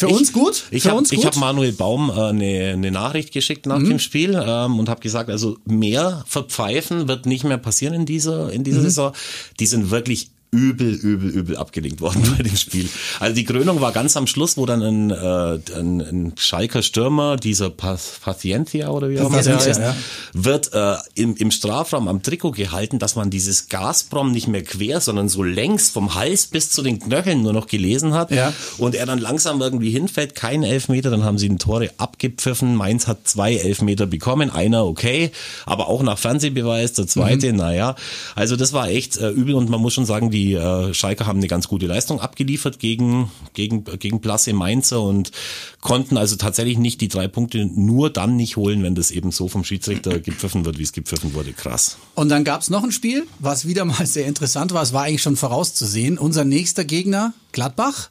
Für 0.00 0.08
uns 0.08 0.32
gut? 0.32 0.64
Ich 0.70 0.84
Für 0.84 0.92
habe 0.92 1.04
ich 1.10 1.26
hab 1.26 1.36
Manuel 1.36 1.72
Baum 1.72 2.10
äh, 2.10 2.12
eine, 2.12 2.72
eine 2.72 2.90
Nachricht 2.90 3.32
geschickt 3.32 3.66
nach 3.66 3.78
dem 3.78 3.98
Spiel 3.98 4.40
ähm, 4.42 4.78
und 4.78 4.88
habe 4.88 5.00
gesagt, 5.00 5.30
also 5.30 5.58
mehr 5.64 6.24
verpfeifen 6.26 7.08
wird 7.08 7.26
nicht 7.26 7.44
mehr 7.44 7.58
passieren 7.58 7.94
in 7.94 8.06
dieser 8.06 8.52
in 8.52 8.64
dieser 8.64 8.80
Saison. 8.82 9.12
Die 9.58 9.66
sind 9.66 9.90
wirklich 9.90 10.30
übel, 10.52 10.94
übel, 10.94 11.30
übel 11.30 11.56
abgelenkt 11.56 12.00
worden 12.00 12.34
bei 12.36 12.42
dem 12.42 12.56
Spiel. 12.56 12.88
Also 13.20 13.34
die 13.34 13.44
Krönung 13.44 13.80
war 13.80 13.92
ganz 13.92 14.16
am 14.16 14.26
Schluss, 14.26 14.56
wo 14.56 14.66
dann 14.66 14.82
ein, 14.82 15.10
äh, 15.10 15.78
ein, 15.78 16.00
ein 16.00 16.32
Schalker 16.36 16.82
Stürmer, 16.82 17.36
dieser 17.36 17.70
Pacientia 17.70 18.88
oder 18.88 19.10
wie 19.10 19.20
auch 19.20 19.26
immer 19.26 19.42
der 19.42 19.56
heißt, 19.56 19.80
ja. 19.80 19.94
wird 20.32 20.72
äh, 20.72 20.96
im, 21.14 21.36
im 21.36 21.50
Strafraum 21.52 22.08
am 22.08 22.22
Trikot 22.22 22.52
gehalten, 22.52 22.98
dass 22.98 23.14
man 23.14 23.30
dieses 23.30 23.68
Gazprom 23.68 24.32
nicht 24.32 24.48
mehr 24.48 24.64
quer, 24.64 25.00
sondern 25.00 25.28
so 25.28 25.44
längs 25.44 25.90
vom 25.90 26.16
Hals 26.16 26.48
bis 26.48 26.70
zu 26.70 26.82
den 26.82 26.98
Knöcheln 26.98 27.42
nur 27.42 27.52
noch 27.52 27.68
gelesen 27.68 28.14
hat. 28.14 28.32
Ja. 28.32 28.52
Und 28.78 28.96
er 28.96 29.06
dann 29.06 29.20
langsam 29.20 29.60
irgendwie 29.60 29.90
hinfällt, 29.90 30.34
kein 30.34 30.64
Elfmeter, 30.64 31.10
dann 31.10 31.22
haben 31.22 31.38
sie 31.38 31.48
den 31.48 31.58
Tore 31.58 31.90
abgepfiffen. 31.96 32.74
Mainz 32.74 33.06
hat 33.06 33.28
zwei 33.28 33.54
Elfmeter 33.54 34.06
bekommen, 34.06 34.50
einer 34.50 34.84
okay, 34.84 35.30
aber 35.64 35.88
auch 35.88 36.02
nach 36.02 36.18
Fernsehbeweis, 36.18 36.94
der 36.94 37.06
zweite, 37.06 37.52
naja. 37.52 37.94
Also 38.34 38.56
das 38.56 38.72
war 38.72 38.88
echt 38.88 39.16
äh, 39.18 39.30
übel 39.30 39.54
und 39.54 39.70
man 39.70 39.80
muss 39.80 39.94
schon 39.94 40.06
sagen, 40.06 40.30
die 40.30 40.39
äh, 40.54 40.94
Schalker 40.94 41.26
haben 41.26 41.38
eine 41.38 41.48
ganz 41.48 41.68
gute 41.68 41.86
Leistung 41.86 42.20
abgeliefert 42.20 42.78
gegen, 42.78 43.30
gegen, 43.54 43.84
gegen 43.84 44.20
Blasse 44.20 44.52
Mainzer 44.52 45.02
und 45.02 45.32
konnten 45.80 46.16
also 46.16 46.36
tatsächlich 46.36 46.78
nicht 46.78 47.00
die 47.00 47.08
drei 47.08 47.28
Punkte 47.28 47.64
nur 47.64 48.10
dann 48.10 48.36
nicht 48.36 48.56
holen, 48.56 48.82
wenn 48.82 48.94
das 48.94 49.10
eben 49.10 49.30
so 49.30 49.48
vom 49.48 49.64
Schiedsrichter 49.64 50.20
gepfiffen 50.20 50.64
wird, 50.64 50.78
wie 50.78 50.82
es 50.82 50.92
gepfiffen 50.92 51.34
wurde. 51.34 51.52
Krass. 51.52 51.96
Und 52.14 52.28
dann 52.28 52.44
gab 52.44 52.62
es 52.62 52.70
noch 52.70 52.84
ein 52.84 52.92
Spiel, 52.92 53.26
was 53.38 53.66
wieder 53.66 53.84
mal 53.84 54.06
sehr 54.06 54.26
interessant 54.26 54.72
war. 54.72 54.82
Es 54.82 54.92
war 54.92 55.04
eigentlich 55.04 55.22
schon 55.22 55.36
vorauszusehen. 55.36 56.18
Unser 56.18 56.44
nächster 56.44 56.84
Gegner, 56.84 57.32
Gladbach. 57.52 58.10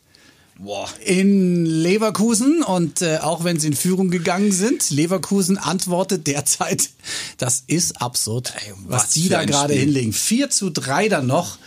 In 1.06 1.65
Leverkusen 1.65 2.63
und 2.63 3.02
äh, 3.02 3.20
auch 3.20 3.46
wenn 3.46 3.62
sie 3.62 3.68
in 3.68 3.74
Führung 3.74 4.10
gegangen 4.10 4.52
sind, 4.52 4.89
Leverkusen 4.89 5.58
antwortet 5.58 6.28
derzeit, 6.28 6.89
das 7.38 7.63
ist 7.68 8.02
absurd, 8.02 8.54
Ey, 8.58 8.74
was, 8.86 9.04
was 9.04 9.10
die 9.12 9.30
da 9.30 9.46
gerade 9.46 9.74
hinlegen. 9.74 10.12
4 10.12 10.50
zu 10.50 10.70
3 10.70 11.08
dann 11.08 11.28
noch. 11.28 11.58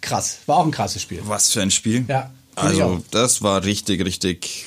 Krass, 0.00 0.38
war 0.46 0.58
auch 0.58 0.64
ein 0.64 0.70
krasses 0.70 1.02
Spiel. 1.02 1.20
Was 1.24 1.50
für 1.52 1.62
ein 1.62 1.70
Spiel. 1.70 2.04
Ja. 2.08 2.30
Also 2.56 3.04
das 3.12 3.40
war 3.42 3.62
richtig, 3.64 4.04
richtig 4.04 4.66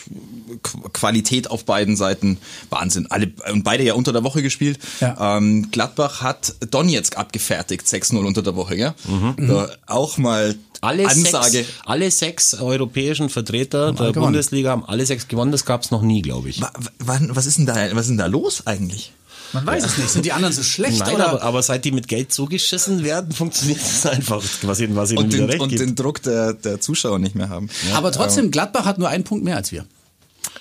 Qu- 0.63 0.89
Qualität 0.93 1.49
auf 1.51 1.65
beiden 1.65 1.97
Seiten. 1.97 2.37
Wahnsinn. 2.69 3.07
Alle, 3.11 3.31
und 3.51 3.63
beide 3.63 3.83
ja 3.83 3.95
unter 3.95 4.13
der 4.13 4.23
Woche 4.23 4.41
gespielt. 4.41 4.79
Ja. 5.01 5.37
Ähm, 5.37 5.71
Gladbach 5.71 6.21
hat 6.21 6.55
Donetsk 6.71 7.17
abgefertigt, 7.17 7.85
6-0 7.85 8.17
unter 8.25 8.43
der 8.43 8.55
Woche. 8.55 8.77
Gell? 8.77 8.93
Da 9.37 9.69
auch 9.87 10.17
mal 10.17 10.55
Alle 10.79 11.05
Ansage. 11.05 11.49
sechs, 11.51 11.69
alle 11.85 12.11
sechs 12.11 12.53
europäischen 12.53 13.27
Vertreter 13.29 13.91
der 13.91 14.07
gewonnen. 14.13 14.27
Bundesliga 14.27 14.69
haben 14.71 14.85
alle 14.85 15.05
sechs 15.05 15.27
gewonnen. 15.27 15.51
Das 15.51 15.65
gab 15.65 15.83
es 15.83 15.91
noch 15.91 16.01
nie, 16.01 16.21
glaube 16.21 16.47
ich. 16.49 16.61
Wa- 16.61 16.71
wann- 16.99 17.35
Was 17.35 17.45
ist 17.45 17.57
denn 17.57 17.65
da, 17.65 17.75
was 17.93 18.03
ist 18.03 18.09
denn 18.09 18.17
da 18.17 18.27
los 18.27 18.67
eigentlich? 18.67 19.11
Man 19.53 19.65
weiß 19.65 19.83
es 19.85 19.97
nicht. 19.97 20.09
Sind 20.09 20.25
die 20.25 20.31
anderen 20.31 20.53
so 20.53 20.63
schlecht 20.63 20.99
Nein, 20.99 21.15
oder? 21.15 21.29
aber, 21.29 21.41
aber 21.43 21.63
seit 21.63 21.83
die 21.85 21.91
mit 21.91 22.07
Geld 22.07 22.31
zugeschissen 22.31 23.03
werden, 23.03 23.31
funktioniert 23.33 23.79
es 23.81 24.05
einfach, 24.05 24.41
was 24.61 24.79
ihnen, 24.79 24.95
was 24.95 25.11
ihnen 25.11 25.19
Und, 25.19 25.33
wieder 25.33 25.43
den, 25.45 25.49
recht 25.49 25.61
und 25.61 25.69
gibt. 25.69 25.81
den 25.81 25.95
Druck 25.95 26.21
der, 26.23 26.53
der 26.53 26.79
Zuschauer 26.79 27.19
nicht 27.19 27.35
mehr 27.35 27.49
haben. 27.49 27.69
aber 27.93 28.11
trotzdem, 28.11 28.51
Gladbach 28.51 28.85
hat 28.85 28.97
nur 28.97 29.09
einen 29.09 29.23
Punkt 29.23 29.43
mehr 29.43 29.57
als 29.57 29.71
wir. 29.71 29.85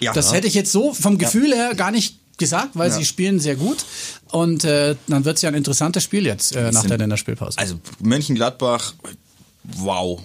Ja. 0.00 0.12
Das 0.12 0.33
hätte 0.33 0.46
ich 0.46 0.55
jetzt 0.55 0.72
so 0.72 0.92
vom 0.94 1.18
Gefühl 1.18 1.53
her 1.55 1.74
gar 1.74 1.90
nicht 1.90 2.16
gesagt, 2.38 2.70
weil 2.74 2.90
sie 2.90 3.05
spielen 3.05 3.38
sehr 3.38 3.55
gut. 3.57 3.85
Und 4.33 4.64
äh, 4.64 4.96
dann 5.09 5.24
wird 5.24 5.37
es 5.37 5.42
ja 5.42 5.50
ein 5.50 5.55
interessantes 5.55 6.03
Spiel 6.05 6.24
jetzt 6.26 6.57
äh, 6.57 6.70
nach 6.72 6.81
sind- 6.81 6.90
der 6.90 6.98
Länderspielpause. 6.98 7.59
Also 7.59 7.79
Mönchengladbach, 8.03 8.94
wow. 9.76 10.20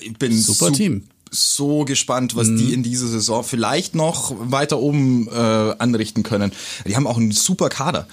Ich 0.00 0.16
bin 0.16 0.38
Super 0.40 0.66
so, 0.66 0.70
Team. 0.70 1.04
So 1.30 1.84
gespannt, 1.84 2.34
was 2.34 2.48
die 2.48 2.72
in 2.72 2.82
dieser 2.82 3.06
Saison 3.06 3.44
vielleicht 3.44 3.94
noch 3.94 4.34
weiter 4.38 4.78
oben 4.78 5.28
äh, 5.28 5.30
anrichten 5.78 6.22
können. 6.22 6.52
Die 6.86 6.96
haben 6.96 7.06
auch 7.06 7.16
einen 7.16 7.30
super 7.30 7.68
Kader. 7.68 8.06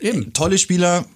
Eben. 0.00 0.32
Tolle 0.32 0.58
Spieler, 0.58 1.06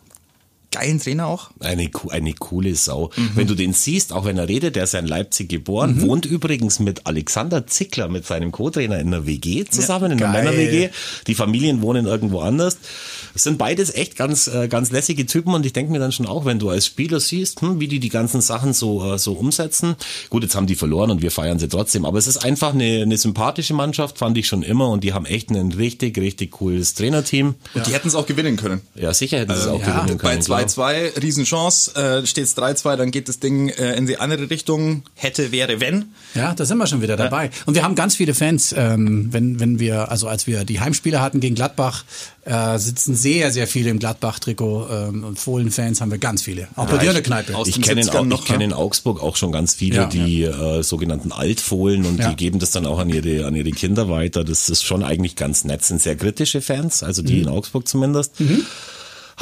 geilen 0.72 1.00
Trainer 1.00 1.26
auch. 1.26 1.50
Eine, 1.60 1.90
eine 2.10 2.32
coole 2.34 2.74
Sau. 2.74 3.10
Wenn 3.34 3.46
du 3.46 3.54
den 3.54 3.72
siehst, 3.72 4.12
auch 4.12 4.24
wenn 4.24 4.38
er 4.38 4.48
redet, 4.48 4.76
der 4.76 4.84
ist 4.84 4.94
ja 4.94 5.00
in 5.00 5.06
Leipzig 5.06 5.48
geboren, 5.48 6.00
wohnt 6.02 6.26
übrigens 6.26 6.80
mit 6.80 7.06
Alexander 7.06 7.66
Zickler, 7.66 8.08
mit 8.08 8.26
seinem 8.26 8.52
Co-Trainer 8.52 8.98
in 8.98 9.08
einer 9.08 9.26
WG 9.26 9.64
zusammen, 9.64 10.12
in 10.12 10.22
einer. 10.22 10.32
Männer-WG. 10.32 10.90
Die 11.26 11.34
Familien 11.34 11.82
wohnen 11.82 12.06
irgendwo 12.06 12.40
anders. 12.40 12.78
Es 13.34 13.44
sind 13.44 13.58
beides 13.58 13.94
echt 13.94 14.16
ganz, 14.16 14.46
äh, 14.46 14.68
ganz 14.68 14.90
lässige 14.90 15.24
Typen 15.26 15.54
und 15.54 15.64
ich 15.64 15.72
denke 15.72 15.92
mir 15.92 15.98
dann 15.98 16.12
schon 16.12 16.26
auch, 16.26 16.44
wenn 16.44 16.58
du 16.58 16.68
als 16.68 16.86
Spieler 16.86 17.18
siehst, 17.18 17.62
hm, 17.62 17.80
wie 17.80 17.88
die 17.88 17.98
die 17.98 18.10
ganzen 18.10 18.40
Sachen 18.40 18.74
so, 18.74 19.14
äh, 19.14 19.18
so 19.18 19.32
umsetzen. 19.32 19.96
Gut, 20.28 20.42
jetzt 20.42 20.54
haben 20.54 20.66
die 20.66 20.74
verloren 20.74 21.10
und 21.10 21.22
wir 21.22 21.30
feiern 21.30 21.58
sie 21.58 21.68
trotzdem, 21.68 22.04
aber 22.04 22.18
es 22.18 22.26
ist 22.26 22.44
einfach 22.44 22.74
eine, 22.74 23.02
eine 23.02 23.16
sympathische 23.16 23.74
Mannschaft, 23.74 24.18
fand 24.18 24.36
ich 24.36 24.46
schon 24.46 24.62
immer 24.62 24.88
und 24.90 25.02
die 25.02 25.12
haben 25.12 25.24
echt 25.24 25.50
ein 25.50 25.72
richtig, 25.72 26.18
richtig 26.18 26.52
cooles 26.52 26.94
Trainerteam. 26.94 27.54
Und 27.74 27.86
die 27.86 27.92
hätten 27.92 28.08
es 28.08 28.14
auch 28.14 28.26
gewinnen 28.26 28.56
können. 28.56 28.82
Ja, 28.94 29.14
sicher 29.14 29.38
hätten 29.38 29.54
sie 29.54 29.60
es 29.60 29.66
auch 29.66 29.80
ja, 29.80 30.00
gewinnen 30.00 30.18
Bei 30.18 30.30
können. 30.30 30.42
Klar. 30.66 30.90
2-2, 30.90 31.22
Riesenchance, 31.22 31.94
äh, 31.94 32.26
steht 32.26 32.44
es 32.44 32.56
3-2, 32.56 32.96
dann 32.96 33.10
geht 33.10 33.28
das 33.28 33.38
Ding 33.40 33.68
äh, 33.68 33.94
in 33.96 34.06
die 34.06 34.18
andere 34.18 34.50
Richtung. 34.50 35.02
Hätte, 35.14 35.52
wäre, 35.52 35.80
wenn. 35.80 36.06
Ja, 36.34 36.54
da 36.54 36.64
sind 36.64 36.78
wir 36.78 36.86
schon 36.86 37.02
wieder 37.02 37.16
dabei. 37.16 37.50
Und 37.66 37.74
wir 37.74 37.82
haben 37.82 37.94
ganz 37.94 38.16
viele 38.16 38.34
Fans, 38.34 38.74
ähm, 38.76 39.28
wenn, 39.32 39.60
wenn 39.60 39.78
wir, 39.78 40.10
also 40.10 40.28
als 40.28 40.46
wir 40.46 40.64
die 40.64 40.80
Heimspiele 40.80 41.20
hatten 41.20 41.40
gegen 41.40 41.54
Gladbach, 41.54 42.04
äh, 42.44 42.78
sitzen 42.78 43.14
sehr, 43.14 43.52
sehr 43.52 43.66
viele 43.68 43.90
im 43.90 43.98
Gladbach-Trikot 44.00 44.88
ähm, 44.90 45.24
und 45.24 45.38
Fohlen-Fans 45.38 46.00
haben 46.00 46.10
wir 46.10 46.18
ganz 46.18 46.42
viele. 46.42 46.66
Auch 46.74 46.86
bei 46.86 46.98
dir 46.98 47.08
in 47.08 47.14
der 47.14 47.22
Kneipe. 47.22 47.54
aus 47.56 47.68
Ich 47.68 47.74
den 47.74 47.82
kenne 47.84 48.00
in, 48.00 48.08
70ern 48.08 48.16
Au- 48.18 48.24
noch, 48.24 48.40
ich 48.40 48.46
kenne 48.46 48.64
ja? 48.64 48.70
in 48.70 48.72
Augsburg 48.72 49.22
auch 49.22 49.36
schon 49.36 49.52
ganz 49.52 49.74
viele, 49.74 49.96
Ja, 49.96 50.06
die 50.06 50.42
Äh, 50.42 50.82
sogenannten 50.82 51.30
Altfohlen 51.32 52.04
und 52.04 52.18
Ja. 52.18 52.30
die 52.30 52.36
geben 52.36 52.58
das 52.58 52.72
dann 52.72 52.84
auch 52.86 52.98
an 52.98 53.08
ihre, 53.10 53.46
an 53.46 53.54
ihre 53.54 53.70
Kinder 53.70 54.08
weiter. 54.08 54.42
Das 54.44 54.68
ist 54.68 54.82
schon 54.82 55.02
eigentlich 55.04 55.36
ganz 55.36 55.64
nett. 55.64 55.84
Sind 55.84 56.02
sehr 56.02 56.16
kritische 56.16 56.60
Fans, 56.62 57.02
also 57.02 57.22
Mhm. 57.22 57.26
die 57.26 57.40
in 57.42 57.48
Augsburg 57.48 57.86
zumindest. 57.86 58.32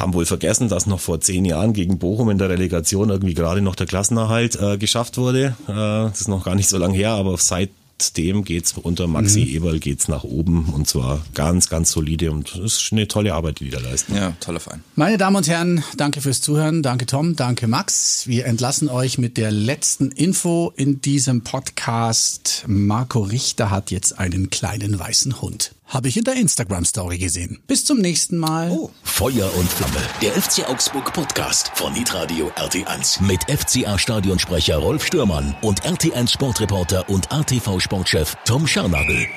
Haben 0.01 0.15
wohl 0.15 0.25
vergessen, 0.25 0.67
dass 0.67 0.87
noch 0.87 0.99
vor 0.99 1.21
zehn 1.21 1.45
Jahren 1.45 1.73
gegen 1.73 1.99
Bochum 1.99 2.31
in 2.31 2.39
der 2.39 2.49
Relegation 2.49 3.09
irgendwie 3.11 3.35
gerade 3.35 3.61
noch 3.61 3.75
der 3.75 3.85
Klassenerhalt 3.85 4.55
äh, 4.59 4.79
geschafft 4.79 5.17
wurde. 5.19 5.55
Äh, 5.67 5.73
das 6.09 6.21
ist 6.21 6.27
noch 6.27 6.43
gar 6.43 6.55
nicht 6.55 6.69
so 6.69 6.79
lange 6.79 6.95
her, 6.97 7.11
aber 7.11 7.37
seitdem 7.37 8.43
geht's 8.43 8.73
unter 8.81 9.05
Maxi 9.05 9.41
Mhm. 9.41 9.47
Eberl 9.55 9.79
geht's 9.79 10.07
nach 10.07 10.23
oben 10.23 10.65
und 10.73 10.87
zwar 10.87 11.21
ganz, 11.35 11.69
ganz 11.69 11.91
solide 11.91 12.31
und 12.31 12.55
es 12.55 12.77
ist 12.81 12.91
eine 12.91 13.07
tolle 13.07 13.35
Arbeit, 13.35 13.59
die 13.59 13.65
die 13.65 13.69
da 13.69 13.79
leisten. 13.79 14.15
Ja, 14.15 14.33
toller 14.39 14.59
Verein. 14.59 14.83
Meine 14.95 15.19
Damen 15.19 15.35
und 15.35 15.47
Herren, 15.47 15.83
danke 15.97 16.19
fürs 16.19 16.41
Zuhören. 16.41 16.81
Danke 16.81 17.05
Tom, 17.05 17.35
danke 17.35 17.67
Max. 17.67 18.25
Wir 18.25 18.45
entlassen 18.47 18.89
euch 18.89 19.19
mit 19.19 19.37
der 19.37 19.51
letzten 19.51 20.09
Info 20.09 20.73
in 20.75 20.99
diesem 21.01 21.41
Podcast. 21.43 22.63
Marco 22.65 23.19
Richter 23.19 23.69
hat 23.69 23.91
jetzt 23.91 24.17
einen 24.17 24.49
kleinen 24.49 24.97
weißen 24.97 25.39
Hund. 25.41 25.73
Habe 25.91 26.07
ich 26.07 26.15
in 26.15 26.23
der 26.23 26.35
Instagram-Story 26.35 27.17
gesehen. 27.17 27.59
Bis 27.67 27.83
zum 27.83 27.97
nächsten 27.97 28.37
Mal. 28.37 28.71
Feuer 29.03 29.53
und 29.57 29.67
Flamme. 29.67 30.01
Der 30.21 30.31
FC 30.31 30.65
Augsburg 30.69 31.11
Podcast 31.11 31.69
von 31.75 31.93
Hitradio 31.93 32.49
RT1 32.55 33.21
mit 33.21 33.43
FCA 33.51 33.99
Stadionsprecher 33.99 34.77
Rolf 34.77 35.05
Stürmann 35.05 35.53
und 35.61 35.81
RT1 35.81 36.31
Sportreporter 36.31 37.09
und 37.09 37.29
ATV 37.29 37.81
Sportchef 37.81 38.37
Tom 38.45 38.67
Scharnagel. 38.67 39.27